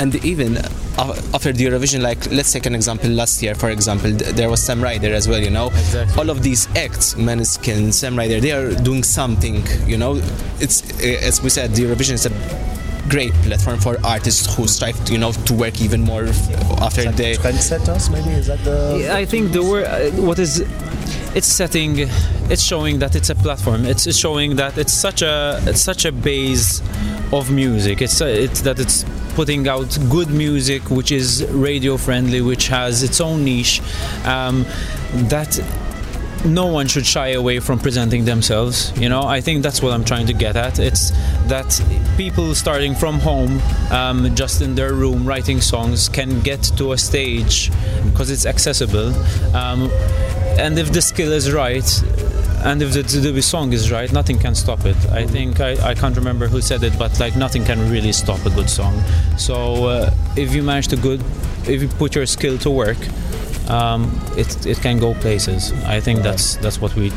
[0.00, 0.58] and even
[0.96, 3.10] uh, after the Eurovision, like let's take an example.
[3.10, 5.40] Last year, for example, there was Sam Ryder as well.
[5.40, 5.70] You know,
[6.16, 9.64] all of these acts, Maneskin, Sam Ryder, they are doing something.
[9.88, 10.20] You know,
[10.60, 12.30] it's uh, as we said, the Eurovision is a
[13.08, 16.50] great platform for artists who strive, to, you know, to work even more f-
[16.80, 17.34] after they.
[17.34, 19.00] Trendsetters, maybe is that the?
[19.04, 20.64] Yeah, I think the word uh, what is
[21.34, 21.98] it's setting
[22.48, 26.04] it's showing that it's a platform it's it's showing that it's such a it's such
[26.04, 26.80] a base
[27.32, 29.04] of music it's uh, it's that it's
[29.34, 33.80] putting out good music which is radio friendly which has its own niche
[34.26, 34.64] um,
[35.28, 35.58] that
[36.44, 39.22] no one should shy away from presenting themselves you know?
[39.22, 40.78] I think that's what i'm trying to get at.
[40.78, 41.10] It's
[41.48, 41.80] that
[42.16, 43.60] people starting from home
[43.90, 47.70] um, just in their room writing songs can get to a stage
[48.04, 49.14] because it's accessible
[49.54, 49.90] um,
[50.58, 52.02] and if the skill is right
[52.64, 54.96] and if the, the song is right nothing can stop it.
[55.10, 58.44] I think I, I can't remember who said it but like nothing can really stop
[58.46, 59.02] a good song.
[59.36, 61.22] So uh, if you manage to good
[61.66, 62.98] if you put your skill to work
[63.68, 65.72] um, it, it can go places.
[65.84, 67.12] I think that's that's what we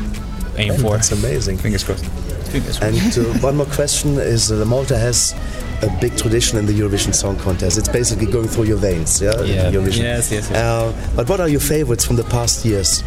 [0.58, 0.92] aim for.
[0.92, 1.58] That's amazing.
[1.58, 2.06] Fingers crossed.
[2.52, 5.34] Fingers And uh, one more question is uh, Malta has
[5.82, 7.78] a big tradition in the Eurovision Song Contest.
[7.78, 9.42] It's basically going through your veins, yeah?
[9.42, 9.72] Yeah.
[9.72, 10.04] Eurovision.
[10.04, 10.52] Yes, yes, yes.
[10.52, 13.04] Uh, but what are your favorites from the past years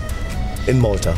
[0.68, 1.16] in Malta?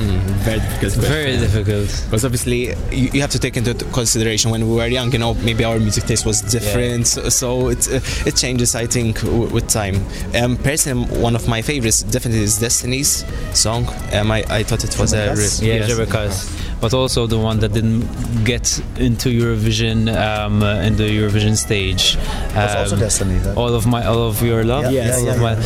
[0.00, 0.92] Very difficult.
[0.94, 2.02] Very difficult.
[2.06, 5.12] Because obviously you, you have to take into consideration when we were young.
[5.12, 8.74] You know, maybe our music taste was different, so, so it uh, it changes.
[8.74, 9.96] I think w- with time.
[10.34, 13.24] Um, personally, one of my favorites definitely is Destiny's
[13.58, 13.86] song.
[14.12, 15.26] Um, I, I thought it was a
[15.62, 15.74] yeah,
[16.20, 16.40] yes.
[16.80, 18.08] But also the one that didn't
[18.44, 22.16] get into Eurovision um, uh, in the Eurovision stage.
[22.54, 23.38] That's also Um, Destiny.
[23.56, 24.84] All of my, all of your love.
[24.84, 25.22] Yeah, Yes.
[25.24, 25.58] Yeah, yeah, my-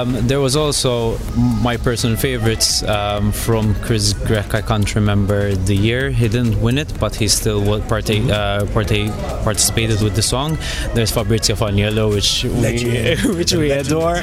[0.00, 1.18] Um, there was also
[1.62, 4.54] my personal favorites um, from Chris Grech.
[4.54, 6.10] I can't remember the year.
[6.10, 8.64] He didn't win it, but he still partake, uh,
[9.44, 10.58] participated with the song.
[10.94, 14.18] There's Fabrizio Faniello, which we, which we adore,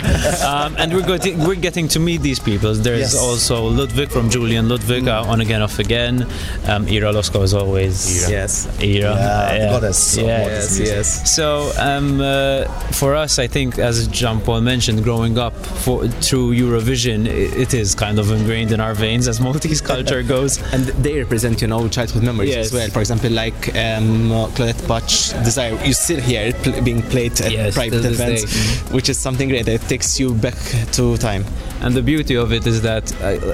[0.46, 2.74] um, and we're getting we're getting to meet these people.
[2.74, 3.16] There's Yes.
[3.16, 6.28] also Ludwig from Julie and Ludwig, uh, on again, off again.
[6.68, 8.32] Um, Ira Losco is always Ira.
[8.32, 8.68] Yes.
[8.80, 9.16] Ira.
[9.16, 10.46] Yeah, the goddess of yeah.
[10.46, 11.36] Yes, yes.
[11.36, 16.54] So um, uh, for us, I think, as Jean Paul mentioned, growing up for, through
[16.54, 20.58] Eurovision, i it is kind of ingrained in our veins as Maltese culture goes.
[20.74, 22.66] and they represent you know childhood memories Yes.
[22.68, 26.82] as well for example like um, uh, Claudette Pace Desire you still hear it pl-
[26.84, 30.34] being played at Yes, private till this events which is something great it takes you
[30.34, 30.58] back
[30.94, 31.44] to time
[31.82, 33.54] And the beauty of it is that uh, b-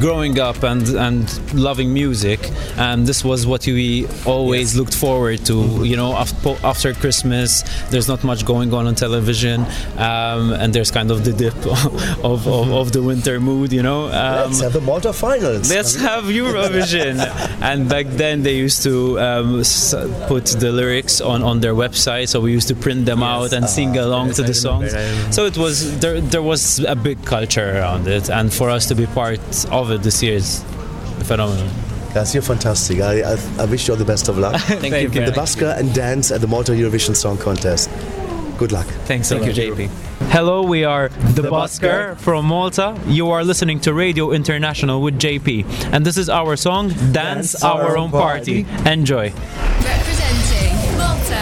[0.00, 2.40] growing up and, and loving music,
[2.76, 5.84] and this was what we always looked forward to.
[5.84, 9.66] You know, after, after Christmas, there's not much going on on television,
[9.96, 11.56] um, and there's kind of the dip
[12.24, 14.06] of, of, of the winter mood, you know.
[14.06, 15.70] Um, Let's have the Malta finals.
[15.70, 17.18] Let's have Eurovision.
[17.60, 19.62] and back then they used to um,
[20.28, 23.68] put the lyrics on, on their website, so we used to print them out and
[23.68, 24.92] sing along yes, to the songs.
[25.34, 26.20] So it was there.
[26.20, 30.02] There was a big culture around it, and for us to be part of it
[30.02, 30.62] this year is
[31.24, 31.68] phenomenal.
[32.14, 33.00] Guys, you're fantastic.
[33.00, 34.60] I, I, I wish you all the best of luck.
[34.62, 35.56] Thank you In the much.
[35.56, 37.90] Busker and dance at the Malta Eurovision Song Contest.
[38.56, 38.86] Good luck.
[39.04, 39.78] Thanks Thank a you, lot.
[39.78, 39.88] JP.
[40.30, 42.98] Hello, we are the, Busker from Malta.
[43.06, 47.96] You are listening to Radio International with JP, and this is our song "Dance, Our,
[47.96, 49.30] Own Party." Enjoy.
[49.30, 51.34] Representing Malta.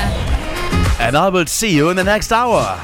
[1.00, 2.78] And I will see you in the next hour.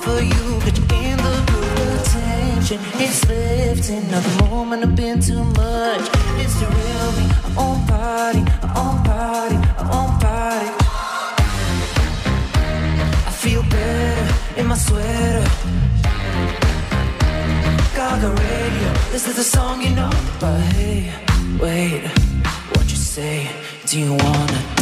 [0.00, 2.80] I offer you, get you in the good attention.
[2.94, 6.08] It's lifting, not the moment I've been too much.
[6.40, 10.70] It's the real me, I'm on party, I'm on party, I'm on party.
[13.26, 15.44] I feel better in my sweater.
[17.94, 20.10] Gaga radio, this is the song you know.
[20.40, 21.12] But hey,
[21.60, 22.06] wait,
[22.72, 23.50] what you say?
[23.86, 24.79] Do you wanna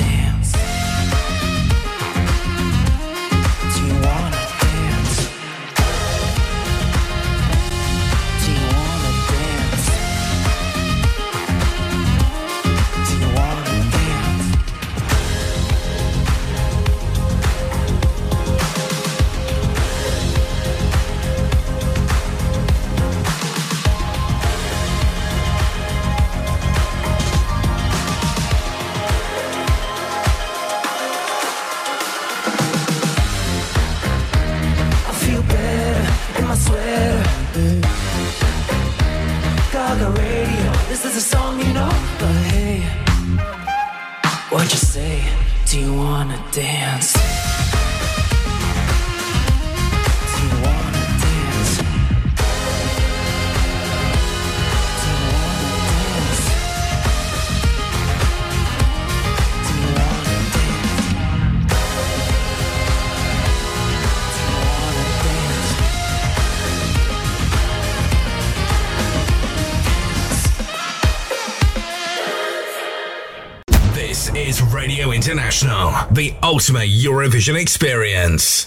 [75.29, 78.65] International, the ultimate Eurovision experience.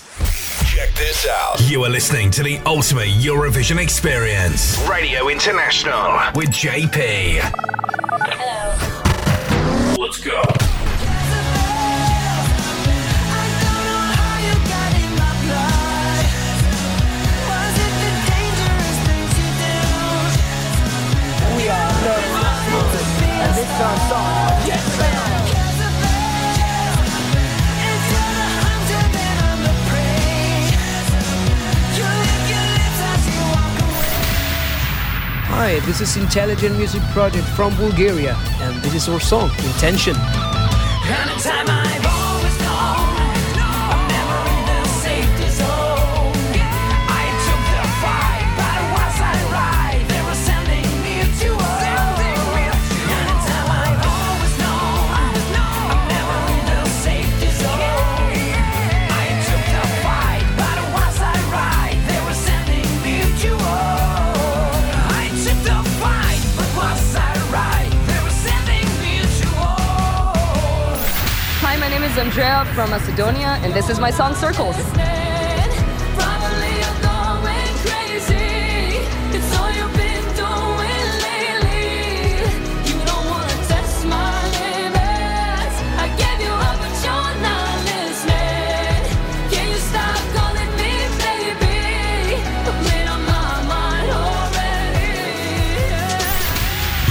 [0.71, 1.59] Check this out.
[1.61, 4.79] You are listening to the ultimate Eurovision experience.
[4.87, 7.70] Radio International with JP.
[35.85, 40.15] This is Intelligent Music Project from Bulgaria, and this is our song, Intention.
[72.69, 74.75] From Macedonia, and this is my song Circles.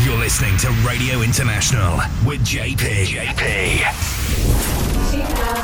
[0.05, 3.07] You're listening to Radio International with JP.
[3.07, 4.00] JP.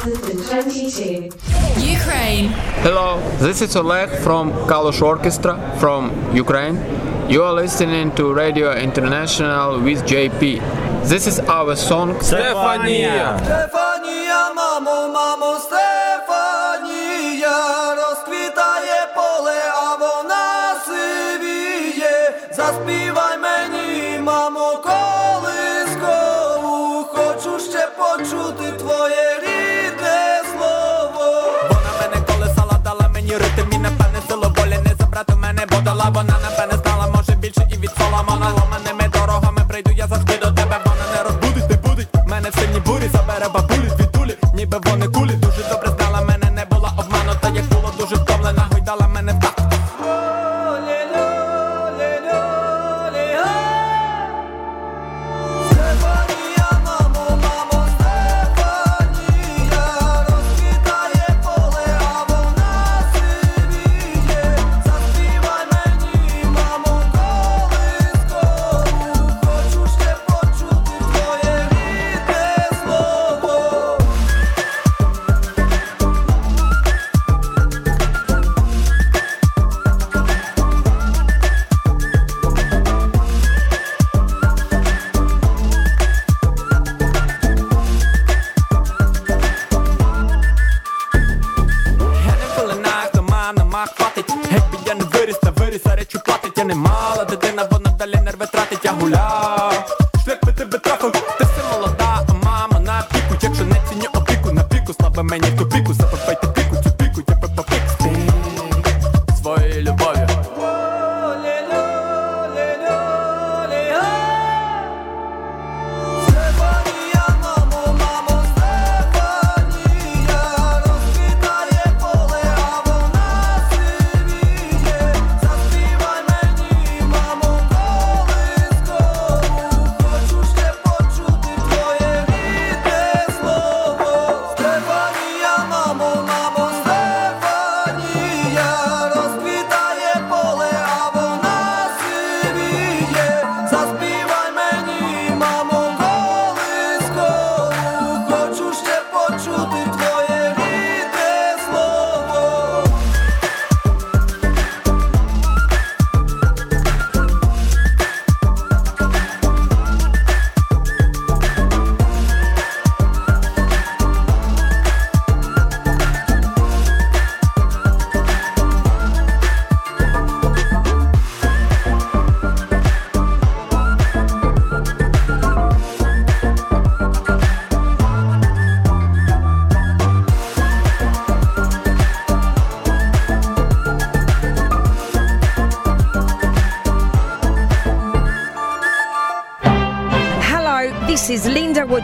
[0.07, 1.31] 2022.
[1.83, 2.49] Ukraine.
[2.87, 6.77] Hello, this is Oleg from Kalush Orchestra from Ukraine.
[7.29, 10.63] You are listening to Radio International with JP.
[11.09, 13.35] This is our song Stefania.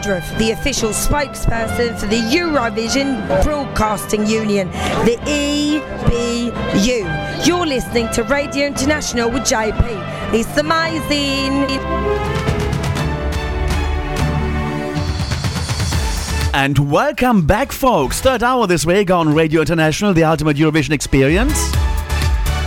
[0.03, 4.69] Woodruff, the official spokesperson for the Eurovision Broadcasting Union,
[5.05, 6.27] the EBU.
[7.47, 10.33] You're listening to Radio International with JP.
[10.33, 11.79] It's amazing.
[16.53, 18.19] And welcome back, folks.
[18.19, 21.57] Third hour this week on Radio International, the ultimate Eurovision experience.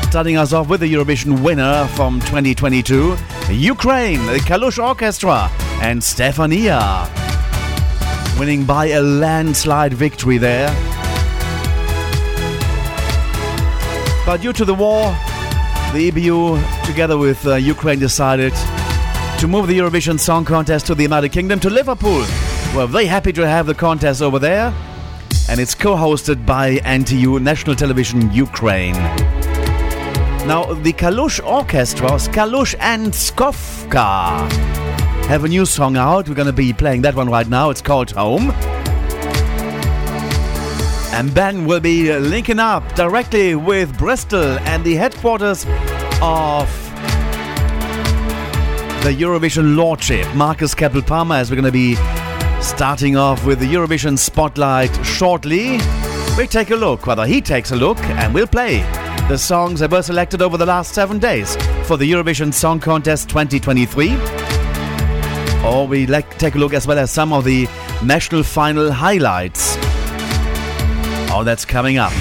[0.08, 3.14] Starting us off with the Eurovision winner from 2022,
[3.50, 5.50] Ukraine, the Kalush Orchestra,
[5.82, 7.15] and Stefania.
[8.38, 10.68] Winning by a landslide victory there.
[14.26, 15.04] But due to the war,
[15.92, 18.52] the EBU, together with uh, Ukraine, decided
[19.38, 22.26] to move the Eurovision Song Contest to the United Kingdom to Liverpool.
[22.74, 24.74] We're very happy to have the contest over there,
[25.48, 28.94] and it's co hosted by NTU National Television Ukraine.
[30.46, 34.75] Now, the Kalush Orchestra, Kalush and Skofka,
[35.28, 36.28] have a new song out.
[36.28, 37.70] We're going to be playing that one right now.
[37.70, 38.50] It's called Home.
[41.12, 45.64] And Ben will be linking up directly with Bristol and the headquarters
[46.22, 46.68] of
[49.02, 51.96] the Eurovision Lordship, Marcus Keppel Palmer, as we're going to be
[52.60, 55.78] Starting off with the Eurovision Spotlight shortly,
[56.36, 58.78] we'll take a look, whether he takes a look, and we'll play
[59.28, 61.54] the songs that were selected over the last seven days
[61.84, 64.45] for the Eurovision Song Contest 2023.
[65.66, 67.66] Or we like take a look as well as some of the
[68.02, 69.76] national final highlights.
[71.30, 72.12] All that's coming up.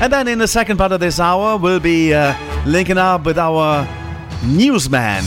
[0.00, 2.34] And then in the second part of this hour, we'll be uh,
[2.64, 3.86] linking up with our
[4.44, 5.24] newsman,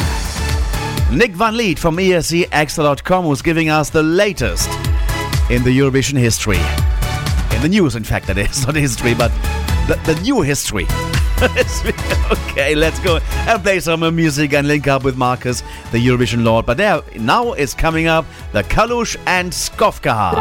[1.11, 4.69] Nick Van Lith from escXtra.com, who's giving us the latest
[5.49, 6.59] in the Eurovision history.
[7.53, 8.65] In the news, in fact, that is.
[8.65, 9.29] Not history, but
[9.87, 10.87] the, the new history.
[11.41, 15.61] Okay, let's go and play some music and link up with Marcus,
[15.91, 16.65] the Eurovision Lord.
[16.65, 20.33] But there, now is coming up the Kalush and Skofka.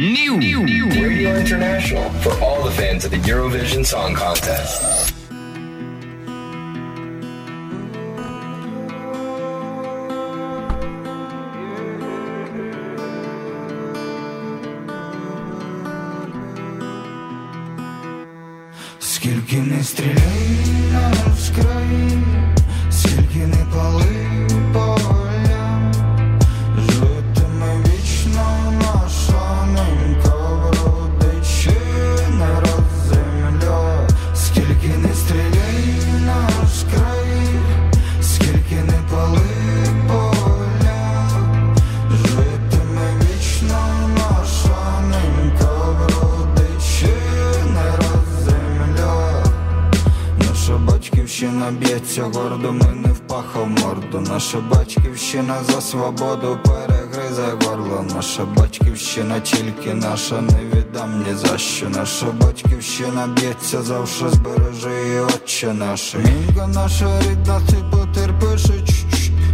[0.00, 0.40] New.
[1.20, 5.19] Radio International for all the fans of the Eurovision Song Contest.
[19.50, 20.14] Силькины стреляй,
[21.36, 22.22] вскрой,
[22.88, 24.29] Силькины полы.
[51.70, 54.20] Б'ється гордо, ми не впахав морду.
[54.20, 58.04] Наша батьківщина за свободу перегризе горло.
[58.14, 61.88] Наша батьківщина тільки наша, не віддам ні за що.
[61.88, 66.18] Наша батьківщина б'ється завше, збережи її отче наше.
[66.18, 68.70] Мінка наша рідна, ти потерпиш.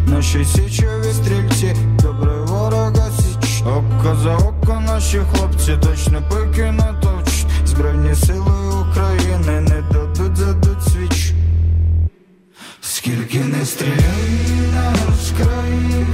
[0.06, 3.62] Наші січові стрільці, добре ворога січ.
[3.62, 7.46] Око за око наші хлопці точно пики натовчуть.
[7.66, 9.82] Збройні сили України не
[13.05, 16.05] Скільки не стріляй наш край,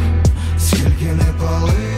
[0.59, 1.90] скільки не пали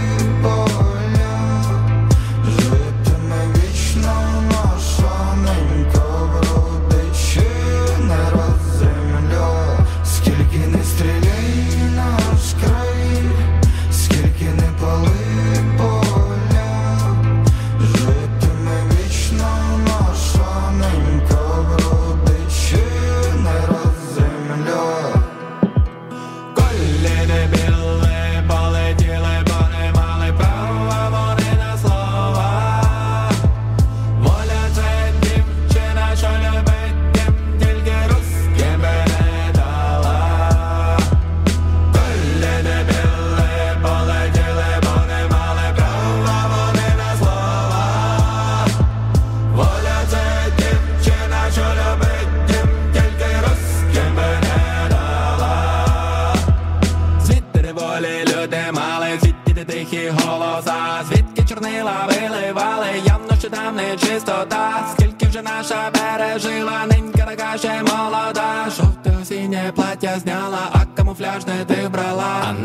[63.98, 64.88] чистота.
[64.94, 68.68] Скільки вже наша пережила, ненька така ще молода.
[68.78, 72.56] Жовте осіннє плаття зняла, а камуфляжне ти вбрала.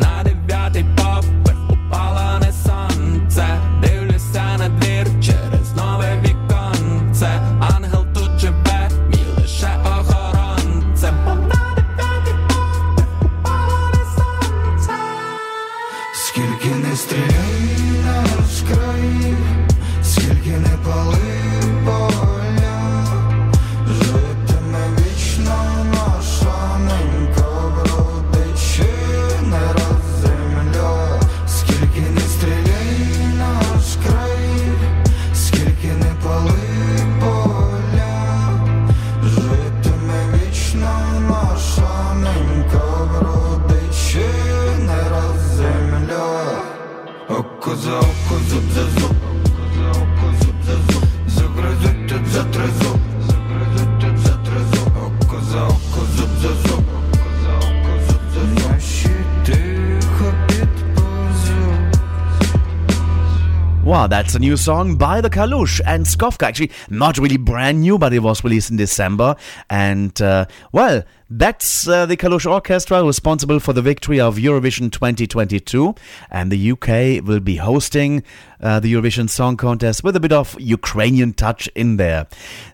[63.99, 66.43] Wow, that's a new song by the Kalush and Skofka.
[66.43, 69.35] Actually, not really brand new, but it was released in December.
[69.69, 75.95] And, uh, well, that's uh, the Kalush Orchestra responsible for the victory of Eurovision 2022.
[76.31, 78.23] And the UK will be hosting
[78.61, 82.25] uh, the Eurovision Song Contest with a bit of Ukrainian touch in there.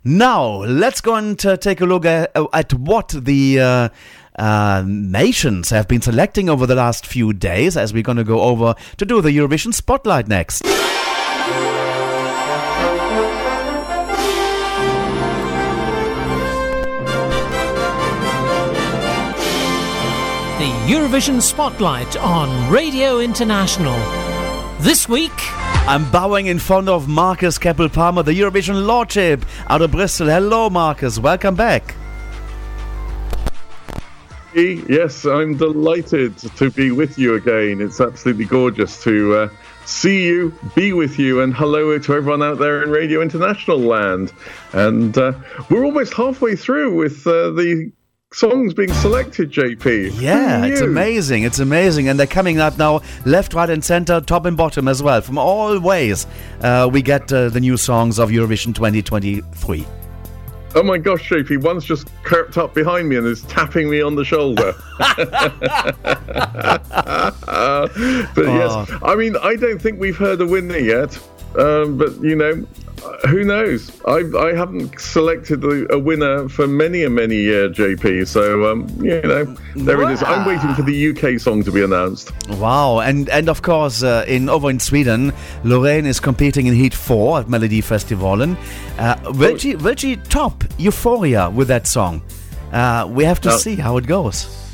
[0.03, 3.59] Now, let's go and uh, take a look at, at what the.
[3.59, 3.89] Uh,
[4.37, 8.41] uh, nations have been selecting over the last few days as we're going to go
[8.41, 10.61] over to do the Eurovision Spotlight next.
[20.85, 23.97] Eurovision Spotlight on Radio International.
[24.81, 25.31] This week,
[25.89, 30.27] I'm bowing in front of Marcus Keppel Palmer, the Eurovision Lordship out of Bristol.
[30.27, 31.17] Hello, Marcus.
[31.17, 31.95] Welcome back.
[34.53, 37.81] Yes, I'm delighted to be with you again.
[37.81, 39.49] It's absolutely gorgeous to uh,
[39.87, 44.31] see you, be with you, and hello to everyone out there in Radio International land.
[44.71, 45.33] And uh,
[45.71, 47.91] we're almost halfway through with uh, the
[48.35, 50.19] songs being selected, JP.
[50.19, 51.43] Yeah, it's amazing.
[51.43, 52.09] It's amazing.
[52.09, 55.21] And they're coming up now left, right, and center, top and bottom as well.
[55.21, 56.27] From all ways,
[56.61, 59.85] uh, we get uh, the new songs of Eurovision 2023.
[60.77, 64.15] Oh my gosh, JP, one's just crept up behind me and is tapping me on
[64.15, 64.75] the shoulder.
[68.35, 71.17] but yes, I mean, I don't think we've heard a winner yet.
[71.57, 72.67] Um, but you know,
[73.27, 73.91] who knows?
[74.05, 78.27] I I haven't selected a, a winner for many a many year, JP.
[78.27, 79.45] So um, you know,
[79.75, 80.23] there it is.
[80.23, 82.31] I'm waiting for the UK song to be announced.
[82.49, 85.31] Wow, and and of course uh, in over in Sweden,
[85.63, 88.57] Loreen is competing in Heat Four at Melodifestivalen.
[88.97, 92.21] Uh, will she will she top Euphoria with that song?
[92.71, 94.64] Uh, we have to see how it goes.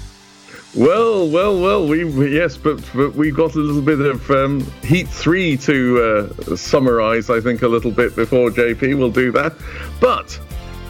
[0.75, 1.85] Well, well, well.
[1.87, 6.31] We we- yes, but, but we've got a little bit of um, Heat Three to
[6.49, 7.29] uh, summarise.
[7.29, 9.53] I think a little bit before JP will do that.
[9.99, 10.39] But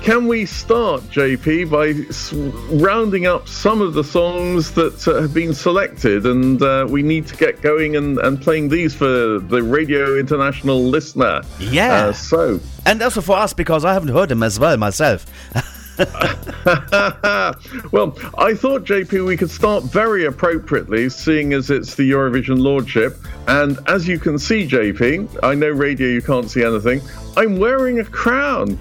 [0.03, 2.31] can we start, JP, by s-
[2.81, 7.25] rounding up some of the songs that uh, have been selected, and uh, we need
[7.27, 11.41] to get going and, and playing these for the Radio International listener.
[11.59, 12.05] Yeah.
[12.07, 12.59] Uh, so.
[12.85, 15.25] And also for us because I haven't heard them as well myself.
[17.91, 23.17] well, I thought, JP, we could start very appropriately, seeing as it's the Eurovision Lordship.
[23.47, 27.01] And as you can see, JP, I know radio you can't see anything.
[27.35, 28.79] I'm wearing a crown,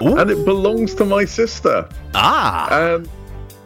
[0.00, 1.88] and it belongs to my sister.
[2.14, 2.94] Ah.
[2.94, 3.08] And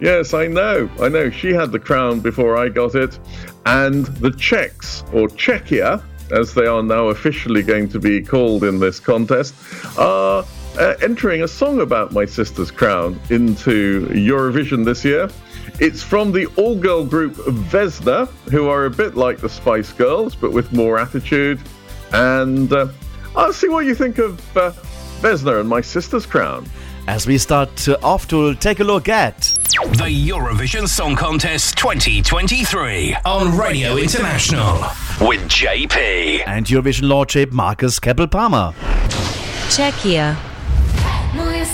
[0.00, 1.30] yes, I know, I know.
[1.30, 3.18] She had the crown before I got it.
[3.66, 8.78] And the Czechs, or Czechia, as they are now officially going to be called in
[8.78, 9.54] this contest,
[9.98, 10.44] are
[10.78, 15.28] uh, entering a song about my sister's crown into Eurovision this year.
[15.80, 20.34] It's from the all girl group Vesna, who are a bit like the Spice Girls,
[20.34, 21.60] but with more attitude.
[22.12, 22.88] And uh,
[23.34, 24.72] I'll see what you think of uh,
[25.20, 26.66] Vesna and my sister's crown.
[27.08, 33.16] As we start uh, off to take a look at The Eurovision Song Contest 2023
[33.24, 34.72] on Radio International
[35.20, 36.42] with JP.
[36.46, 38.72] and Eurovision Lordship Marcus Keppel Palmer.
[39.68, 40.36] Czechia.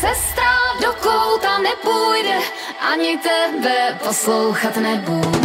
[0.03, 2.39] Sestra do kouta nepůjde,
[2.93, 5.42] ani tebe poslouchat nebude.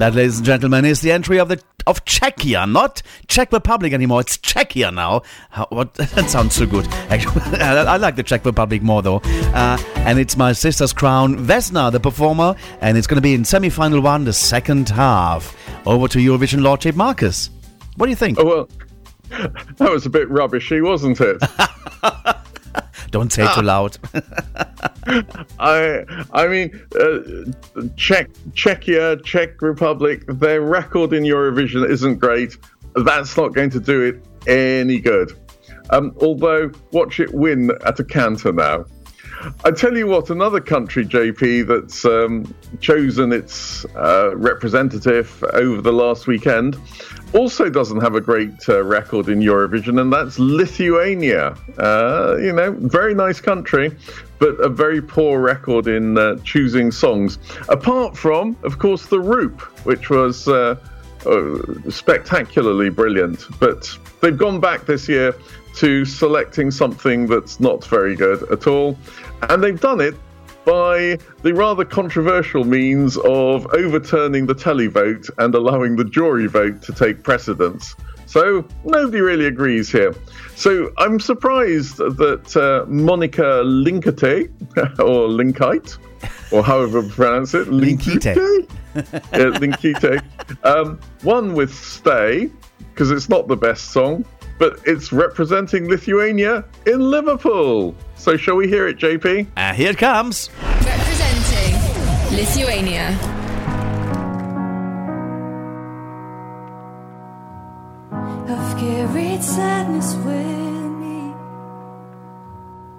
[0.00, 3.92] And that, ladies and gentlemen, is the entry of the of Czechia, not Czech Republic
[3.92, 4.22] anymore.
[4.22, 5.20] It's Czechia now.
[5.50, 6.86] How, what that sounds so good.
[7.10, 9.20] Actually, I, I like the Czech Republic more though.
[9.52, 13.44] Uh, and it's my sister's crown, Vesna, the performer, and it's going to be in
[13.44, 15.54] semi-final one, the second half.
[15.86, 17.50] Over to Eurovision Lordship Marcus.
[17.96, 18.38] What do you think?
[18.40, 18.68] Oh well,
[19.76, 21.42] that was a bit rubbishy, wasn't it?
[23.10, 23.98] Don't say it too loud.
[25.58, 32.56] I I mean, uh, Czech Czechia, Czech Republic, their record in Eurovision isn't great.
[32.94, 35.32] That's not going to do it any good.
[35.90, 38.84] Um, although, watch it win at a canter now.
[39.64, 45.92] I tell you what, another country, JP, that's um, chosen its uh, representative over the
[45.92, 46.76] last weekend
[47.32, 51.56] also doesn't have a great uh, record in Eurovision, and that's Lithuania.
[51.78, 53.96] Uh, you know, very nice country,
[54.38, 57.38] but a very poor record in uh, choosing songs.
[57.68, 60.76] Apart from, of course, the Roop, which was uh,
[61.88, 63.46] spectacularly brilliant.
[63.60, 65.34] But they've gone back this year
[65.76, 68.98] to selecting something that's not very good at all,
[69.48, 70.14] and they've done it
[70.64, 76.92] by the rather controversial means of overturning the televote and allowing the jury vote to
[76.92, 77.96] take precedence.
[78.26, 80.14] So nobody really agrees here.
[80.54, 85.98] So I'm surprised that uh, Monika Linkytė, or Linkite,
[86.52, 88.26] or however you pronounce it, Linkite,
[89.32, 90.22] yeah, Linkite,
[90.62, 92.50] um, won with Stay,
[92.92, 94.24] because it's not the best song,
[94.60, 97.96] but it's representing Lithuania in Liverpool.
[98.14, 99.46] So shall we hear it, JP?
[99.56, 100.50] Uh, here it comes.
[100.60, 101.74] Representing
[102.36, 103.18] Lithuania.
[108.12, 111.32] I've carried sadness with me.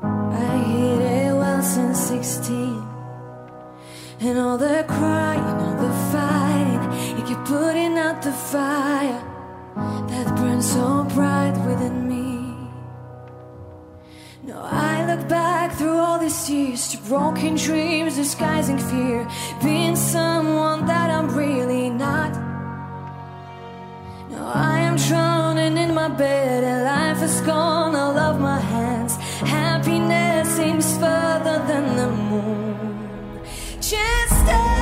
[0.01, 2.83] I hid it well since 16.
[4.21, 9.30] And all the crying, all the fighting, you keep putting out the fire
[9.75, 12.51] that burns so bright within me.
[14.43, 19.27] Now I look back through all these years to broken dreams, disguising fear,
[19.61, 22.33] being someone that I'm really not.
[24.31, 29.15] Now I am drowning in my bed and life is gone all of my hands.
[29.47, 33.41] Happiness seems further than the moon.
[33.79, 34.80] Just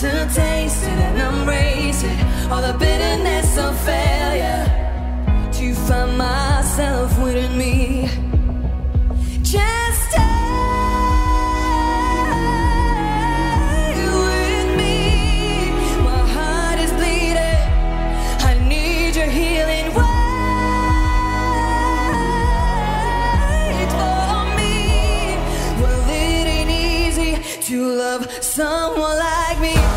[0.00, 2.50] to taste it and embrace it.
[2.50, 4.64] All the bitterness of failure.
[5.52, 8.08] To find myself within me.
[9.42, 10.22] Just stay
[14.24, 15.70] with me.
[16.02, 17.60] My heart is bleeding.
[18.48, 20.08] I need your healing well
[23.92, 25.36] for me.
[25.78, 29.89] Well it ain't easy to love someone like me.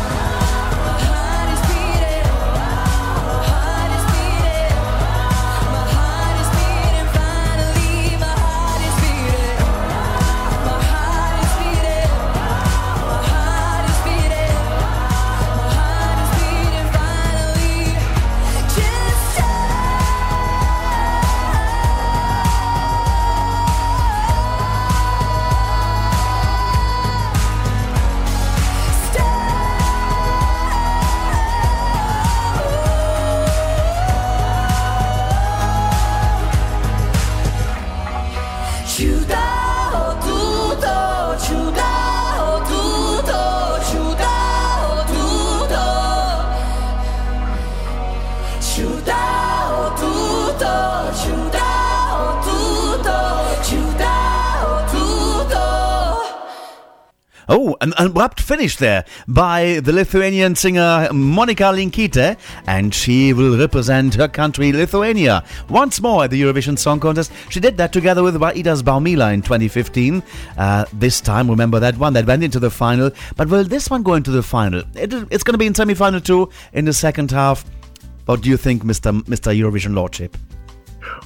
[58.04, 64.72] Abrupt finish there by the Lithuanian singer Monika Linkytė, and she will represent her country,
[64.72, 67.32] Lithuania, once more at the Eurovision Song Contest.
[67.48, 70.22] She did that together with Vaidas Baumila in 2015.
[70.58, 73.10] Uh, this time, remember that one that went into the final.
[73.36, 74.82] But will this one go into the final?
[74.94, 77.64] It, it's going to be in semi-final two in the second half.
[78.26, 79.22] What do you think, Mr.
[79.24, 79.58] Mr.
[79.58, 80.36] Eurovision Lordship?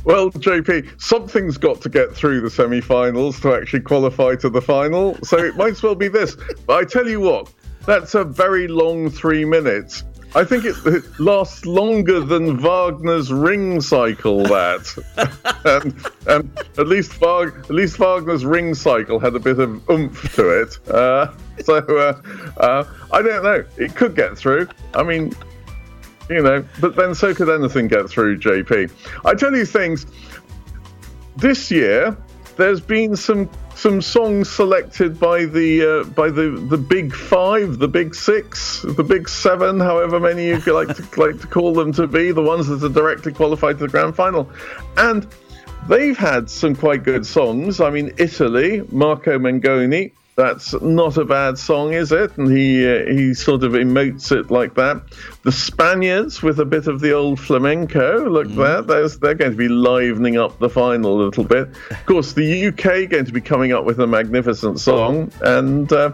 [0.05, 4.62] Well, JP, something's got to get through the semi finals to actually qualify to the
[4.62, 5.16] final.
[5.23, 6.36] So it might as well be this.
[6.66, 7.52] But I tell you what,
[7.86, 10.05] that's a very long three minutes.
[10.34, 14.42] I think it, it lasts longer than Wagner's ring cycle.
[14.42, 14.86] That,
[15.65, 15.94] and,
[16.26, 20.60] and at least Wag, at least Wagner's ring cycle had a bit of oomph to
[20.60, 20.78] it.
[20.89, 21.32] Uh,
[21.65, 22.20] so uh,
[22.58, 23.65] uh, I don't know.
[23.78, 24.68] It could get through.
[24.94, 25.32] I mean,
[26.28, 28.90] you know, but then so could anything get through, JP.
[29.24, 30.07] I tell you things.
[31.36, 32.16] This year,
[32.57, 33.48] there's been some
[33.78, 39.05] some songs selected by the uh, by the the big five, the big six, the
[39.05, 42.66] big seven, however many you like to like to call them to be, the ones
[42.66, 44.50] that are directly qualified to the grand final,
[44.97, 45.28] and
[45.89, 47.81] they've had some quite good songs.
[47.81, 52.39] I mean, Italy, Marco Mengoni, that's not a bad song, is it?
[52.39, 55.02] And he uh, he sort of emotes it like that.
[55.42, 58.57] The Spaniards with a bit of the old flamenco, look mm.
[58.57, 58.86] that.
[58.86, 61.70] There's, they're going to be livening up the final a little bit.
[61.91, 66.12] Of course, the UK going to be coming up with a magnificent song, and uh,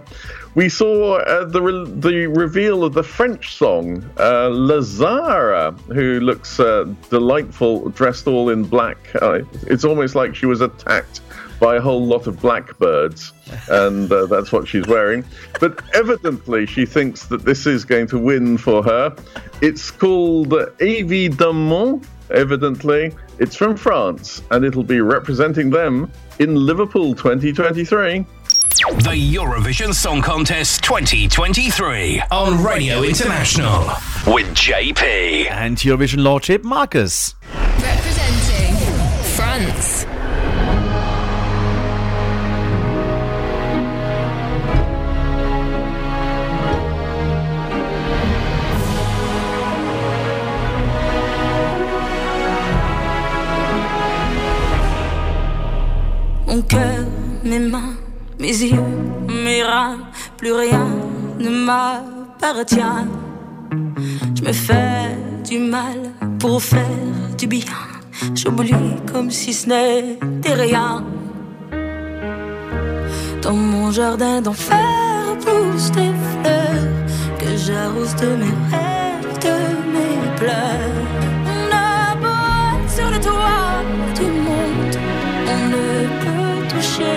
[0.55, 6.21] we saw uh, the re- the reveal of the French song uh, La Zarra, who
[6.21, 8.97] looks uh, delightful, dressed all in black.
[9.21, 11.21] Uh, it's almost like she was attacked
[11.65, 13.33] by a whole lot of blackbirds,
[13.71, 15.25] and uh, that's what she's wearing.
[15.61, 19.17] But evidently, she thinks that this is going to win for her.
[19.63, 23.15] It's called Évidemment, evidently.
[23.39, 28.19] It's from France, and it'll be representing them in Liverpool 2023.
[28.19, 33.79] The Eurovision Song Contest 2023 on Radio International
[34.27, 35.51] with JP.
[35.51, 37.35] And Eurovision Lordship Marcus.
[37.81, 38.75] Representing
[39.37, 40.05] France.
[56.55, 57.05] Mon cœur,
[57.43, 57.97] mes mains,
[58.39, 58.79] mes yeux,
[59.29, 59.99] mes reins,
[60.37, 60.87] plus rien
[61.41, 63.09] ne m'appartient.
[64.37, 65.99] Je me fais du mal
[66.39, 67.01] pour faire
[67.37, 67.81] du bien.
[68.37, 71.03] J'oublie comme si ce n'était rien.
[73.43, 79.57] Dans mon jardin d'enfer poussent des fleurs que j'arrose de mes rêves, de
[79.93, 81.04] mes pleurs.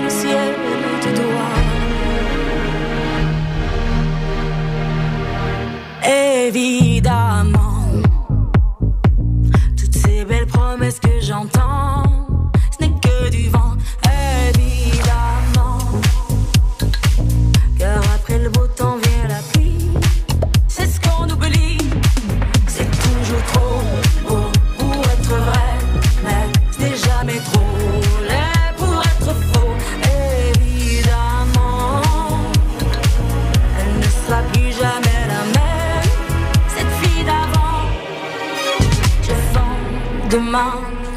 [0.03, 0.55] Le ciel
[1.01, 1.55] du doigt.
[6.47, 7.85] Évidemment,
[9.77, 12.06] toutes ces belles promesses que j'entends,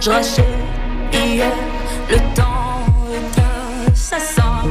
[0.01, 0.45] je rachète
[1.13, 1.53] hier.
[2.11, 4.63] Le temps est assassin.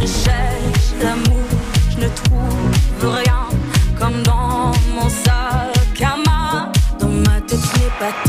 [0.00, 1.48] Je cherche l'amour,
[1.90, 3.48] je ne trouve rien
[3.98, 6.72] comme dans mon sac à main.
[7.00, 8.27] Dans ma tête, ce n'est pas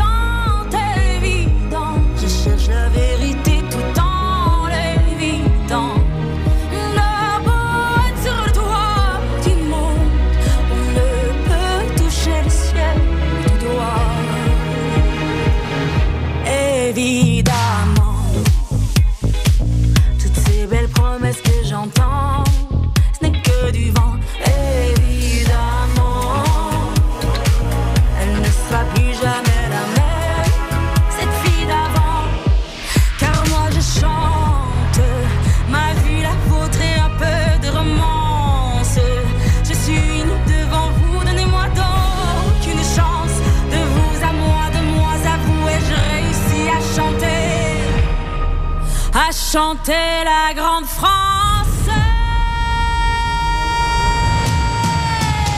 [49.52, 51.90] chanter la grande France.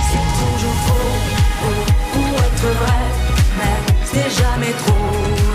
[0.09, 1.17] C'est toujours faux
[2.13, 3.03] pour être vrai,
[3.57, 5.07] mais c'est jamais trop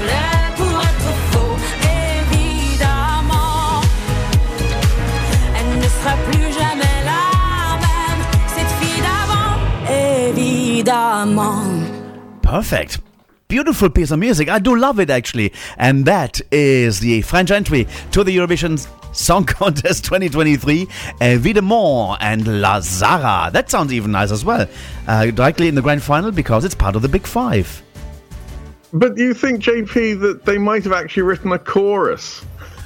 [0.08, 1.56] laid pour être faux.
[2.20, 3.80] Évidemment,
[5.58, 7.24] elle ne sera plus jamais la
[7.86, 8.22] même,
[8.54, 9.54] cette fille d'avant.
[10.28, 11.64] Évidemment.
[12.42, 13.05] Perfect.
[13.48, 14.48] Beautiful piece of music.
[14.48, 15.52] I do love it actually.
[15.78, 18.76] And that is the French entry to the Eurovision
[19.14, 20.86] Song Contest 2023.
[21.20, 23.52] Évidemment and La Zarra.
[23.52, 24.66] That sounds even nice as well.
[25.06, 27.84] Uh, directly in the grand final because it's part of the Big Five.
[28.92, 32.44] But you think, JP, that they might have actually written a chorus?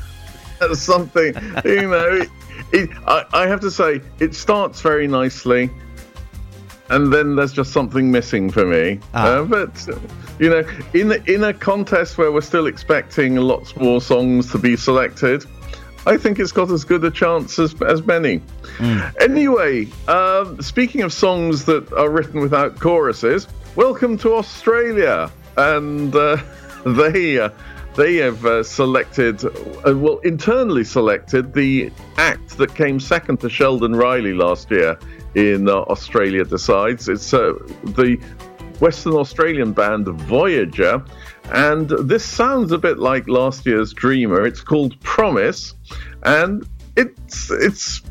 [0.61, 2.23] That's something, you know.
[2.73, 5.71] It, I, I have to say, it starts very nicely,
[6.91, 9.01] and then there's just something missing for me.
[9.15, 9.89] Uh, but
[10.39, 14.77] you know, in in a contest where we're still expecting lots more songs to be
[14.77, 15.45] selected,
[16.07, 18.43] I think it's got as good a chance as as many.
[19.21, 23.47] Anyway, um, speaking of songs that are written without choruses,
[23.77, 26.37] welcome to Australia, and uh,
[26.87, 27.39] they.
[27.39, 27.51] Uh,
[27.97, 33.97] they have uh, selected, uh, well, internally selected the act that came second to Sheldon
[33.97, 34.97] Riley last year
[35.35, 37.09] in uh, Australia Decides.
[37.09, 38.19] It's uh, the
[38.81, 41.05] Western Australian band Voyager,
[41.53, 44.47] and this sounds a bit like last year's Dreamer.
[44.47, 45.75] It's called Promise,
[46.23, 48.03] and it's it's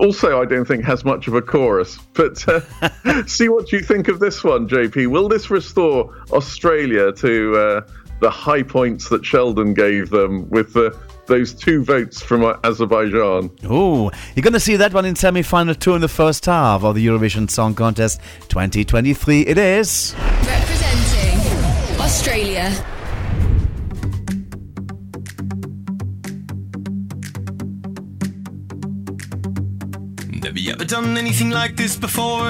[0.00, 1.98] also I don't think has much of a chorus.
[2.14, 5.08] But uh, see what you think of this one, JP.
[5.08, 7.80] Will this restore Australia to uh,
[8.20, 13.50] the high points that Sheldon gave them with the those two votes from uh, Azerbaijan?
[13.64, 16.84] Oh, you're going to see that one in semi final two in the first half
[16.84, 19.42] of the Eurovision Song Contest 2023.
[19.42, 20.14] It is.
[20.16, 22.70] Representing Australia.
[30.44, 32.48] Have you ever done anything like this before?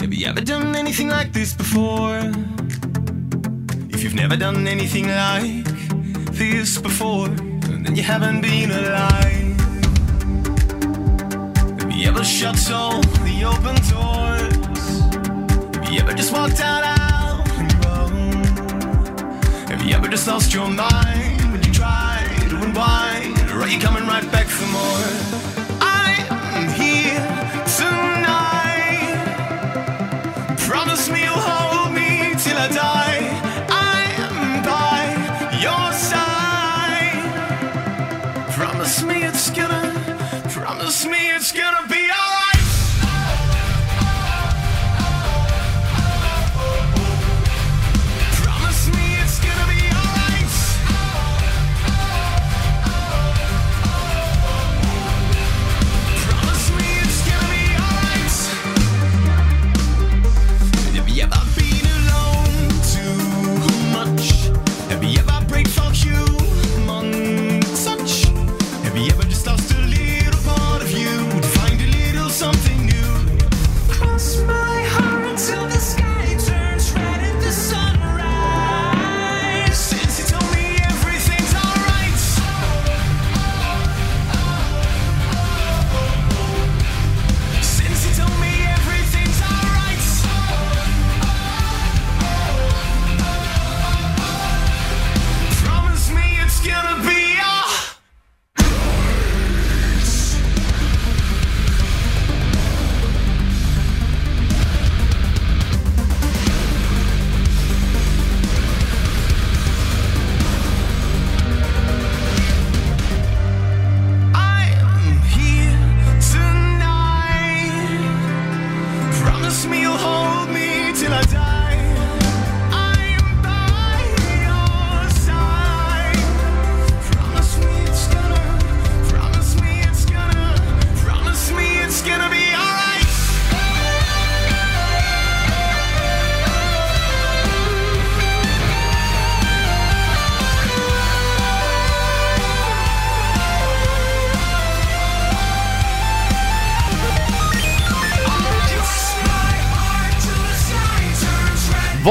[0.00, 2.18] Have you ever done anything like this before?
[3.90, 5.57] If you've never done anything like
[6.38, 9.58] this before, then you haven't been alive.
[11.80, 14.54] Have you ever shut all the open doors?
[15.74, 18.44] Have you ever just walked out on your own?
[19.66, 23.36] Have you ever just lost your mind when you try to unwind?
[23.50, 25.57] Or are you coming right back for more?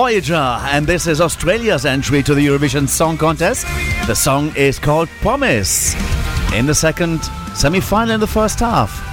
[0.08, 3.68] Voyager, and this is Australia's entry to the Eurovision Song Contest.
[4.08, 5.96] The song is called Promise.
[6.54, 7.22] In the second
[7.54, 9.04] semi final in the first half.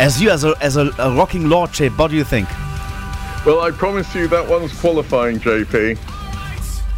[0.00, 2.48] As you, as a, as a, a rocking lordship, what do you think?
[3.44, 5.98] Well, I promise you that one's qualifying, JP.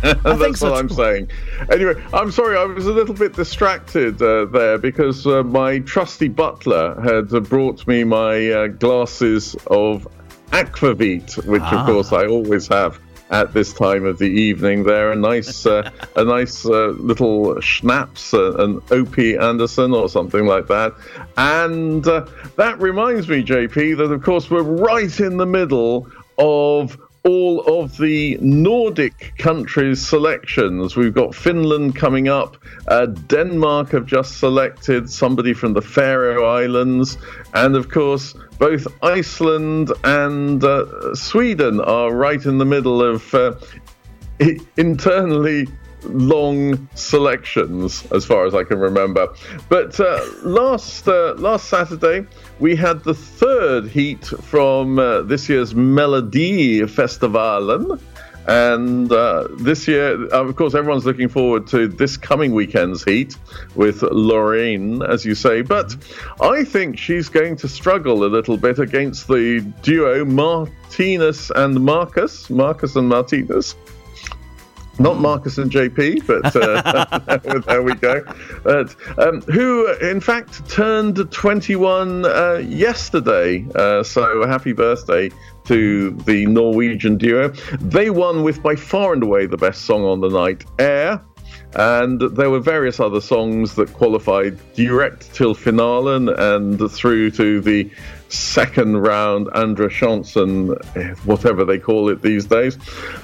[0.22, 1.28] That's what I'm saying.
[1.72, 6.28] Anyway, I'm sorry, I was a little bit distracted uh, there because uh, my trusty
[6.28, 10.06] butler had uh, brought me my uh, glasses of
[10.52, 11.80] Aquavit, which Ah.
[11.80, 14.84] of course I always have at this time of the evening.
[14.84, 19.36] There, a nice, uh, a nice uh, little schnapps, uh, an O.P.
[19.36, 20.94] Anderson or something like that.
[21.36, 26.06] And uh, that reminds me, JP, that of course we're right in the middle
[26.38, 30.94] of all of the Nordic countries' selections.
[30.94, 32.58] We've got Finland coming up.
[32.86, 37.16] Uh, Denmark have just selected somebody from the Faroe Islands.
[37.54, 43.54] And of course, both Iceland and uh, Sweden are right in the middle of uh,
[44.76, 45.66] internally
[46.04, 49.28] long selections as far as I can remember.
[49.68, 52.26] But uh, last uh, last Saturday
[52.60, 58.00] we had the third heat from uh, this year's Melodifestivalen.
[58.46, 63.36] And uh, this year, of course, everyone's looking forward to this coming weekend's heat
[63.74, 65.62] with Loreen, as you say.
[65.62, 65.96] But
[66.40, 72.50] I think she's going to struggle a little bit against the duo Martinus and Marcus.
[72.50, 73.74] Marcus and Martinus
[74.98, 78.22] not Marcus and JP, but uh, there we go.
[78.62, 83.66] But, um, who, in fact, turned 21 uh, yesterday.
[83.74, 85.30] Uh, so happy birthday
[85.64, 87.48] to the Norwegian duo.
[87.80, 91.22] They won with by far and away the best song on the night, Air.
[91.76, 97.90] And there were various other songs that qualified direct till finalen and through to the
[98.34, 100.68] second round Andra Chansen,
[101.24, 102.78] whatever they call it these days.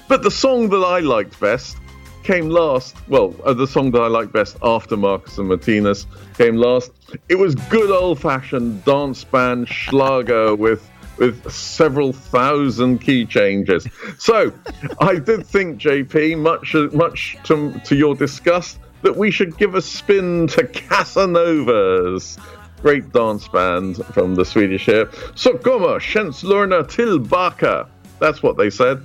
[0.08, 1.76] But the song that I liked best
[2.22, 2.96] came last.
[3.08, 6.06] Well, uh, the song that I liked best after Marcus and Martinus
[6.36, 6.92] came last.
[7.28, 13.86] It was good old fashioned dance band Schlager with with several thousand key changes.
[14.18, 14.52] So,
[15.00, 19.82] I did think, JP, much much to, to your disgust, that we should give a
[19.82, 22.38] spin to Casanovas.
[22.82, 25.06] Great dance band from the Swedish here.
[25.34, 27.86] Så kommer känslorna tillbaka.
[28.20, 28.98] That's what they said.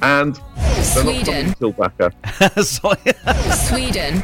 [0.00, 1.24] And they're not Sweden.
[1.24, 2.10] coming tillbaka.
[2.64, 4.22] Sweden.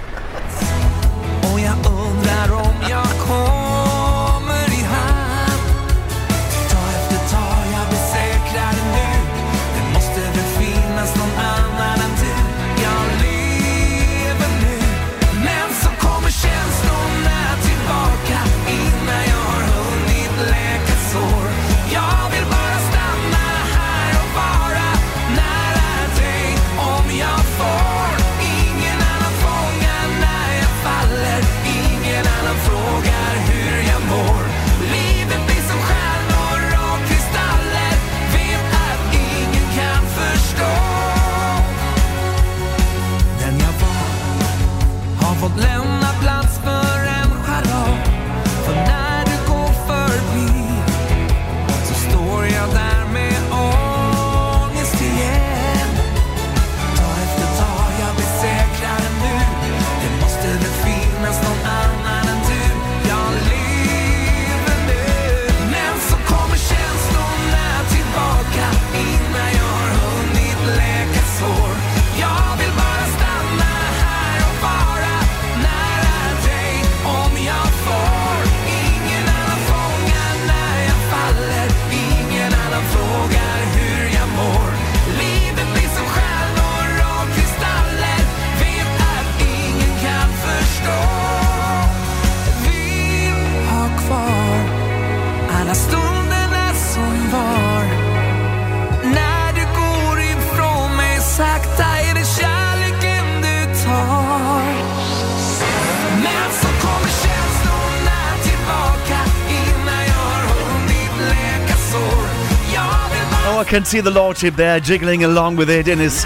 [113.59, 116.23] I can see the Lordship there jiggling along with it in his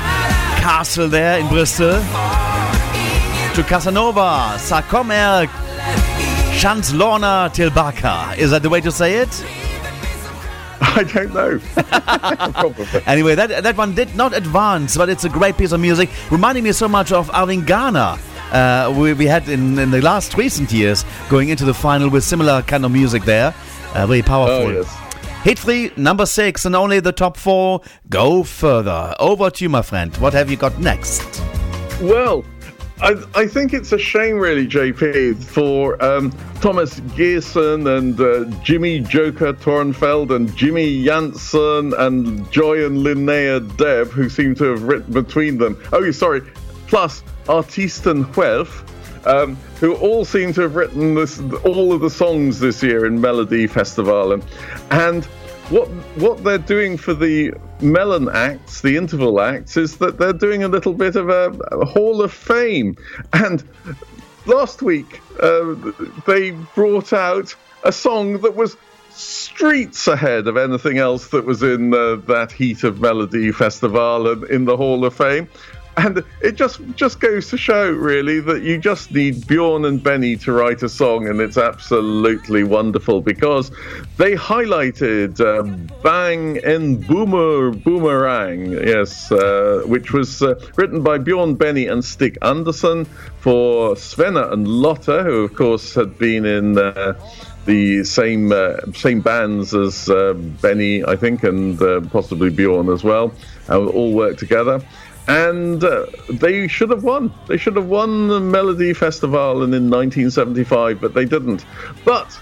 [0.60, 1.92] castle there in Bristol.
[3.54, 5.46] To Casanova, sa kommer
[6.60, 8.36] Chanslorna Tilbaka.
[8.36, 9.30] Is that the way to say it?
[10.82, 11.58] I don't know.
[13.06, 16.64] Anyway, that that one did not advance, but it's a great piece of music, reminding
[16.64, 18.18] me so much of Arvingarna.
[18.52, 22.24] Uh, we, we had in, in the last recent years going into the final with
[22.24, 23.54] similar kind of music there.
[23.94, 24.68] Uh, very powerful.
[24.68, 25.01] Oh, yes.
[25.42, 29.12] Hit three, number six, and only the top four go further.
[29.18, 30.16] Over to you, my friend.
[30.18, 31.42] What have you got next?
[32.00, 32.44] Well,
[33.00, 36.30] I, I think it's a shame, really, JP, for um,
[36.60, 44.10] Thomas G:son and uh, Jimmy Joker Thörnfeldt and Jimmy Jansson and Joy and Linnea Deb,
[44.10, 45.76] who seem to have written between them.
[45.92, 46.42] Oh, sorry,
[46.86, 48.88] plus Artisten Huelf.
[49.24, 53.20] Um, who all seem to have written this, all of the songs this year in
[53.20, 54.40] Melody Festival,
[54.90, 55.28] and,
[55.72, 60.62] what what they're doing for the melon acts, the interval acts, is that they're doing
[60.62, 62.96] a little bit of a, a Hall of Fame.
[63.32, 63.64] And
[64.46, 65.74] last week uh,
[66.26, 68.76] they brought out a song that was
[69.10, 74.64] streets ahead of anything else that was in uh, that heat of melody festival in
[74.64, 75.48] the Hall of Fame.
[75.96, 80.36] And it just just goes to show, really, that you just need Bjorn and Benny
[80.38, 83.70] to write a song, and it's absolutely wonderful because
[84.16, 85.64] they highlighted uh,
[86.02, 92.38] "Bang and Boomer Boomerang," yes, uh, which was uh, written by Bjorn Benny and Stig
[92.40, 93.04] Anderson
[93.40, 96.78] for Svenne and Lotta, who of course had been in.
[96.78, 97.14] Uh,
[97.64, 103.04] the same uh, same bands as uh, Benny, I think, and uh, possibly Bjorn as
[103.04, 103.32] well,
[103.68, 104.84] all worked together
[105.28, 107.32] and uh, they should have won.
[107.46, 111.64] They should have won the Melody Festival in 1975, but they didn't.
[112.04, 112.38] But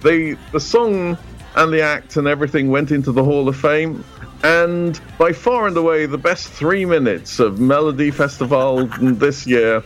[0.00, 1.16] they, the song
[1.56, 4.04] and the act and everything went into the Hall of Fame.
[4.44, 9.82] And by far and away, the best three minutes of Melody Festival this year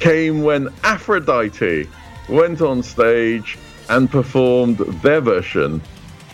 [0.00, 1.88] came when Afro-dite
[2.28, 5.80] went on stage and performed their version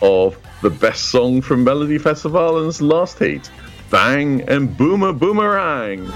[0.01, 3.49] of the best song from Melody Festival's last heat.
[3.89, 6.11] Bang and Boomer Boomerang.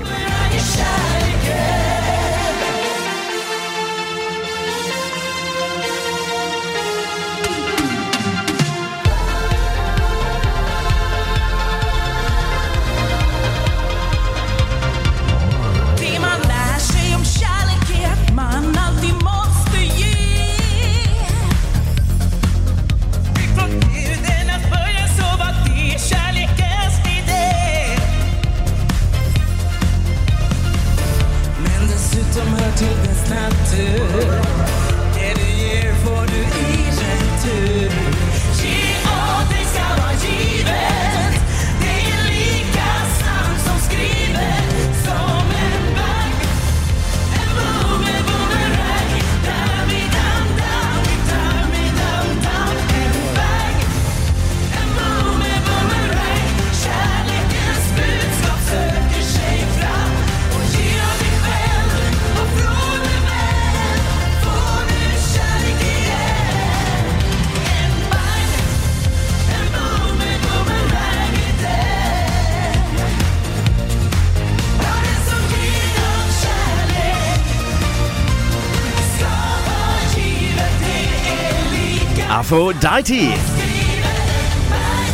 [82.51, 83.39] Afro-dite.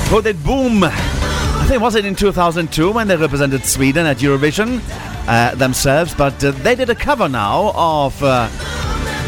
[0.10, 0.84] Put it boom.
[0.84, 4.82] I think was it in 2002 when they represented Sweden at Eurovision
[5.28, 8.50] uh, themselves, but uh, they did a cover now of uh,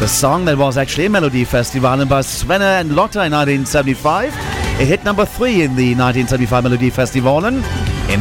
[0.00, 4.34] the song that was actually a Melody Festival by Svenne and Lotta in 1975.
[4.80, 7.44] It hit number three in the 1975 Melody Festival.
[7.44, 7.62] In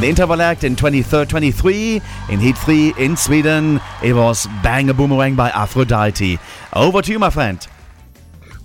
[0.02, 4.94] the interval act in 23, 23, in Heat 3 in Sweden, it was Bang a
[4.94, 6.40] Boomerang by Afro-dite.
[6.74, 7.68] Over to you, my friend.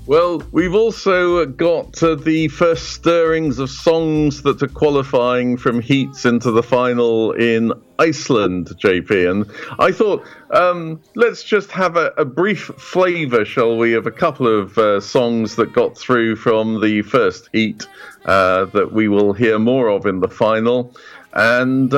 [0.07, 6.27] Well, we've also got uh, the first stirrings of songs that are qualifying from heats
[6.27, 9.31] into the final in Iceland, JP.
[9.31, 14.11] And I thought, um, let's just have a, a brief flavour, shall we, of a
[14.11, 17.87] couple of uh, songs that got through from the first heat
[18.27, 20.95] uh, that we will hear more of in the final.
[21.33, 21.95] And.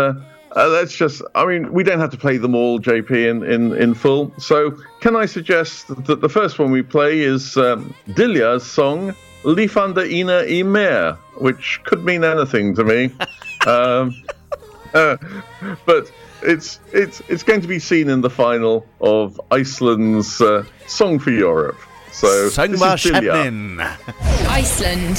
[0.57, 3.77] Uh, let's just, I mean, we don't have to play them all, JP, in, in,
[3.77, 4.33] in full.
[4.39, 4.71] So,
[5.01, 10.49] can I suggest that the first one we play is um, Dilja's song, Lifandi inni
[10.49, 13.13] í mér, which could mean anything to me.
[13.67, 14.15] um,
[14.95, 15.19] uh,
[15.85, 16.11] but
[16.43, 21.33] it's, it's, it's going to be seen in the final of Iceland's uh, Song for
[21.33, 21.77] Europe.
[22.13, 23.45] So, this is Sangvar Dilja.
[23.45, 23.81] Chapman.
[24.49, 25.19] Iceland.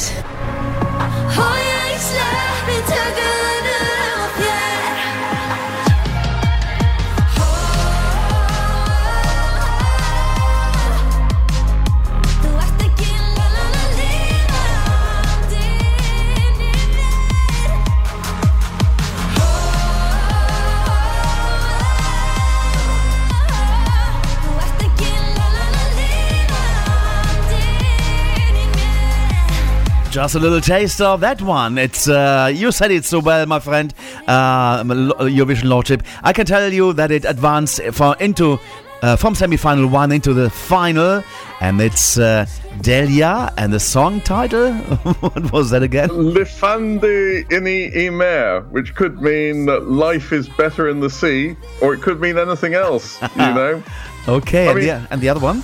[30.17, 31.77] Just a little taste of that one.
[31.77, 33.93] It's uh, you said it so well, my friend.
[34.25, 36.01] Uh, Eurovision Lordship.
[36.23, 38.59] I can tell you that it advanced for into
[39.03, 41.23] uh, from semi-final one into the final,
[41.61, 42.47] and it's uh,
[42.79, 43.53] Diljá.
[43.57, 44.73] And the song title,
[45.19, 46.09] what was that again?
[46.09, 51.93] Lifandi inni í mér, which could mean that life is better in the sea, or
[51.93, 53.27] it could mean anything else, you
[53.59, 53.83] know?
[54.27, 55.61] Okay, I and, mean- the, and the other one?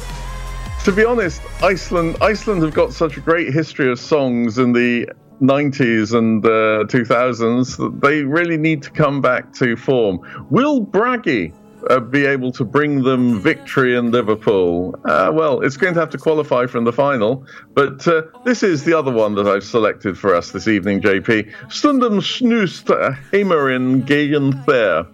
[0.84, 5.08] To be honest, Iceland Iceland have got such a great history of songs in the
[5.42, 10.20] 90s and uh, 2000s, they really need to come back to form.
[10.50, 11.53] Will Bragi
[11.90, 15.00] uh, be able to bring them victory in Liverpool?
[15.06, 18.84] Uh, well, it's going to have to qualify from the final, but uh, this is
[18.84, 21.50] the other one that I've selected for us this evening, JP.
[21.70, 22.92] Stundum snýst
[23.32, 25.08] heimurinn gegn þér.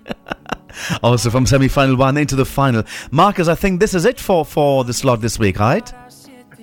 [1.04, 2.84] Also from semi-final one into the final.
[3.12, 5.92] Marcus, I think this is it for, for the slot this week, right?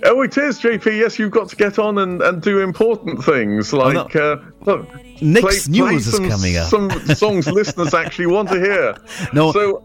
[0.05, 0.99] Oh, it is, JP.
[0.99, 4.15] Yes, you've got to get on and, and do important things like.
[4.15, 4.37] uh,
[4.67, 4.87] look,
[5.23, 6.69] Nick's play- news play is coming up.
[6.69, 8.97] Some songs listeners actually want to hear.
[9.33, 9.53] No.
[9.53, 9.83] So,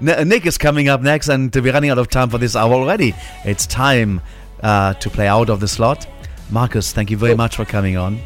[0.00, 3.14] Nick is coming up next, and we're running out of time for this hour already.
[3.44, 4.20] It's time
[4.62, 6.06] uh, to play out of the slot.
[6.50, 8.20] Marcus, thank you very much for coming on.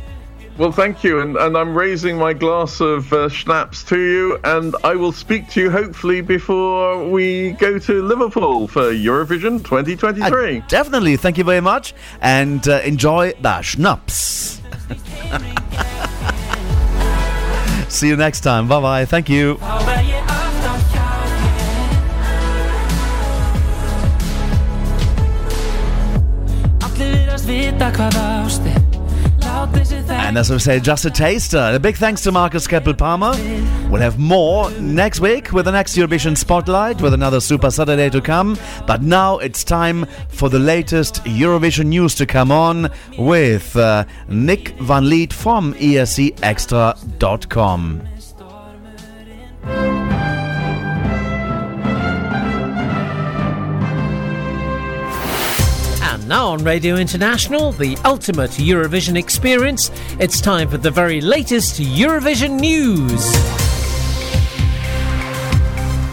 [0.61, 1.21] Well, thank you.
[1.21, 5.49] And, and I'm raising my glass of uh, schnapps to you, and I will speak
[5.51, 10.65] to you hopefully before we go to Liverpool for Eurovision 2023.
[10.69, 14.61] Definitely, thank you very much, and uh, enjoy the schnapps.
[17.89, 18.69] See you next time.
[18.69, 19.05] Bye bye.
[19.07, 19.57] Thank you.
[26.81, 28.90] Allir virðast vita hvað ást er Látið sér það
[30.31, 31.73] And as we say, just a taster.
[31.75, 33.33] A big thanks to Marcus Keppel Palmer.
[33.91, 38.21] We'll have more next week with the next Eurovision Spotlight with another Super Saturday to
[38.21, 38.57] come.
[38.87, 44.69] But now it's time for the latest Eurovision news to come on with uh, Nick
[44.81, 46.41] Van Lith from escXtra.com.
[56.31, 62.61] now on Radio International, the ultimate Eurovision experience, it's time for the very latest Eurovision
[62.61, 63.21] news.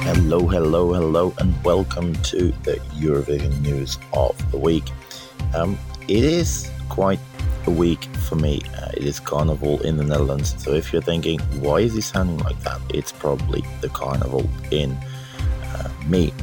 [0.02, 4.86] Hello, hello, hello, and welcome to the Eurovision news of the week.
[5.54, 7.20] Um, it is quite
[7.68, 8.64] a week for me.
[8.76, 12.40] Uh, it is Carnival in the Netherlands, so if you're thinking, why is he sounding
[12.40, 12.82] like that?
[12.90, 16.34] It's probably the Carnival in uh, me.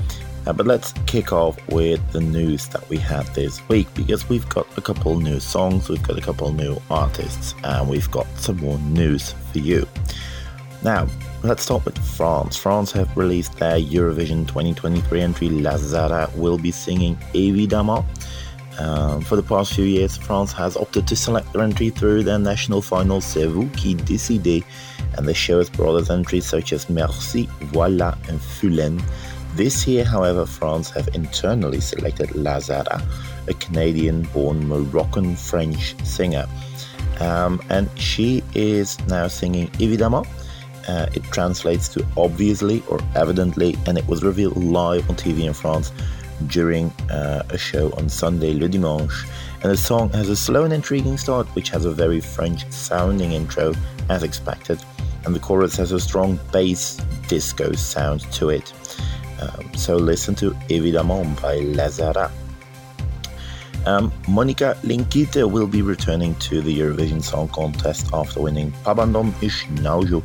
[0.47, 4.48] Uh, but let's kick off with the news that we had this week because we've
[4.50, 8.58] got a couple new songs, we've got a couple new artists, and we've got some
[8.58, 9.86] more news for you.
[10.82, 11.08] Now,
[11.42, 12.58] let's start with France.
[12.58, 15.48] France have released their Eurovision 2023 entry.
[15.48, 18.05] La Zarra will be singing Évidemment.
[18.78, 22.39] Um, for the past few years, France has opted to select their entry through their
[22.39, 24.64] national final C'est vous qui décidez,
[25.16, 29.00] and the brought us entries such as Merci, Voilà, and Fulenn.
[29.55, 33.00] This year, however, France have internally selected La Zarra,
[33.47, 36.47] a Canadian born Moroccan French singer.
[37.20, 40.26] Um, and she is now singing Évidemment.
[40.89, 45.52] Uh, it translates to obviously or evidently, and it was revealed live on TV in
[45.52, 45.92] France
[46.49, 49.24] during uh, a show on Sunday, Le Dimanche.
[49.62, 53.33] And the song has a slow and intriguing start, which has a very French sounding
[53.33, 53.73] intro,
[54.10, 54.83] as expected,
[55.24, 56.97] and the chorus has a strong bass
[57.28, 58.73] disco sound to it.
[59.41, 62.31] Um, so listen to Évidemment by La Zarra.
[63.87, 69.67] Um, Monika Linkytė will be returning to the Eurovision Song Contest after winning Pabandom iš
[69.83, 70.23] Naujo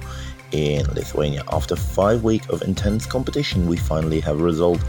[0.51, 1.43] in Lithuania.
[1.51, 4.79] After five weeks of intense competition, we finally have a result.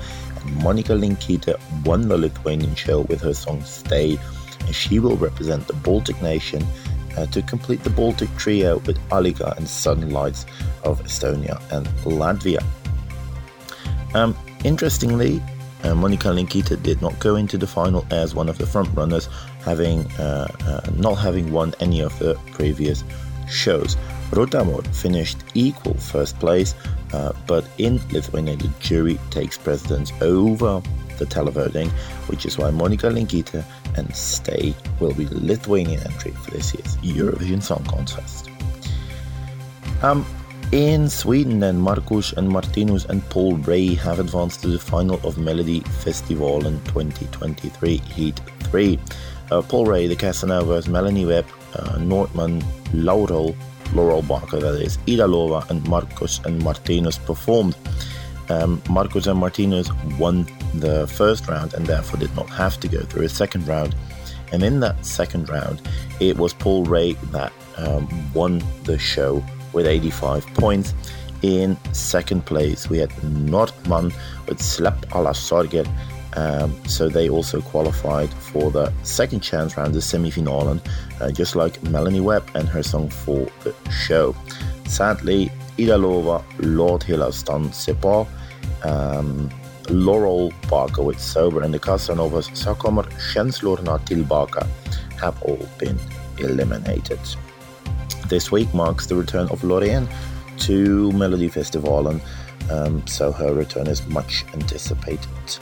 [0.41, 4.19] And Monika Linkytė won the Lithuanian show with her song Stay,
[4.61, 6.65] and she will represent the Baltic nation
[7.17, 10.47] uh, to complete the Baltic trio with Alika and Sudden Lights
[10.85, 12.63] of Estonia and Latvia.
[14.15, 15.43] Um, interestingly,
[15.83, 19.29] uh, Monika Linkytė did not go into the final as one of the front runners,
[19.65, 23.05] having uh, uh, not having won any of the previous
[23.49, 23.97] shows.
[24.31, 26.75] Rotamor finished equal first place,
[27.13, 30.83] uh, but in Lithuania the jury takes precedence over
[31.19, 31.91] the televoting,
[32.29, 33.65] which is why Monika Linkytė
[33.97, 38.49] and Stay will be the Lithuanian entry for this year's Eurovision Song Contest.
[40.03, 40.25] Um,
[40.73, 45.37] in Sweden, then Marcus and Martinus and Paul Rey have advanced to the final of
[45.37, 48.99] Melody Festival in 2023 Heat 3.
[49.51, 53.57] Uh, Paul Rey, the Casanovas, Melanie Wehbe, uh, Nordman, Laurel,
[53.95, 57.77] Laurell Barker, that is, Ida Lova, and Marcus and Martinus performed.
[58.49, 63.25] Um, and Martinus won the first round and therefore did not have to go through
[63.25, 63.97] a second round.
[64.53, 65.83] And in that second round,
[66.21, 70.95] it was Paul Rey that um, won the show with 85 points.
[71.43, 74.13] In second place, we had Nordman
[74.47, 75.87] with Släpp alla sorger.
[76.37, 80.81] Um, so they also qualified for the second chance round, the semi-finalen,
[81.21, 84.35] uh, just like Melanie Wehbe and her song for the show.
[84.87, 88.27] Sadly, Ida Lova, Låt hela stan se på,
[88.85, 89.51] um,
[89.89, 94.67] Laurell Barker with Sober and the Casanovas Så kommer känslorna tillbaka
[95.21, 95.99] have all been
[96.39, 97.19] eliminated.
[98.29, 100.09] This week marks the return of Loreen
[100.59, 102.21] to Melodifestivalen,
[102.71, 105.59] um, so her return is much anticipated.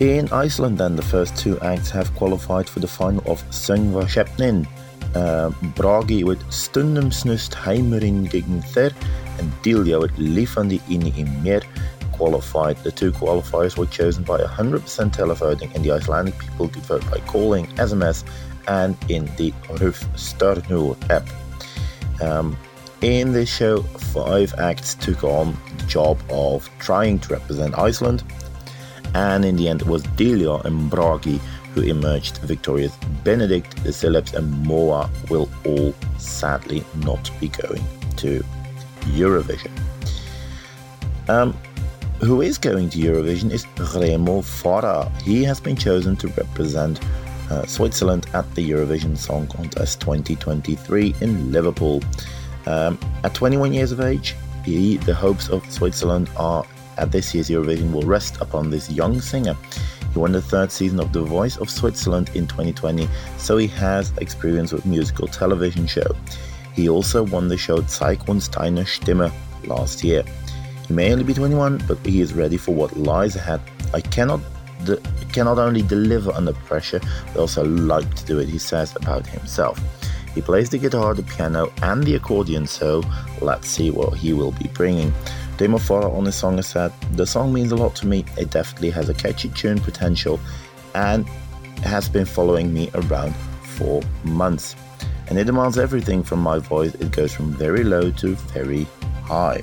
[0.00, 4.66] In Iceland, then, the first two acts have qualified for the final of Söngvakeppnin.
[5.14, 8.92] Uh, Bragi with Stundum snust heimurinn gegen þér
[9.38, 11.64] and Diljá with Lifandi inni í mér
[12.12, 12.76] qualified.
[12.82, 17.18] The two qualifiers were chosen by 100% televoting, and the Icelandic people could vote by
[17.20, 18.24] calling, SMS,
[18.68, 21.28] and in the Ruf Stjörnur app.
[22.20, 22.56] Um,
[23.02, 28.24] in this show, five acts took on the job of trying to represent Iceland,
[29.14, 31.40] and in the end, it was Diljá and Bragi
[31.76, 32.96] who emerged victorious.
[33.22, 37.84] Benedict, the Celebs, and Moa will all sadly not be going
[38.16, 38.42] to
[39.12, 39.70] Eurovision.
[41.28, 41.52] Um,
[42.20, 45.12] who is going to Eurovision is Remo Forrer.
[45.20, 46.98] He has been chosen to represent
[47.50, 52.02] uh, Switzerland at the Eurovision Song Contest 2023 in Liverpool.
[52.66, 54.34] Um, at 21 years of age,
[54.64, 56.64] he, the hopes of Switzerland are
[56.98, 59.56] at this year's Eurovision will rest upon this young singer.
[60.12, 64.12] He won the third season of The Voice of Switzerland in 2020, so he has
[64.18, 66.16] experience with musical television show.
[66.74, 69.32] He also won the show Zeig uns deine Stimme
[69.66, 70.24] last year.
[70.86, 73.60] He may only be 21, but he is ready for what lies ahead.
[73.92, 74.40] I cannot
[74.86, 75.00] de-
[75.32, 77.00] cannot only deliver under pressure,
[77.32, 79.78] but also like to do it, he says about himself.
[80.34, 83.02] He plays the guitar, the piano, and the accordion, so
[83.40, 85.12] let's see what he will be bringing.
[85.58, 88.24] Remo Forrer on the song has said, The song means a lot to me.
[88.36, 90.38] It definitely has a catchy tune potential
[90.94, 91.26] and
[91.82, 94.76] has been following me around for months.
[95.28, 96.94] And it demands everything from my voice.
[96.94, 98.86] It goes from very low to very
[99.24, 99.62] high.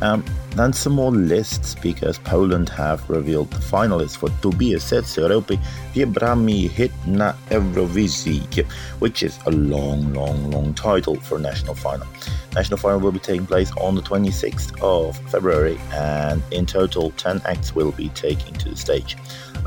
[0.00, 0.24] Um,
[0.58, 5.58] then some more lists because Poland have revealed the finalists for Tobias Setz Europy
[5.94, 8.64] Wybrami Hit na Eurowizji,
[8.98, 12.06] which is a long, long, long title for national final.
[12.54, 17.42] National final will be taking place on the 26th of February, and in total, 10
[17.44, 19.16] acts will be taking to the stage.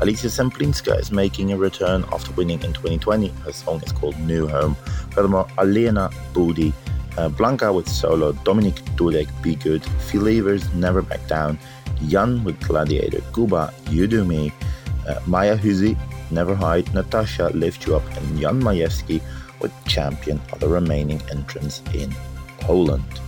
[0.00, 3.28] Alicja Szemplińska is making a return after winning in 2020.
[3.44, 4.74] Her song is called New Home.
[5.12, 6.72] Furthermore, Alena Budi
[7.18, 11.58] uh, Blanka with solo, Dominik Dudek, Be Good, Felivers, Never Back Down,
[12.08, 14.52] Jan with Gladiator, Kuba, You Do Me,
[15.08, 15.96] uh, Maja Hyży,
[16.30, 19.20] Never Hide, Natasha, Lift You Up, and Jan Majewski
[19.60, 22.14] with Champion are the remaining entrants in
[22.60, 23.20] Poland.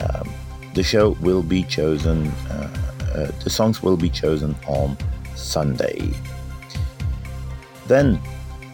[0.00, 0.28] Um,
[0.74, 2.68] the show will be chosen, uh,
[3.14, 4.96] uh, the songs will be chosen on
[5.34, 6.10] Sunday.
[7.86, 8.20] Then,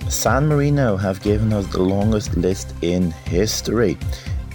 [0.08, 3.96] San Marino have given us the longest list in history.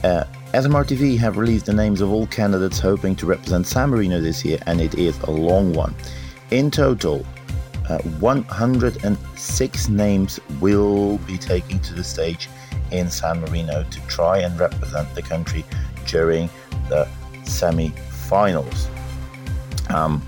[0.03, 4.45] Uh, SMRTV have released the names of all candidates hoping to represent San Marino this
[4.45, 5.93] year, and it is a long one.
[6.51, 7.25] In total,
[7.90, 12.49] uh, 106 names will be taking to the stage
[12.91, 15.65] in San Marino to try and represent the country
[16.07, 16.49] during
[16.90, 17.07] the
[17.43, 18.88] semi finals.
[19.90, 20.27] Um,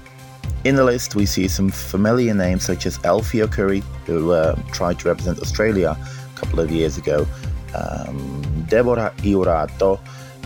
[0.64, 5.00] in the list, we see some familiar names such as Elfio Curry, who uh, tried
[5.00, 7.26] to represent Australia a couple of years ago,
[7.76, 10.00] um, Deborah Iurato,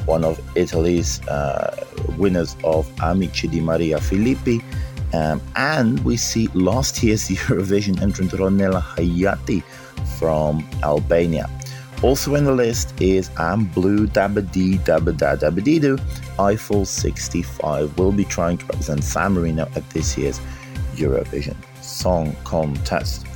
[0.06, 1.86] one of Italy's uh,
[2.18, 4.64] winners of Amici di Maria Filippi.
[5.14, 9.62] Um, and we see last year's Eurovision entrant Ronela Hajati
[10.18, 11.50] from Albania.
[12.02, 15.98] Also in the list is Am Blue Dabba-Dee Dabba-Da Dabba-Dee-Doo.
[16.40, 20.40] Eiffel 65 will be trying to represent San Marino at this year's
[20.96, 23.28] Eurovision Song Contest.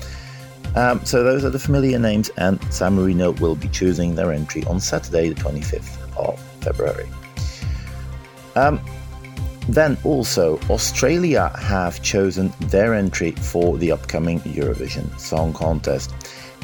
[0.76, 4.64] Um, so those are the familiar names, and San Marino will be choosing their entry
[4.66, 7.10] on Saturday, the 25th of February.
[8.56, 8.82] Um,
[9.70, 16.14] then also, Australia have chosen their entry for the upcoming Eurovision Song Contest.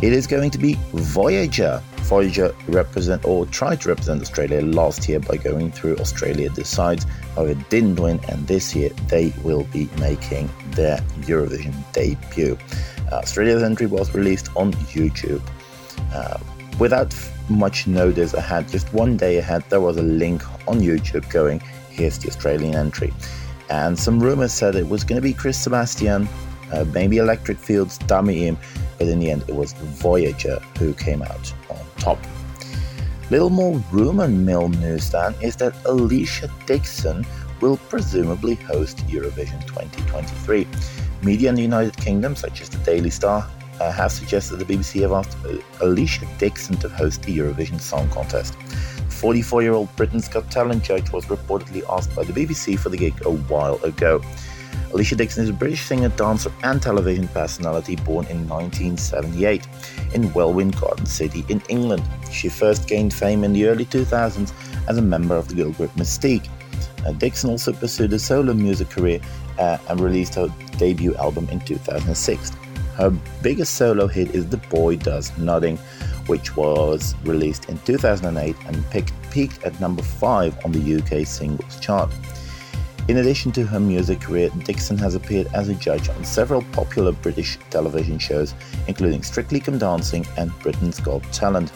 [0.02, 1.82] It is going to be Voyager.
[1.98, 7.52] Voyager represent or tried to represent Australia last year by going through Australia Decides, however
[7.52, 12.58] it didn't win, and this year they will be making their Eurovision debut.
[13.16, 15.42] Australia's entry was released on YouTube.
[16.14, 16.38] Uh,
[16.80, 17.16] without
[17.50, 21.60] much notice ahead, just one day ahead, there was a link on YouTube going,
[21.90, 23.14] here's the Australian entry.
[23.70, 26.28] And some rumors said it was going to be Chris Sebastian,
[26.74, 28.58] uh, maybe Electric Fields, Dami Im,
[28.98, 32.20] but in the end it was Voyager who came out on top.
[33.30, 37.26] Little more rumor mill news then is that Alesha Dixon
[37.62, 40.68] will presumably host Eurovision 2023.
[41.24, 43.48] Media in the United Kingdom, such as the Daily Star,
[43.80, 48.10] uh, have suggested the BBC have asked uh, Alesha Dixon to host the Eurovision Song
[48.10, 48.56] Contest.
[49.10, 52.98] 44 year old Britain's Got Talent judge was reportedly asked by the BBC for the
[52.98, 54.20] gig a while ago.
[54.92, 59.68] Alesha Dixon is a British singer, dancer, and television personality born in 1978
[60.14, 62.04] in Welwyn Garden City in England.
[62.32, 64.52] She first gained fame in the early 2000s
[64.90, 66.50] as a member of the girl group Mis-Teeq.
[67.06, 69.22] Uh, Dixon also pursued a solo music career
[69.62, 72.52] uh, and released her debut album in 2006.
[72.96, 75.78] Her biggest solo hit is The Boy Does Nothing,
[76.28, 81.80] which was released in 2008 and picked, peaked at number 5 on the UK singles
[81.80, 82.12] chart.
[83.08, 87.12] In addition to her music career, Dixon has appeared as a judge on several popular
[87.12, 88.54] British television shows,
[88.88, 91.72] including Strictly Come Dancing and Britain's Got Talent.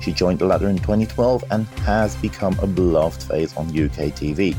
[0.00, 4.56] She joined the latter in 2012 and has become a beloved face on UK TV.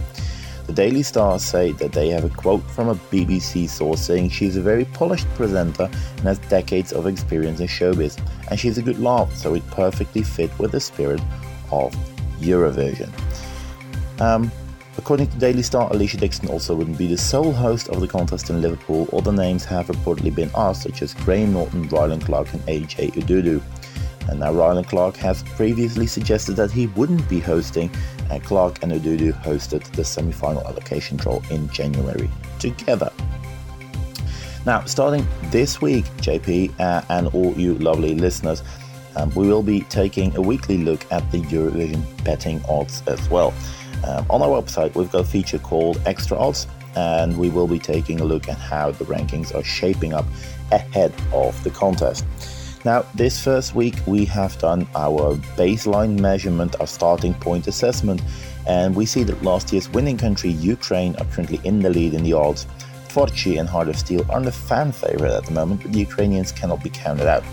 [0.72, 4.56] The Daily Star say that they have a quote from a BBC source saying she's
[4.56, 8.18] a very polished presenter and has decades of experience in showbiz,
[8.50, 11.20] and she's a good laugh, so it perfectly fit with the spirit
[11.74, 11.94] of
[12.40, 13.12] Eurovision.
[14.22, 14.50] Um,
[14.98, 18.50] according to Daily Star, Alesha Dixon also wouldn't be the sole host of the contest
[18.50, 19.10] in Liverpool.
[19.12, 23.62] Other names have reportedly been asked, such as Graham Norton, Rylan Clark, and AJ Odudu.
[24.30, 27.92] And now Rylan Clark has previously suggested that he wouldn't be hosting,
[28.40, 32.30] Clark and Odudu hosted the semi-final allocation draw in January
[32.60, 33.12] together.
[34.66, 38.64] Now, starting this week, JP uh, and all you lovely listeners,
[39.16, 43.54] um, we will be taking a weekly look at the Eurovision betting odds as well.
[44.06, 47.80] Um, on our website, we've got a feature called Extra Odds, and we will be
[47.80, 50.26] taking a look at how the rankings are shaping up
[50.72, 52.26] ahead of the contest.
[52.84, 58.24] Now, this first week, we have done our baseline measurement, our starting point assessment,
[58.68, 62.24] and we see that last year's winning country, Ukraine, are currently in the lead in
[62.24, 62.66] the odds.
[63.08, 66.52] Tvorchi and Heart of Steel are the fan favorite at the moment, but the Ukrainians
[66.52, 67.44] cannot be counted out.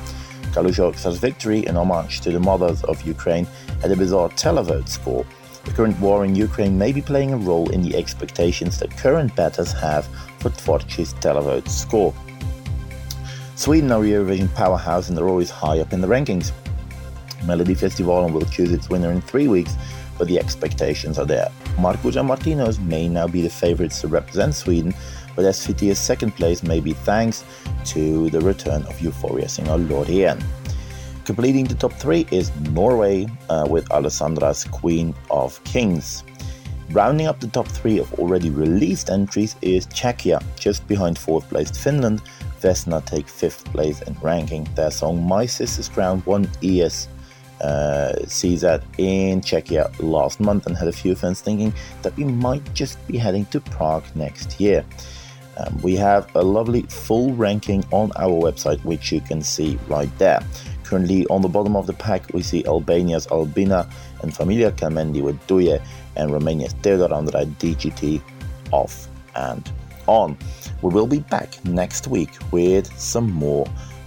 [0.53, 3.47] Kalush victory, in homage to the mothers of Ukraine,
[3.83, 5.27] had a bizarre televote score.
[5.65, 9.37] The current war in Ukraine may be playing a role in the expectations that current
[9.37, 10.07] bettors have
[10.39, 12.15] for Tvorchi's televote score.
[13.59, 16.53] Sweden are Eurovision powerhouse and they're always high up in the rankings.
[17.45, 19.75] Melody Festival will choose its winner in three weeks,
[20.17, 21.49] but the expectations are there.
[21.77, 24.95] Marcus and Martinus may now be the favourites to represent Sweden,
[25.35, 27.45] but SVT's second place may be thanks
[27.87, 30.41] to the return of Euphoria singer Loreen.
[31.25, 36.23] Completing the top three is Norway uh, with Alessandra's Queen of Kings.
[36.93, 41.77] Rounding up the top three of already released entries is Czechia, just behind fourth placed
[41.77, 42.23] Finland,
[42.61, 44.69] Vesna take fifth place in ranking.
[44.75, 47.09] Their song My Sister's Crown won ES
[47.61, 48.15] uh,
[48.99, 51.73] in Czechia last month and had a few fans thinking
[52.03, 54.85] that we might just be heading to Prague next year.
[55.59, 60.11] Um, we have a lovely full ranking on our website, which you can see right
[60.19, 60.41] there.
[60.85, 63.91] Currently, on the bottom of the pack, we see Albania's Albina
[64.23, 65.83] and Familja Kelmendi with Duje,
[66.17, 68.23] and Romania's Theodor Andrei DGT
[68.71, 69.71] off and
[70.09, 70.37] on.
[70.83, 73.67] We will be back next week with some more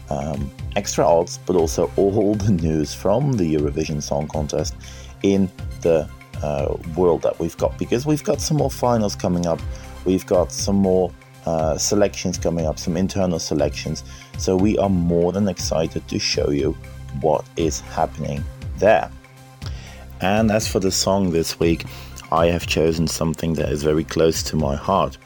[0.09, 4.75] um, extra odds, but also all the news from the Eurovision Song Contest
[5.23, 5.49] in
[5.81, 6.09] the
[6.41, 9.59] uh, world that we've got because we've got some more finals coming up.
[10.05, 11.11] We've got some more
[11.45, 14.03] uh, selections coming up, some internal selections.
[14.37, 16.75] So we are more than excited to show you
[17.21, 18.43] what is happening
[18.77, 19.11] there.
[20.21, 21.85] And as for the song this week,
[22.31, 25.17] I have chosen something that is very close to my heart.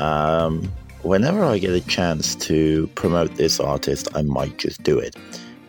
[0.00, 5.16] Um, whenever I get a chance to promote this artist, I might just do it.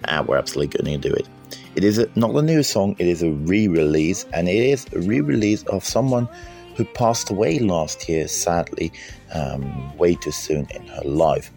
[0.06, 1.28] And we're absolutely going to do it.
[1.76, 4.88] It is a, not a new song, it is a re release, and it is
[4.94, 6.28] a re release of someone
[6.76, 8.92] who passed away last year, sadly,
[9.34, 11.52] um, way too soon in her life.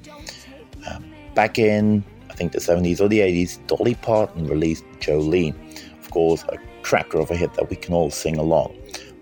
[0.91, 5.55] Um, back in, I think, the 70s or the 80s, Dolly Parton released Jolene.
[6.01, 8.77] Of course, a cracker of a hit that we can all sing along.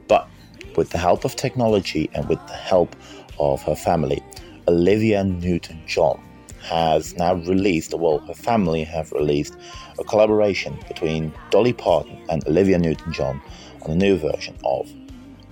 [0.07, 0.29] But
[0.77, 4.23] with the help of technology and with the help of her family,
[4.67, 6.21] Olivia Newton John,
[6.63, 9.57] has now released, well, her family have released
[9.99, 13.41] a collaboration between Dolly Parton and Olivia Newton John
[13.83, 14.89] on a new version of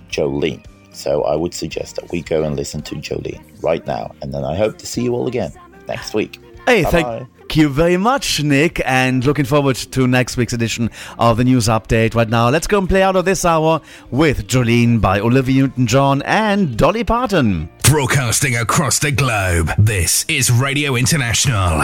[0.09, 0.65] Jolene.
[0.93, 4.43] So I would suggest that we go and listen to Jolene right now, and then
[4.43, 5.51] I hope to see you all again
[5.87, 6.39] next week.
[6.65, 7.19] Hey, Bye-bye.
[7.19, 11.67] thank you very much, Nick, and looking forward to next week's edition of the news
[11.67, 12.13] update.
[12.13, 13.79] Right now, let's go and play out of this hour
[14.11, 17.69] with Jolene by Olivia Newton John and Dolly Parton.
[17.89, 21.83] Broadcasting across the globe, this is Radio International.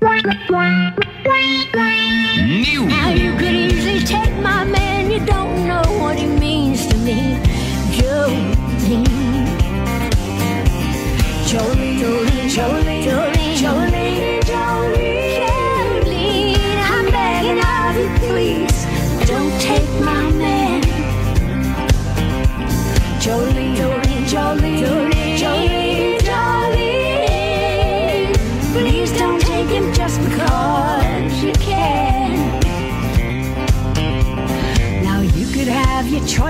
[0.00, 0.16] New.
[2.86, 7.36] Now you could easily take my man, you don't know what he means to me.
[7.92, 8.54] Jolene.
[11.44, 12.99] Jolene, Jolene, Jolene,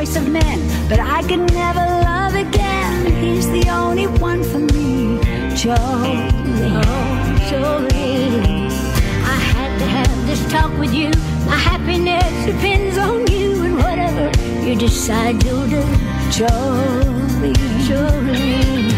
[0.00, 3.12] choice of men, but I could never love again.
[3.22, 5.18] He's the only one for me,
[5.54, 6.24] Jolie,
[6.72, 7.16] oh,
[7.50, 8.68] Jolie.
[9.36, 11.10] I had to have this talk with you.
[11.44, 14.26] My happiness depends on you, and whatever
[14.66, 15.82] you decide you'll do,
[16.30, 17.52] Jolie,
[17.86, 18.88] Jolie,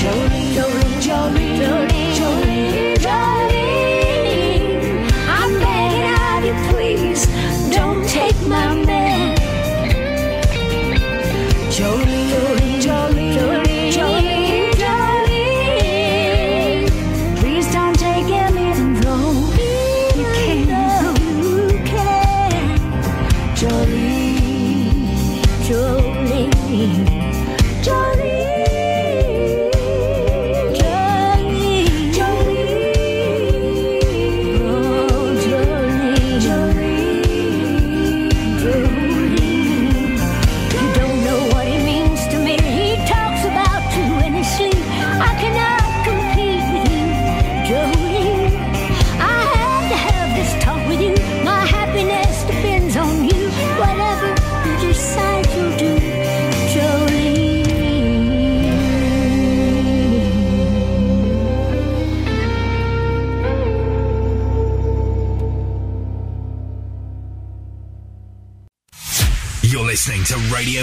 [0.00, 1.58] Jolie, Jolie, Jolie.
[1.58, 1.93] Jolie.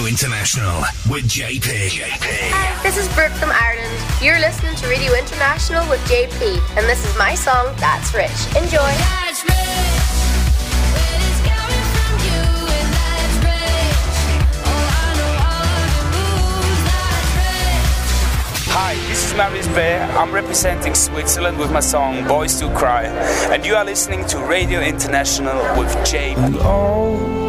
[0.05, 2.01] International with JP.
[2.51, 3.91] Hi, this is Brooke from Ireland.
[4.21, 8.29] You're listening to Radio International with JP, and this is my song, That's Rich.
[8.55, 8.77] Enjoy.
[8.77, 9.51] That's rich.
[18.73, 20.03] Hi, this is Marius Bear.
[20.17, 23.05] I'm representing Switzerland with my song Boys Do Cry,
[23.51, 26.57] and you are listening to Radio International with JP.
[26.61, 27.40] Oh.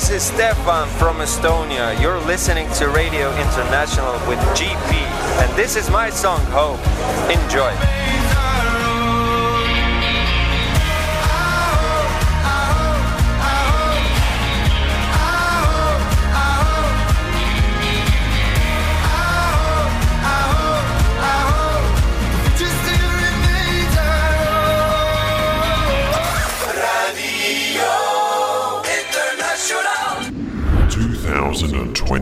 [0.00, 2.00] This is Stefan from Estonia.
[2.00, 4.94] You're listening to Radio International with GP,
[5.42, 6.80] and this is my song Hope.
[7.30, 7.99] Enjoy.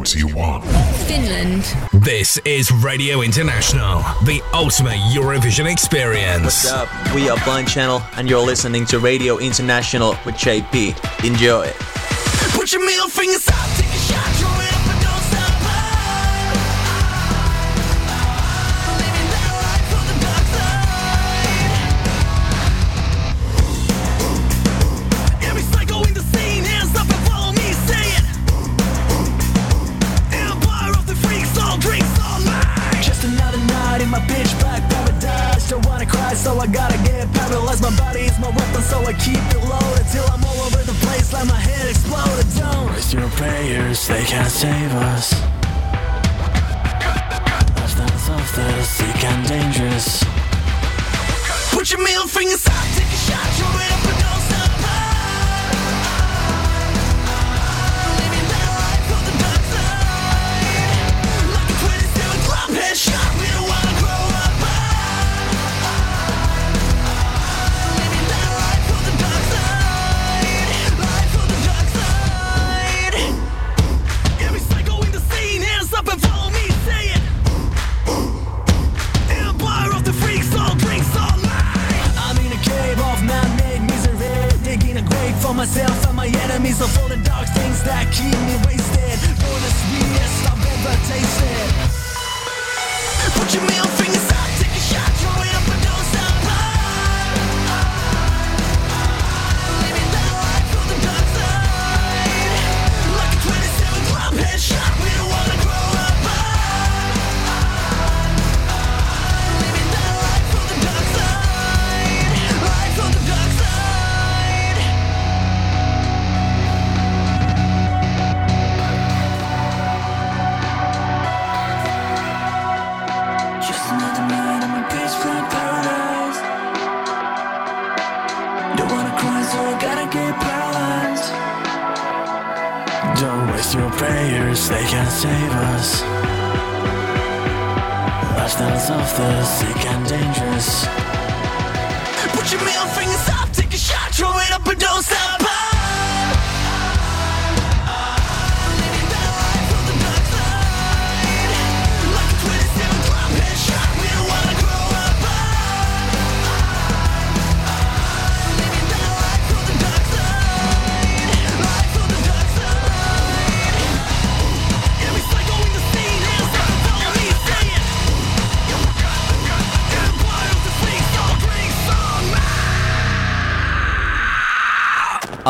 [0.08, 0.62] 2021.
[1.06, 1.76] Finland.
[1.92, 6.44] This is Radio International, the ultimate Eurovision experience.
[6.44, 6.88] What's up?
[7.14, 10.96] We are Blind Channel, and you're listening to Radio International with JP.
[11.26, 11.70] Enjoy.
[12.56, 13.47] Put your middle fingers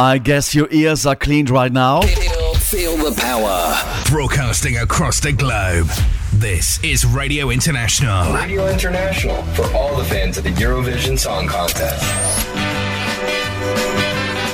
[0.08, 2.00] I guess your ears are cleaned right now.
[2.00, 3.76] Feel the power.
[4.08, 5.86] Broadcasting across the globe.
[6.32, 8.32] This is Radio International.
[8.32, 12.02] Radio International for all the fans of the Eurovision Song Contest.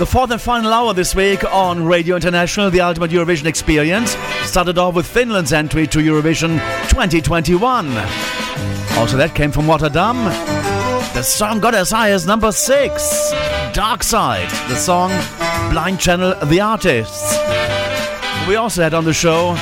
[0.00, 4.76] The fourth and final hour this week on Radio International, the Ultimate Eurovision Experience, started
[4.76, 6.58] off with Finland's entry to Eurovision
[6.88, 7.90] 2021.
[8.98, 10.16] Also, that came from Rotterdam.
[11.14, 13.32] The song got as high as number six.
[13.72, 15.10] Dark Side, the song
[15.74, 17.36] Blind Channel The Artists.
[18.46, 19.54] We also had on the show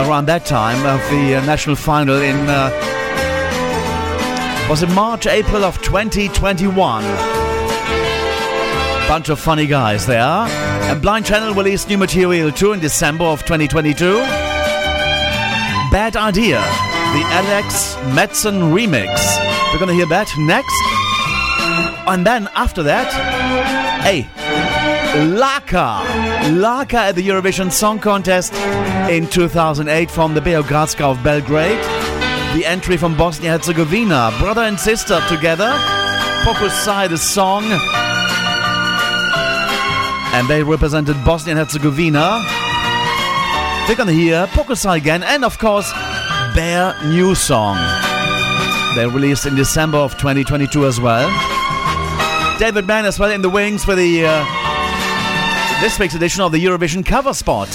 [0.00, 2.70] around that time of the uh, national final in uh,
[4.70, 7.04] was it March, April of 2021.
[9.06, 10.22] Bunch of funny guys there.
[10.22, 14.16] And Blind Channel released new material too in December of 2022.
[15.92, 16.60] Bad Idea,
[17.12, 19.20] the Alex Metzen remix.
[19.70, 20.72] We're gonna hear that next.
[22.08, 23.12] And then after that,
[24.02, 24.30] hey,
[25.14, 26.04] Laka.
[26.58, 28.52] Laka at the Eurovision Song Contest
[29.08, 31.78] in 2008 from the Beogradska of Belgrade.
[32.56, 35.70] The entry from Bosnia Herzegovina, brother and sister together.
[36.42, 37.62] Pokušaj the song.
[40.34, 42.42] And they represented Bosnia and Herzegovina.
[43.88, 45.92] We're gonna hear Pokušaj again, and of course,
[46.56, 47.76] their new song.
[48.96, 51.30] They released in December of 2022 as well.
[52.58, 54.63] David Mann as well in the wings for the uh,
[55.80, 57.68] this week's edition of the Eurovision cover spot.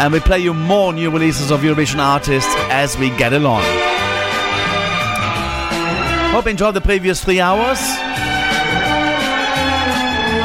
[0.00, 3.62] And we play you more new releases of Eurovision artists as we get along.
[6.32, 7.78] Hope you enjoyed the previous three hours.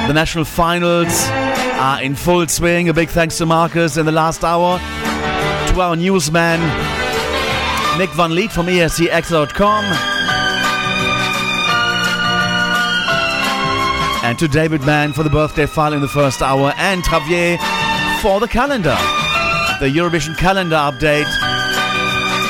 [0.08, 1.28] The national finals
[1.78, 2.90] are in full swing.
[2.90, 4.78] A big thanks to Marcus in the last hour,
[5.70, 6.60] to our newsman
[7.98, 10.15] Nick Van Lith from escXtra.com.
[14.26, 17.60] And to David Mann for the birthday file in the first hour, and Javier
[18.24, 18.98] for the calendar.
[19.80, 21.30] The Eurovision calendar update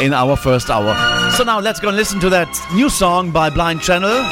[0.01, 0.95] in our first hour.
[1.33, 4.25] So now let's go and listen to that new song by Blind Channel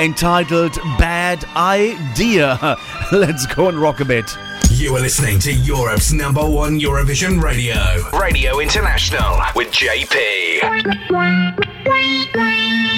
[0.00, 2.58] entitled Bad Idea.
[3.12, 4.34] let's go and rock a bit.
[4.70, 7.76] You are listening to Europe's number one Eurovision radio.
[8.18, 11.10] Radio International with JP.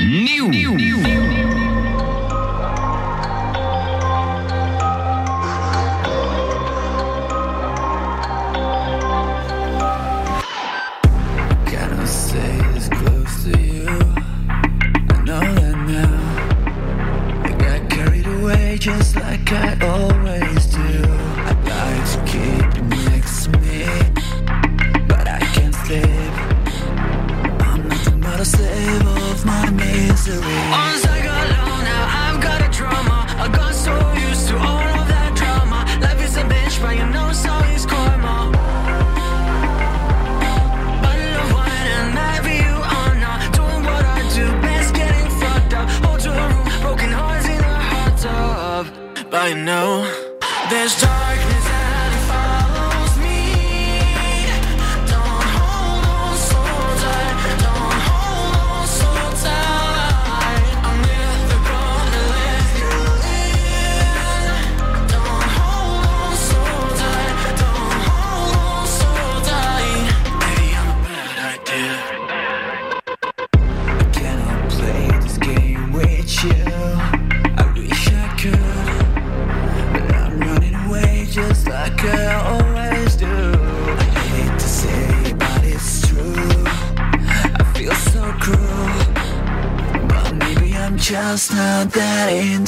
[0.07, 0.52] New.
[0.52, 1.61] Can
[18.83, 21.05] just like I always do.
[21.47, 23.86] I'd like to keep you next to me,
[25.07, 26.05] but I can't sleep.
[27.62, 30.82] I'm nothing but a slave of my misery.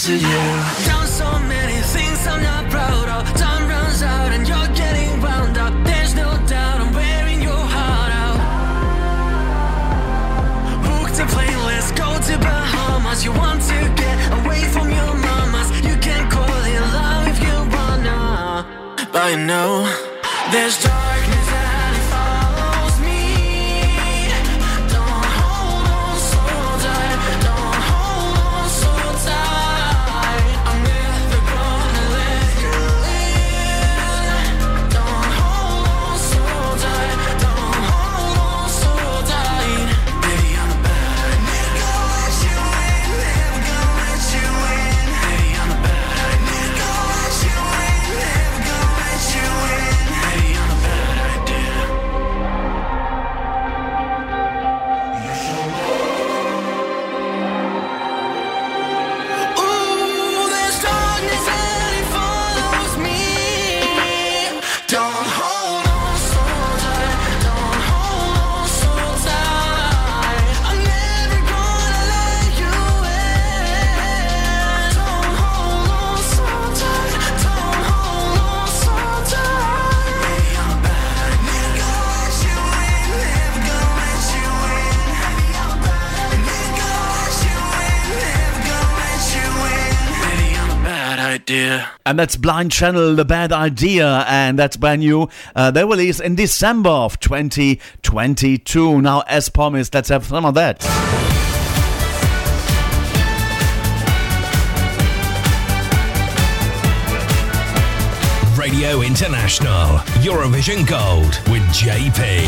[0.07, 0.34] Into you.
[92.15, 95.29] And that's Blind Channel, The Bad Idea, and that's brand new.
[95.57, 99.03] Uh, they released in December of 2022.
[99.03, 100.81] Now, as promised, let's have some of that.
[108.57, 112.45] Radio International, Eurovision Gold with JP.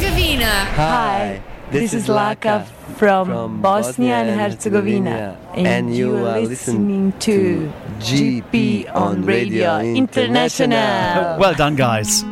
[0.06, 0.64] Herzegovina.
[0.76, 2.64] Hi, this is Laka
[2.96, 11.38] from Bosnia and Herzegovina, and you are listening to JP on Radio International.
[11.42, 12.22] Well done, guys.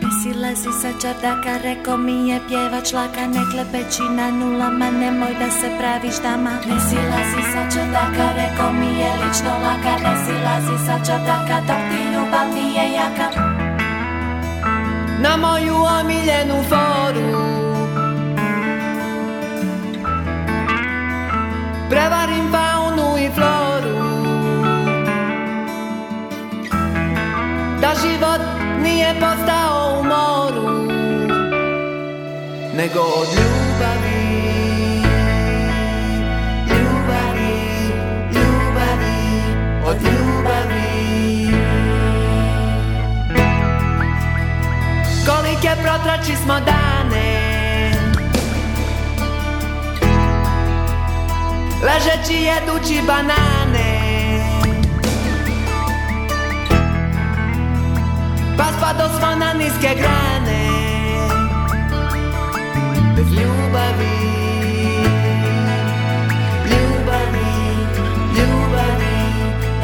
[0.00, 5.50] Ne silazi sa čardaka, reko mi je pjevač laka Ne klepeći na nulama, nemoj da
[5.50, 10.96] se praviš dama Ne silazi sa čardaka, reko mi je lično laka Ne silazi sa
[11.06, 13.55] čardaka, dok ti ljubav nije jaka
[15.20, 17.28] Namoi uomile nu foru
[21.88, 23.96] Prevar în faunui floru
[27.80, 28.40] Da život
[28.82, 30.92] nije postao moru,
[32.76, 33.65] Nego od ljudi
[45.96, 47.26] ostracyzmo dany
[51.82, 53.86] Leżę ci, jadł ci banany.
[58.56, 60.66] Paspa do swana niskie grany.
[63.16, 64.16] Bez lubawi
[66.70, 67.48] Lubawi,
[68.36, 69.16] lubawi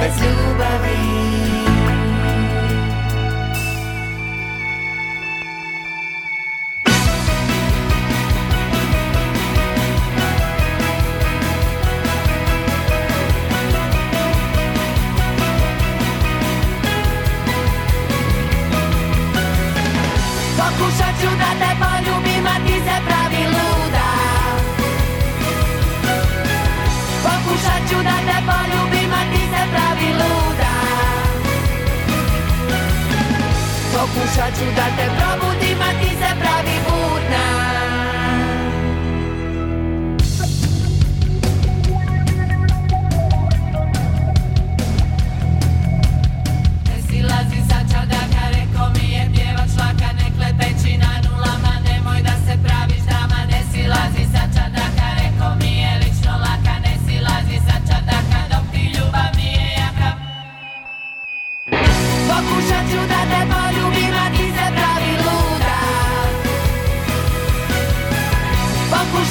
[0.00, 1.21] Bez lubawi.
[34.14, 37.51] Pokušat ću da te probudim, a ti se pravi budna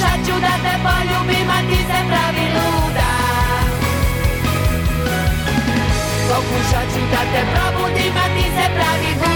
[0.02, 3.10] Pokušat ću da te poljubim, a ti se pravi luda.
[6.28, 9.31] Pokušat ću da te probudim, a ti se pravi budna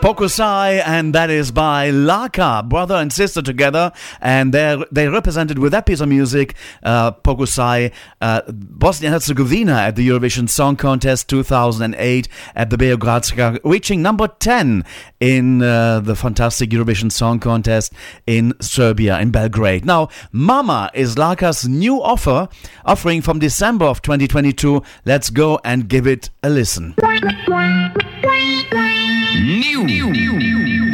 [0.00, 5.72] Pokušaj, and that is by Laka, brother and sister together, and they they represented with
[5.72, 11.28] that piece of music, uh, Pokušaj, uh, Bosnia and Herzegovina at the Eurovision Song Contest
[11.28, 14.86] 2008 at the Beogradska, reaching number 10
[15.20, 17.92] in uh, the fantastic Eurovision Song Contest
[18.26, 19.84] in Serbia, in Belgrade.
[19.84, 22.48] Now, Mama is Laka's new offer,
[22.86, 24.82] offering from December of 2022.
[25.04, 26.94] Let's go and give it a listen.
[29.38, 29.86] New.
[29.86, 30.89] Mama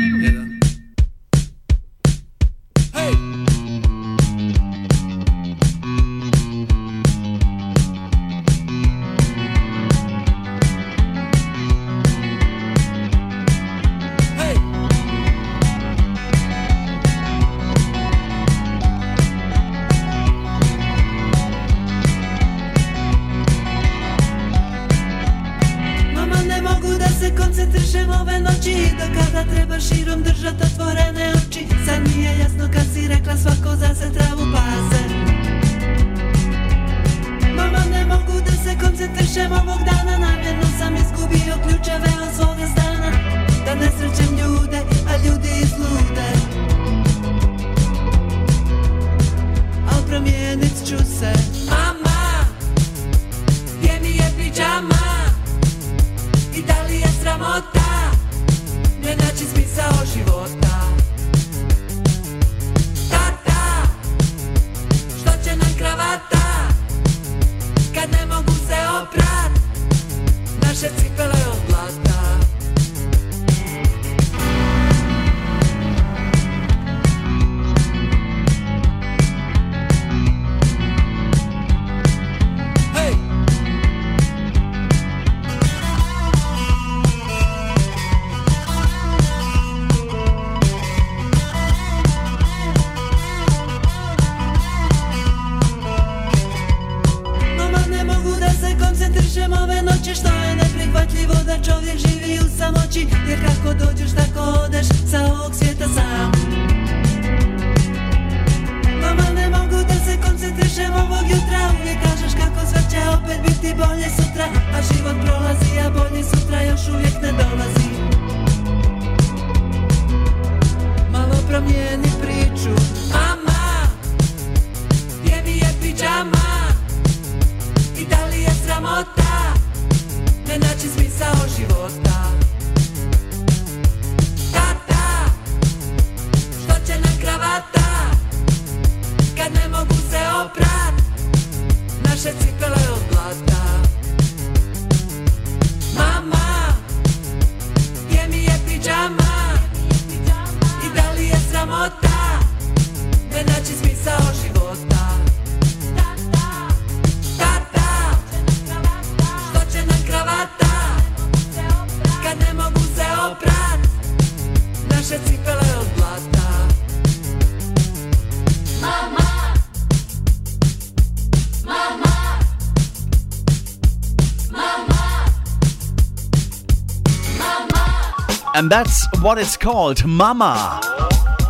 [178.57, 180.81] And that's what it's called, Mama.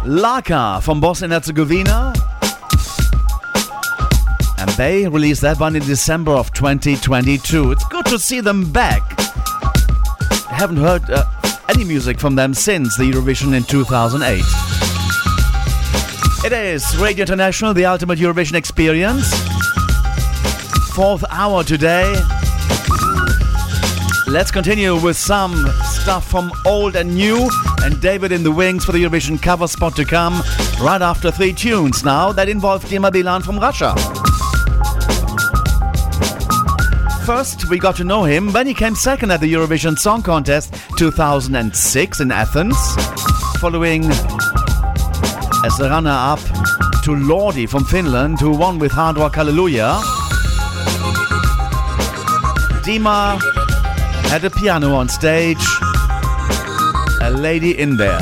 [0.03, 2.13] Laka from Bosnia and Herzegovina.
[4.59, 7.71] And they released that one in December of 2022.
[7.71, 9.03] It's good to see them back.
[10.51, 11.25] I haven't heard uh,
[11.69, 14.43] any music from them since the Eurovision in 2008.
[16.45, 19.33] It is Radio International, the ultimate Eurovision experience.
[20.93, 22.21] Fourth hour today.
[24.27, 25.71] Let's continue with some
[26.07, 27.51] stuff from old and new,
[27.83, 30.41] and David in the wings for the Eurovision cover spot to come
[30.81, 33.93] right after three tunes now that involve Dima Bilan from Russia.
[37.27, 40.77] First, we got to know him when he came second at the Eurovision Song Contest
[40.97, 42.77] 2006 in Athens,
[43.59, 44.05] following
[45.65, 46.39] as the runner up
[47.03, 49.99] to Lordi from Finland, who won with Hard Rock Hallelujah.
[52.87, 53.43] Dima
[54.29, 55.76] had a piano on stage, a
[57.37, 58.21] lady in there.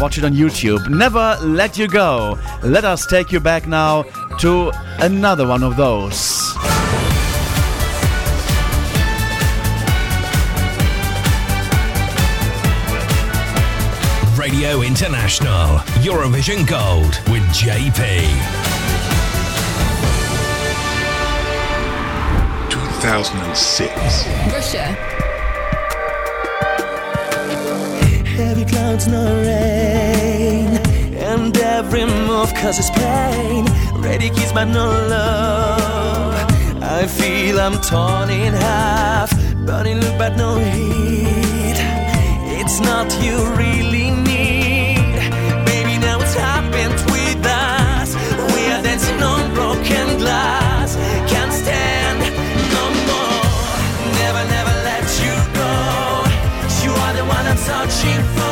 [0.00, 0.88] Watch it on YouTube.
[0.88, 2.38] Never let you go.
[2.62, 4.02] Let us take you back now
[4.40, 6.42] to another one of those.
[14.38, 18.76] Radio International, Eurovision Gold with JP.
[23.00, 24.26] 2006.
[24.52, 25.25] Russia.
[28.96, 30.68] World's no rain,
[31.16, 33.64] and every move causes pain.
[33.96, 36.34] Ready kiss but no love.
[36.82, 39.30] I feel I'm torn in half,
[39.66, 41.78] burning look but no heat.
[42.60, 45.18] It's not you really need,
[45.66, 45.98] baby.
[45.98, 48.14] Now it's happened with us.
[48.54, 50.96] We are dancing on broken glass.
[51.30, 52.20] Can't stand
[52.76, 53.76] no more.
[54.20, 55.72] Never, never let you go.
[56.84, 57.58] You are the one I'm
[58.36, 58.45] for.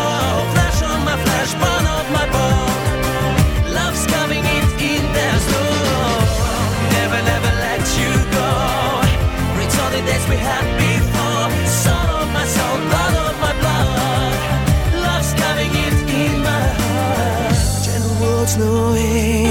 [18.59, 19.47] Knowing.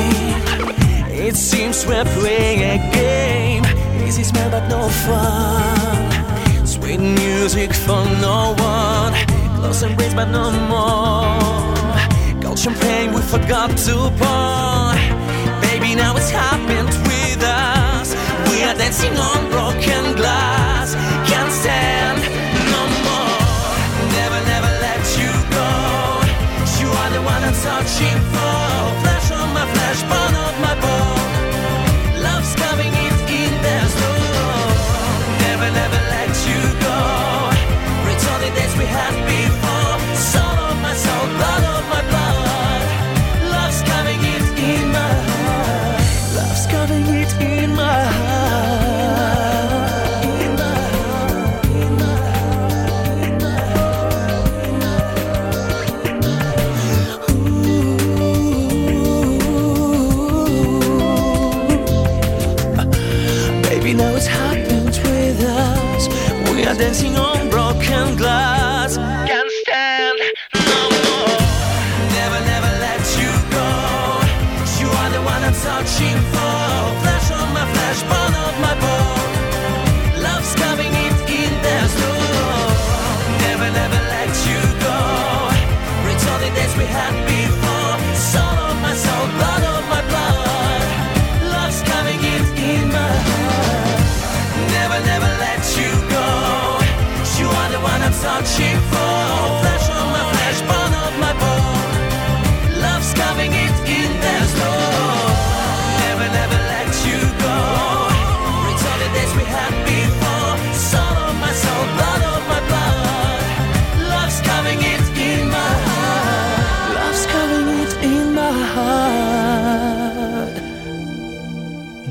[1.12, 3.64] It seems we're playing a game.
[4.08, 6.66] Easy smell but no fun.
[6.66, 9.14] Sweet music for no one.
[9.58, 12.42] Close embrace but no more.
[12.42, 14.96] Gold champagne we forgot to pour.
[15.68, 18.16] Baby, now it's happened with us.
[18.50, 20.96] We are dancing on broken glass.
[21.30, 22.22] Can't stand
[22.72, 23.68] no more.
[24.16, 25.70] Never, never let you go.
[26.80, 28.33] You are the one I'm searching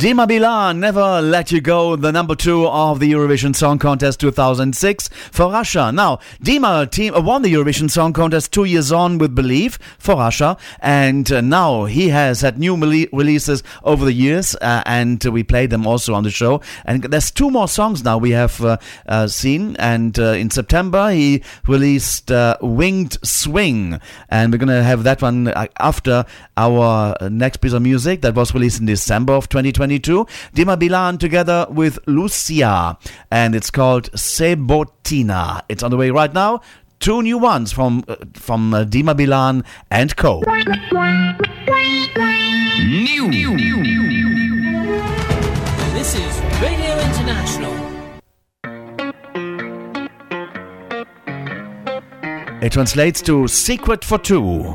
[0.03, 5.09] Dima Bilan, Never Let You Go, the number two of the Eurovision Song Contest 2006
[5.31, 5.93] for Russia.
[5.95, 10.17] Now, Dima team uh, won the Eurovision Song Contest two years on with Believe for
[10.17, 15.23] Russia, and uh, now he has had new mele- releases over the years, uh, and
[15.23, 16.61] we played them also on the show.
[16.85, 21.13] And there's two more songs now we have uh, uh, seen, and uh, in September
[21.13, 22.29] he released
[22.61, 25.47] Winged Swing, and we're gonna have that one
[25.79, 26.25] after
[26.57, 29.49] our next piece of music that was released in December of
[29.99, 30.27] 2022.
[30.55, 32.97] Dima Bilan together with Lucia,
[33.31, 35.63] and it's called Sebotina.
[35.69, 36.61] It's on the way right now.
[37.01, 40.41] Two new ones from uh, from uh, Dima Bilan and Co.
[45.95, 47.73] This is Radio International.
[52.63, 54.73] It translates to Secret for Two.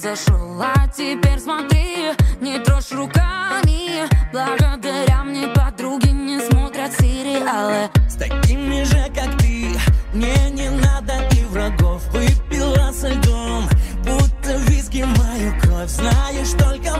[0.00, 0.60] Зашел.
[0.60, 4.08] А теперь смотри, не трожь руками.
[4.32, 7.90] Благодаря мне подруги не смотрят сериалы.
[8.08, 9.68] С такими же, как ты,
[10.12, 12.02] мне не надо и врагов.
[12.12, 13.68] Выпила со льдом,
[14.04, 15.90] будто виски мою кровь.
[15.90, 16.98] Знаешь только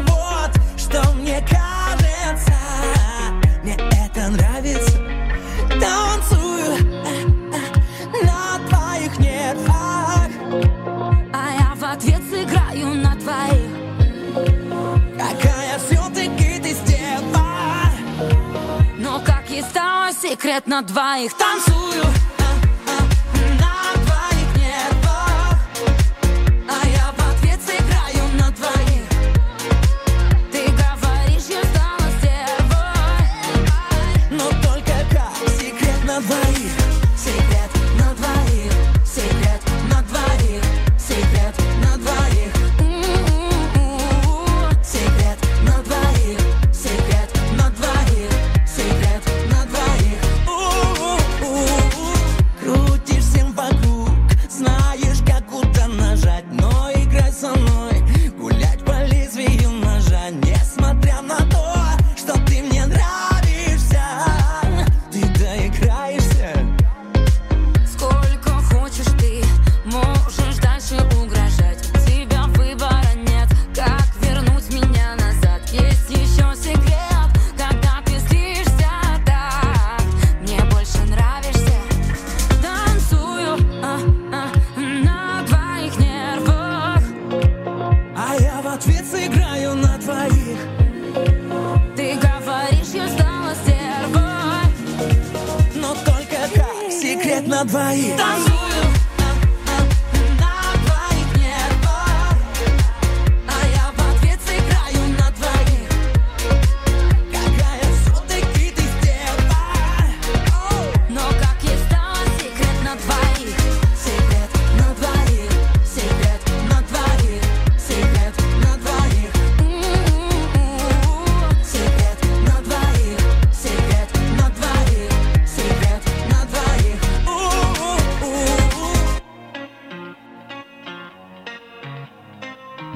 [20.50, 22.19] секрет на двоих Танцую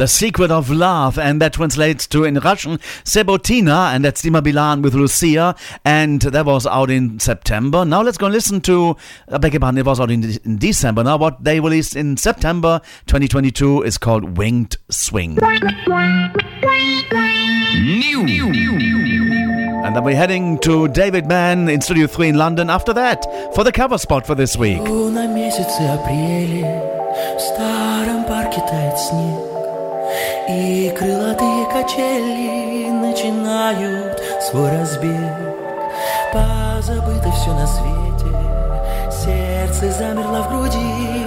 [0.03, 4.81] The Secret of Love, and that translates to in Russian Sebotina, and that's Dima Bilan
[4.81, 7.83] with Lucia, and that was out in September.
[7.83, 8.95] Now let's go and listen to,
[9.27, 11.03] I beg your pardon, it was out in, in December.
[11.03, 15.37] Now what they released in September 2022 is called Winged Swing.
[19.81, 23.65] And then we're heading to David Mann in Studio 3 in London after that for
[23.65, 24.81] the cover spot for this week.
[24.81, 26.83] На месяце апреле
[27.35, 29.52] В старом парке тает снег
[30.48, 35.32] И крылатые качели Начинают свой разбег.
[36.32, 38.26] Позабыто все на свете
[39.10, 41.24] Сердце замерло в груди.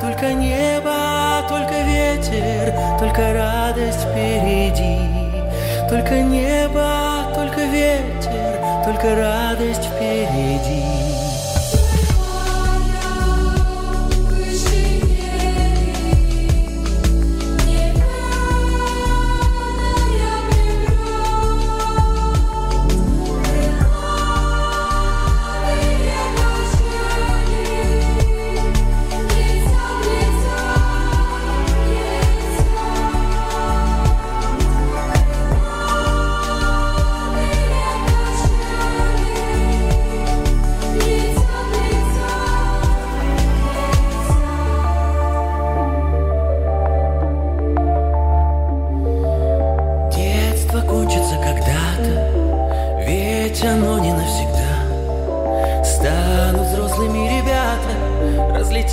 [0.00, 4.98] Только небо, только ветер Только радость впереди.
[5.88, 10.95] Только небо, только ветер Только радость впереди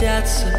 [0.04, 0.53] shots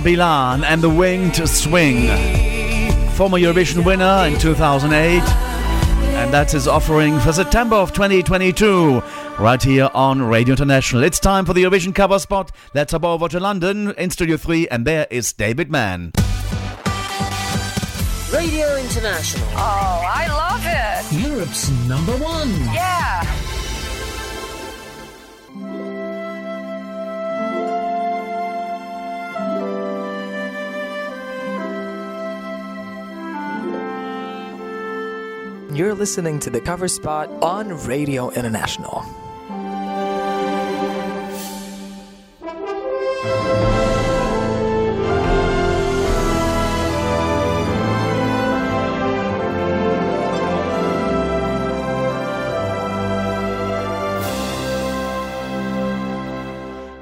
[0.00, 2.06] Bilan and the Winged Swing.
[3.14, 5.22] Former Eurovision winner in 2008.
[6.16, 9.02] And that's his offering for September of 2022,
[9.38, 11.02] right here on Radio International.
[11.02, 12.52] It's time for the Eurovision cover spot.
[12.74, 16.12] Let's hop over to London in Studio 3, and there is David Mann.
[18.32, 19.46] Radio International.
[19.52, 21.28] Oh, I love it.
[21.28, 22.50] Europe's number one.
[22.74, 23.45] Yeah.
[35.76, 39.02] You're listening to the cover spot on Radio International.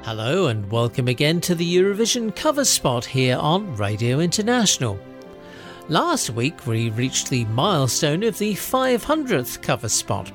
[0.03, 4.99] Hello, and welcome again to the Eurovision cover spot here on Radio International.
[5.87, 10.31] Last week we reached the milestone of the 500th cover spot,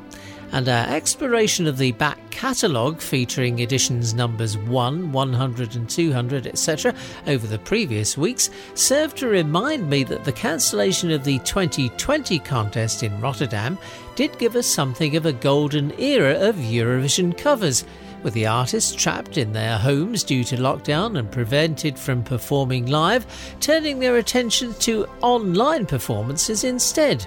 [0.52, 6.94] and our exploration of the back catalogue featuring editions numbers 1, 100, and 200, etc.,
[7.26, 13.02] over the previous weeks served to remind me that the cancellation of the 2020 contest
[13.02, 13.76] in Rotterdam
[14.14, 17.84] did give us something of a golden era of Eurovision covers
[18.22, 23.26] with the artists trapped in their homes due to lockdown and prevented from performing live,
[23.60, 27.26] turning their attention to online performances instead.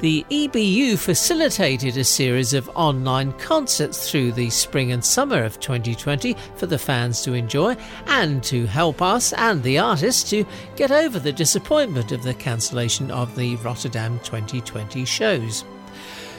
[0.00, 6.36] The EBU facilitated a series of online concerts through the spring and summer of 2020
[6.54, 7.76] for the fans to enjoy
[8.06, 13.10] and to help us and the artists to get over the disappointment of the cancellation
[13.10, 15.64] of the Rotterdam 2020 shows.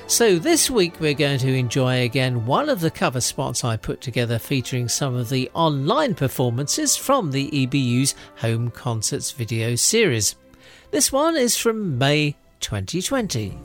[0.10, 4.02] So, this week we're going to enjoy again one of the cover spots I put
[4.02, 10.36] together featuring some of the online performances from the EBU's Home Concerts video series.
[10.90, 13.56] This one is from May 2020.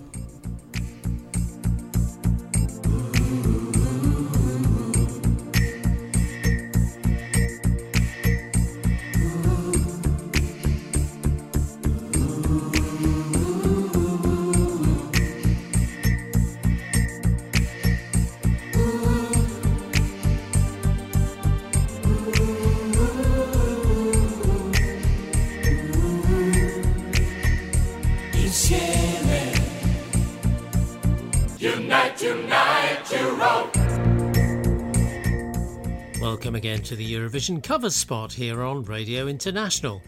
[36.84, 40.02] To the Eurovision cover spot here on Radio International.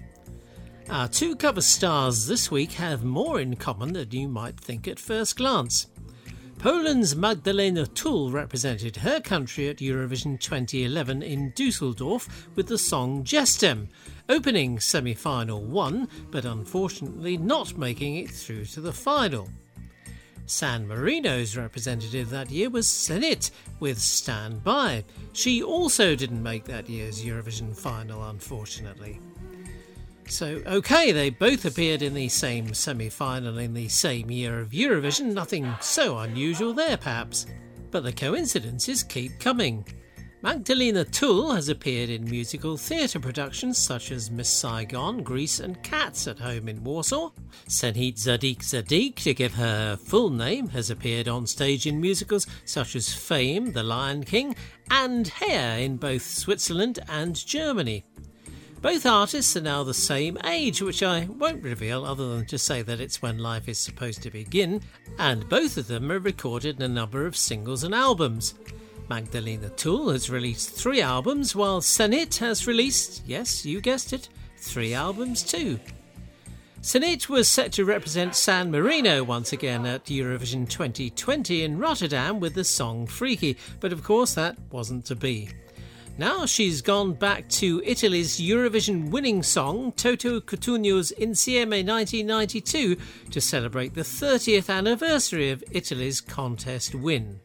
[0.90, 4.98] Our two cover stars this week have more in common than you might think at
[4.98, 5.86] first glance.
[6.58, 13.88] Poland's Magdalena Tull represented her country at Eurovision 2011 in Dusseldorf with the song Jestem,
[14.28, 19.48] opening semi final one, but unfortunately not making it through to the final.
[20.46, 23.50] San Marino's representative that year was Senhit
[23.80, 25.04] with Stand By.
[25.32, 29.20] She also didn't make that year's Eurovision final, unfortunately.
[30.28, 34.70] So, okay, they both appeared in the same semi final in the same year of
[34.70, 37.46] Eurovision, nothing so unusual there perhaps.
[37.90, 39.84] But the coincidences keep coming.
[40.46, 46.28] Magdalena Tull has appeared in musical theatre productions such as Miss Saigon, Grease, and Cats
[46.28, 47.32] at home in Warsaw.
[47.66, 52.94] Senhit Zadik Zadik, to give her full name, has appeared on stage in musicals such
[52.94, 54.54] as Fame, The Lion King,
[54.88, 58.04] and Hair in both Switzerland and Germany.
[58.80, 62.82] Both artists are now the same age, which I won't reveal other than to say
[62.82, 64.80] that it's when life is supposed to begin,
[65.18, 68.54] and both of them have recorded a number of singles and albums.
[69.08, 74.28] Magdalena Tull has released three albums, while Senhit has released, yes, you guessed it,
[74.58, 75.78] three albums too.
[76.82, 82.54] Senhit was set to represent San Marino once again at Eurovision 2020 in Rotterdam with
[82.54, 85.48] the song Freaky, but of course that wasn't to be.
[86.18, 92.96] Now she's gone back to Italy's Eurovision winning song Toto Cutugno's Insieme 1992
[93.30, 97.40] to celebrate the 30th anniversary of Italy's contest win.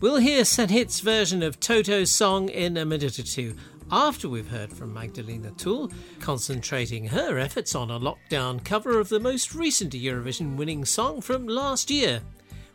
[0.00, 3.54] We'll hear Senhit's version of Toto's song in a minute or two,
[3.92, 9.20] after we've heard from Magdalena Tull, concentrating her efforts on a lockdown cover of the
[9.20, 12.22] most recent Eurovision winning song from last year.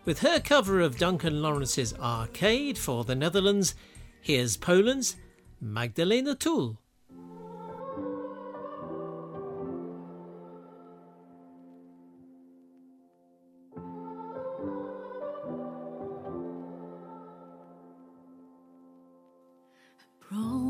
[0.06, 3.74] With her cover of Duncan Lawrence's Arcade for the Netherlands,
[4.22, 5.16] here's Poland's
[5.60, 6.78] Magdalena Tull.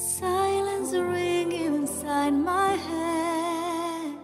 [0.00, 4.16] Silence ringing inside my head.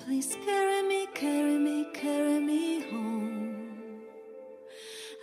[0.00, 4.02] Please carry me, carry me, carry me home.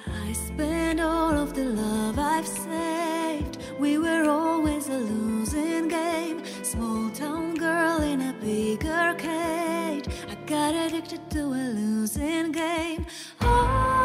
[0.07, 3.57] I spent all of the love I've saved.
[3.81, 6.41] We were always a losing game.
[6.63, 10.07] Small town girl in a big arcade.
[10.29, 13.05] I got addicted to a losing game.
[13.41, 14.00] Oh,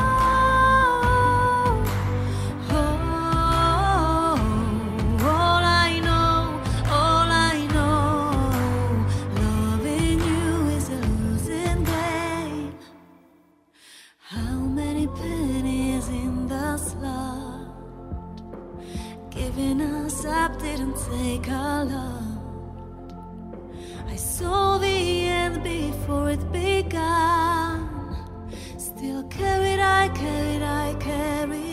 [20.16, 22.22] stop, didn't take a lot.
[24.08, 28.16] I saw the end before it began.
[28.78, 31.65] Still carried, I carried, I carried.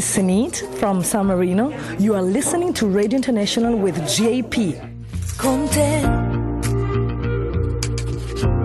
[0.00, 1.68] is Senit from San Marino.
[1.98, 4.74] You are listening to Radio International with JP.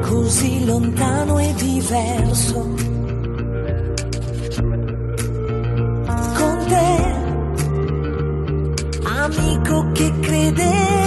[0.02, 2.60] Così lontano e diverso.
[6.38, 6.88] Con te,
[9.04, 11.05] amico che credevo.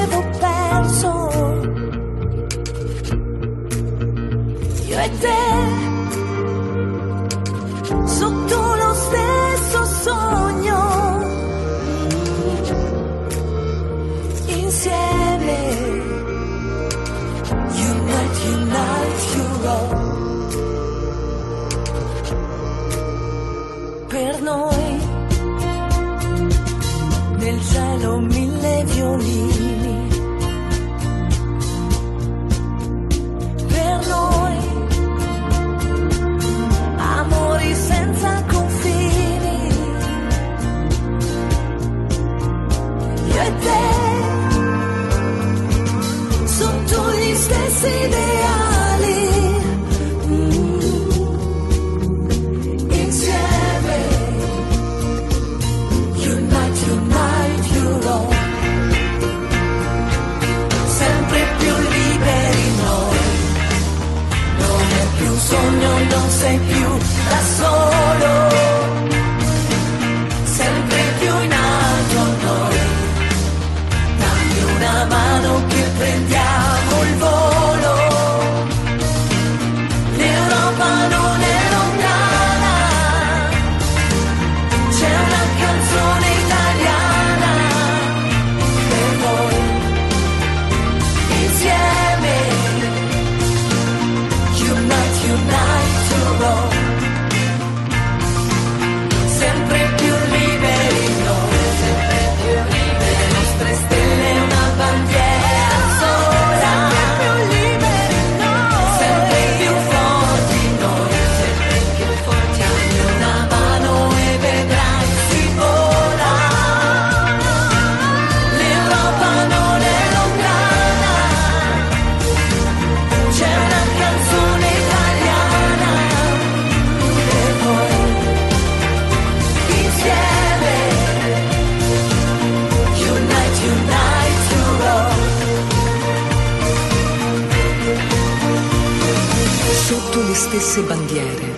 [140.78, 141.54] stesse bandiere,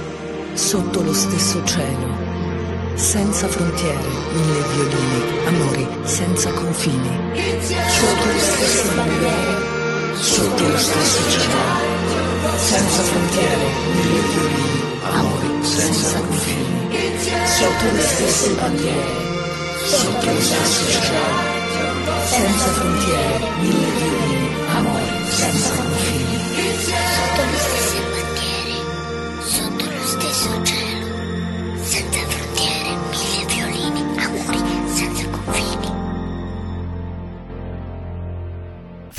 [0.55, 2.09] sotto lo stesso cielo,
[2.95, 7.09] senza frontiere, mille violini, amori senza confini,
[7.89, 9.57] sotto le stesse bandiere,
[10.15, 11.59] sotto lo stesso cielo,
[12.57, 16.89] senza frontiere, mille violini, amori senza confini,
[17.45, 19.05] sotto le stesse bandiere,
[19.85, 21.59] sotto lo stesso cielo
[22.25, 26.39] senza frontiere, mille violini, amore senza confini.
[26.81, 28.20] Sotto le stesse
[30.41, 30.90] 小镇。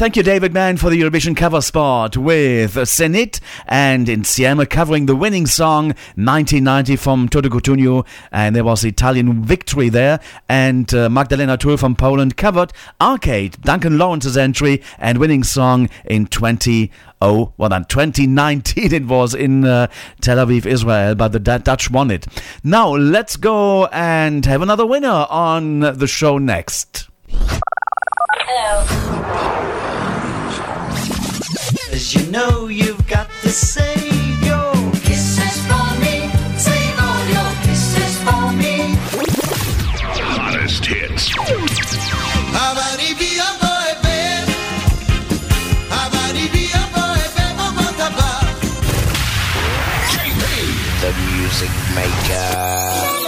[0.01, 5.15] Thank you, David Mann, for the Eurovision cover spot with Senit and Insieme covering the
[5.15, 8.07] winning song 1990 from Toto Cutugno.
[8.31, 10.19] And there was Italian victory there.
[10.49, 16.25] And uh, Magdalena Tul from Poland covered Arcade, Duncan Lawrence's entry and winning song in
[16.25, 16.89] 20.
[17.21, 19.85] Oh, well, then 2019 it was in uh,
[20.19, 22.25] Tel Aviv, Israel, but the D- Dutch won it.
[22.63, 27.07] Now, let's go and have another winner on the show next.
[31.91, 36.29] As you know, you've got to save your kisses for me.
[36.57, 38.95] Save all your kisses for me.
[40.23, 41.31] Hottest hits.
[51.01, 53.20] The music maker.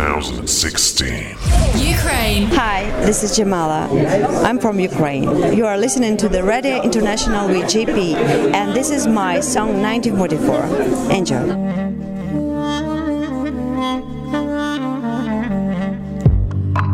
[0.00, 1.36] 2016.
[1.76, 2.46] Ukraine.
[2.56, 3.82] Hi, this is Jamala.
[4.46, 5.52] I'm from Ukraine.
[5.54, 7.98] You are listening to the Radio International with JP,
[8.54, 11.12] and this is my song 1944.
[11.18, 11.44] Enjoy.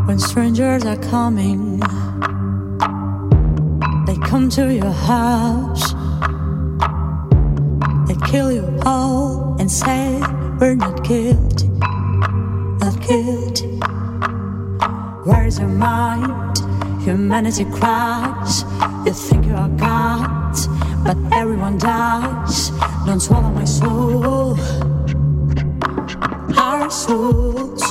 [0.07, 1.78] When strangers are coming,
[4.07, 5.94] they come to your house.
[8.09, 10.20] They kill you all and say,
[10.59, 11.70] We're not guilty,
[13.07, 13.67] guilty.
[15.25, 16.59] Where's your mind?
[17.02, 18.62] Humanity cries.
[19.07, 20.57] You think you are God,
[21.05, 22.70] but everyone dies.
[23.07, 24.59] Don't swallow my soul,
[26.59, 27.83] our souls.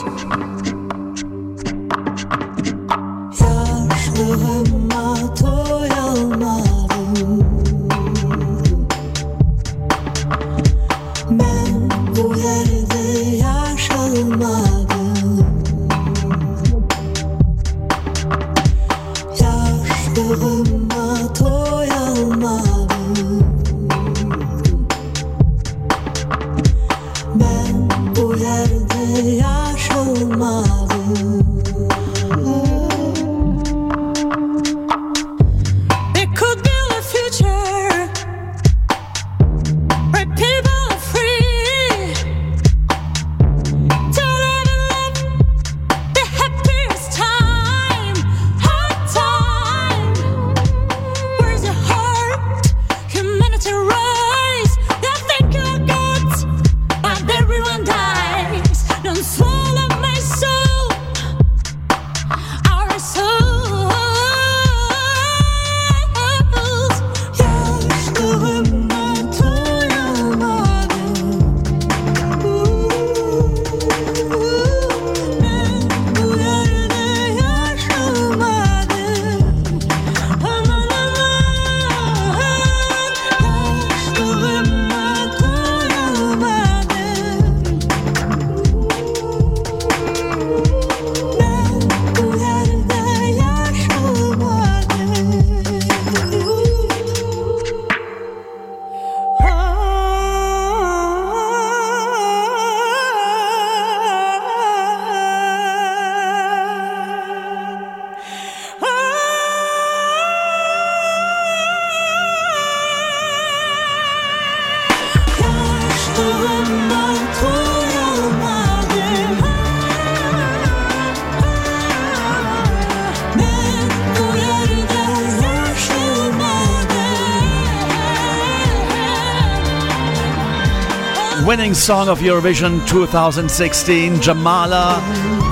[131.75, 135.01] Song of Eurovision 2016, Jamala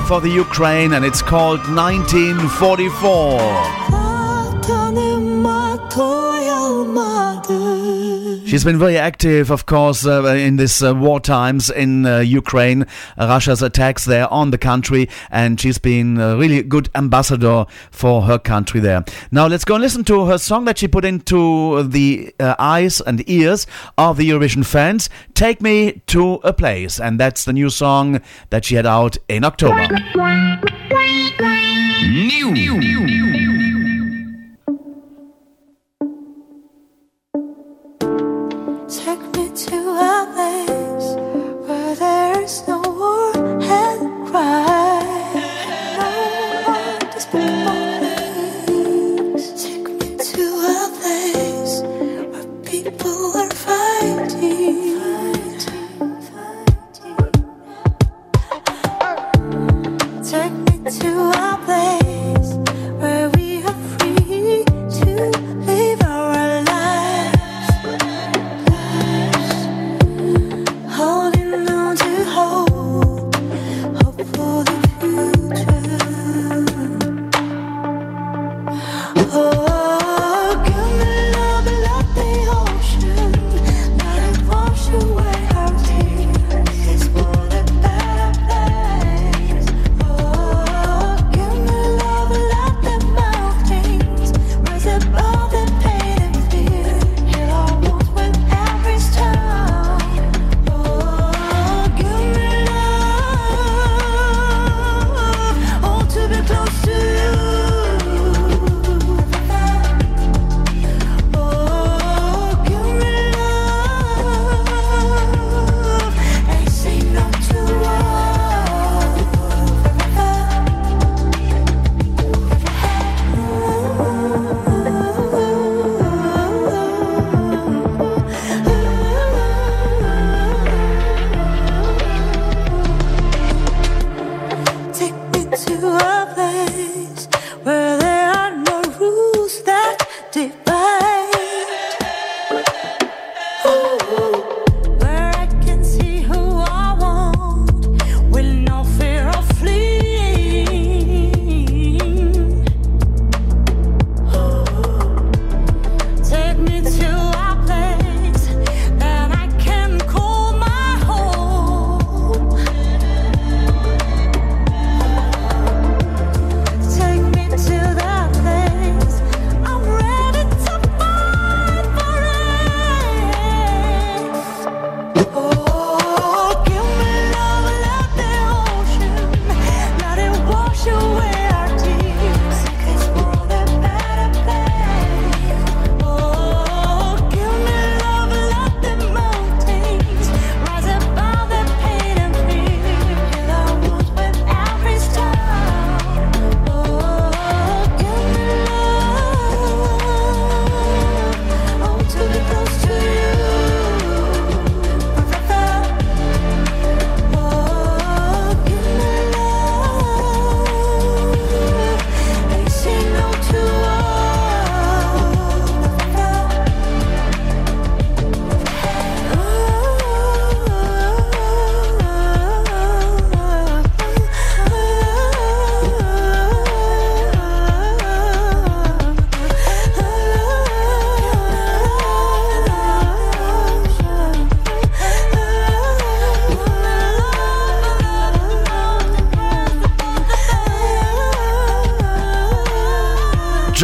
[0.08, 3.83] for the Ukraine, and it's called 1944.
[8.54, 12.86] She's been very active, of course, uh, in this uh, war times in uh, Ukraine,
[13.18, 18.38] Russia's attacks there on the country, and she's been a really good ambassador for her
[18.38, 19.04] country there.
[19.32, 23.00] Now let's go and listen to her song that she put into the uh, eyes
[23.00, 23.66] and ears
[23.98, 25.10] of the Eurovision fans.
[25.34, 29.42] Take me to a place, and that's the new song that she had out in
[29.42, 29.88] October.
[29.88, 30.14] Take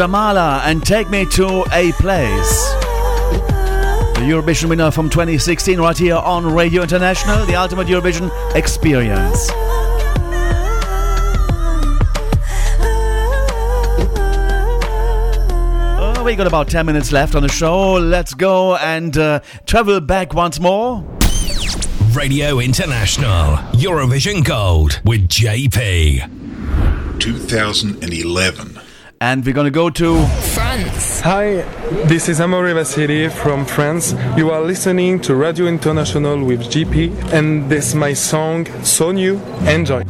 [0.00, 2.72] Jamala and Take Me to a Place.
[4.14, 9.50] The Eurovision winner from 2016, right here on Radio International, the ultimate Eurovision experience.
[16.00, 17.92] Oh, we got about 10 minutes left on the show.
[17.96, 21.04] Let's go and uh, travel back once more.
[22.14, 27.18] Radio International, Eurovision Gold with JP.
[27.20, 28.69] 2011.
[29.22, 30.24] And we're gonna go to
[30.54, 31.20] France.
[31.20, 31.56] Hi,
[32.06, 34.14] this is Amaury Vassili from France.
[34.34, 39.38] You are listening to Radio International with JP, and this is my song, Sognu.
[39.68, 40.09] Enjoy.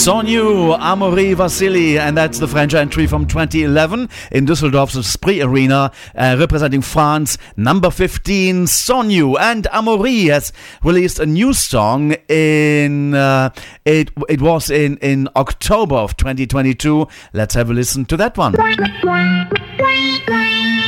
[0.00, 6.36] Sognu Amaury Vassili, and that's the French entry from 2011 in Düsseldorf's Esprit Arena, uh,
[6.38, 7.36] representing France.
[7.54, 9.38] Number 15, Sognu.
[9.38, 13.50] And Amaury has released a new song in, uh,
[13.84, 17.06] it, it was in, in October of 2022.
[17.34, 18.52] Let's have a listen to that one.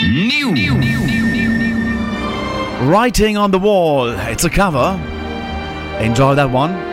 [0.07, 0.53] New.
[2.89, 4.09] Writing on the Wall.
[4.09, 4.99] It's a cover.
[6.01, 6.92] Enjoy that one.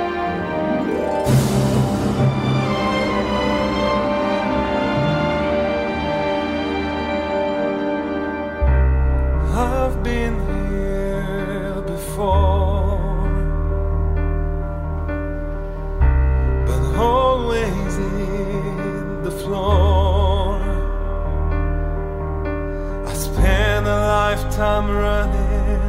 [24.29, 25.81] Lifetime running,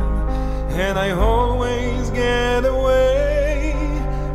[0.80, 3.74] and I always get away.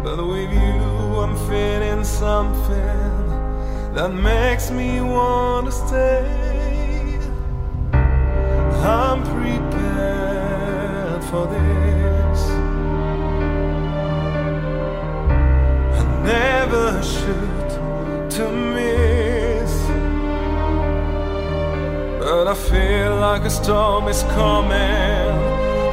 [0.03, 0.84] But with you,
[1.24, 3.09] I'm feeling something
[3.95, 7.19] that makes me want to stay.
[9.00, 12.40] I'm prepared for this.
[16.00, 16.03] I
[16.34, 17.69] never shoot
[18.35, 19.15] to miss.
[22.25, 25.29] But I feel like a storm is coming.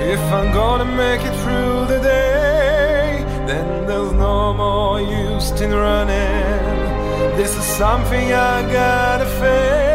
[0.00, 7.36] If I'm gonna make it through the day, then there's no more use in running.
[7.36, 9.91] This is something I gotta face.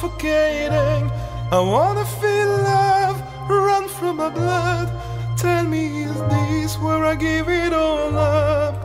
[0.00, 1.10] Suffocating.
[1.52, 4.88] I wanna feel love run from my blood.
[5.36, 8.76] Tell me, is this where I give it all up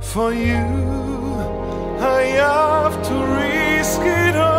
[0.00, 0.64] for you?
[2.00, 4.57] I have to risk it all.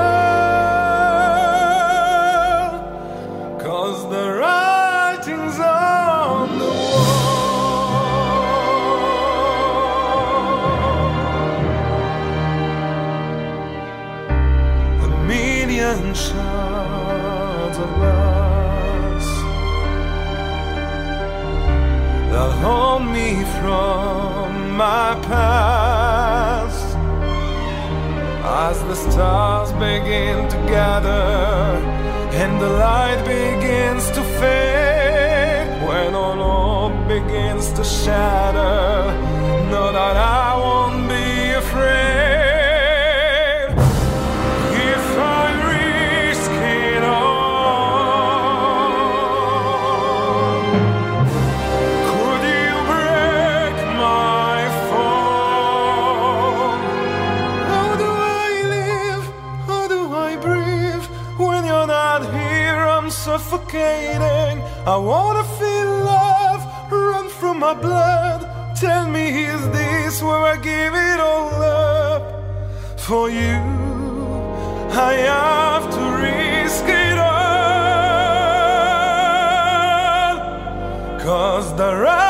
[22.61, 26.95] Hold me from my past.
[28.43, 31.79] As the stars begin to gather
[32.41, 39.13] and the light begins to fade, when all hope begins to shatter,
[39.71, 42.08] know that I won't be afraid.
[64.89, 68.41] I wanna feel love run from my blood.
[68.75, 72.23] Tell me, is this where I give it all up
[72.99, 73.61] for you?
[75.09, 77.59] I have to risk it all.
[81.19, 82.28] Cause the writing's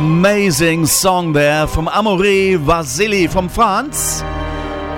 [0.00, 4.22] Amazing song there from Amaury Vassili from France.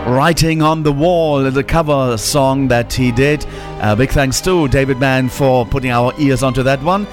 [0.07, 3.45] Writing on the Wall, the cover song that he did.
[3.81, 7.09] Uh, big thanks to David Mann for putting our ears onto that one.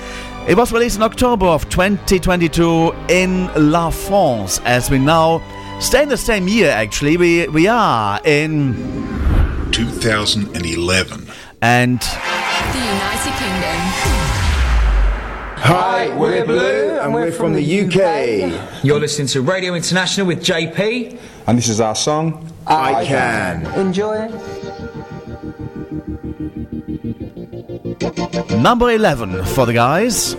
[0.47, 4.59] It was released in October of 2022 in La France.
[4.65, 5.41] As we now
[5.79, 8.75] stay in the same year, actually, we, we are in
[9.71, 11.27] 2011.
[11.63, 14.18] And The United Kingdom.
[15.61, 18.83] Hi, we're Blue and we're from the UK.
[18.83, 21.19] You're listening to Radio International with JP.
[21.47, 23.65] And this is our song, I Can.
[23.79, 24.31] Enjoy it.
[28.59, 30.33] number 11 for the guys.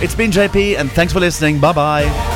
[0.01, 1.59] It's been JP, and thanks for listening.
[1.59, 2.34] Bye bye.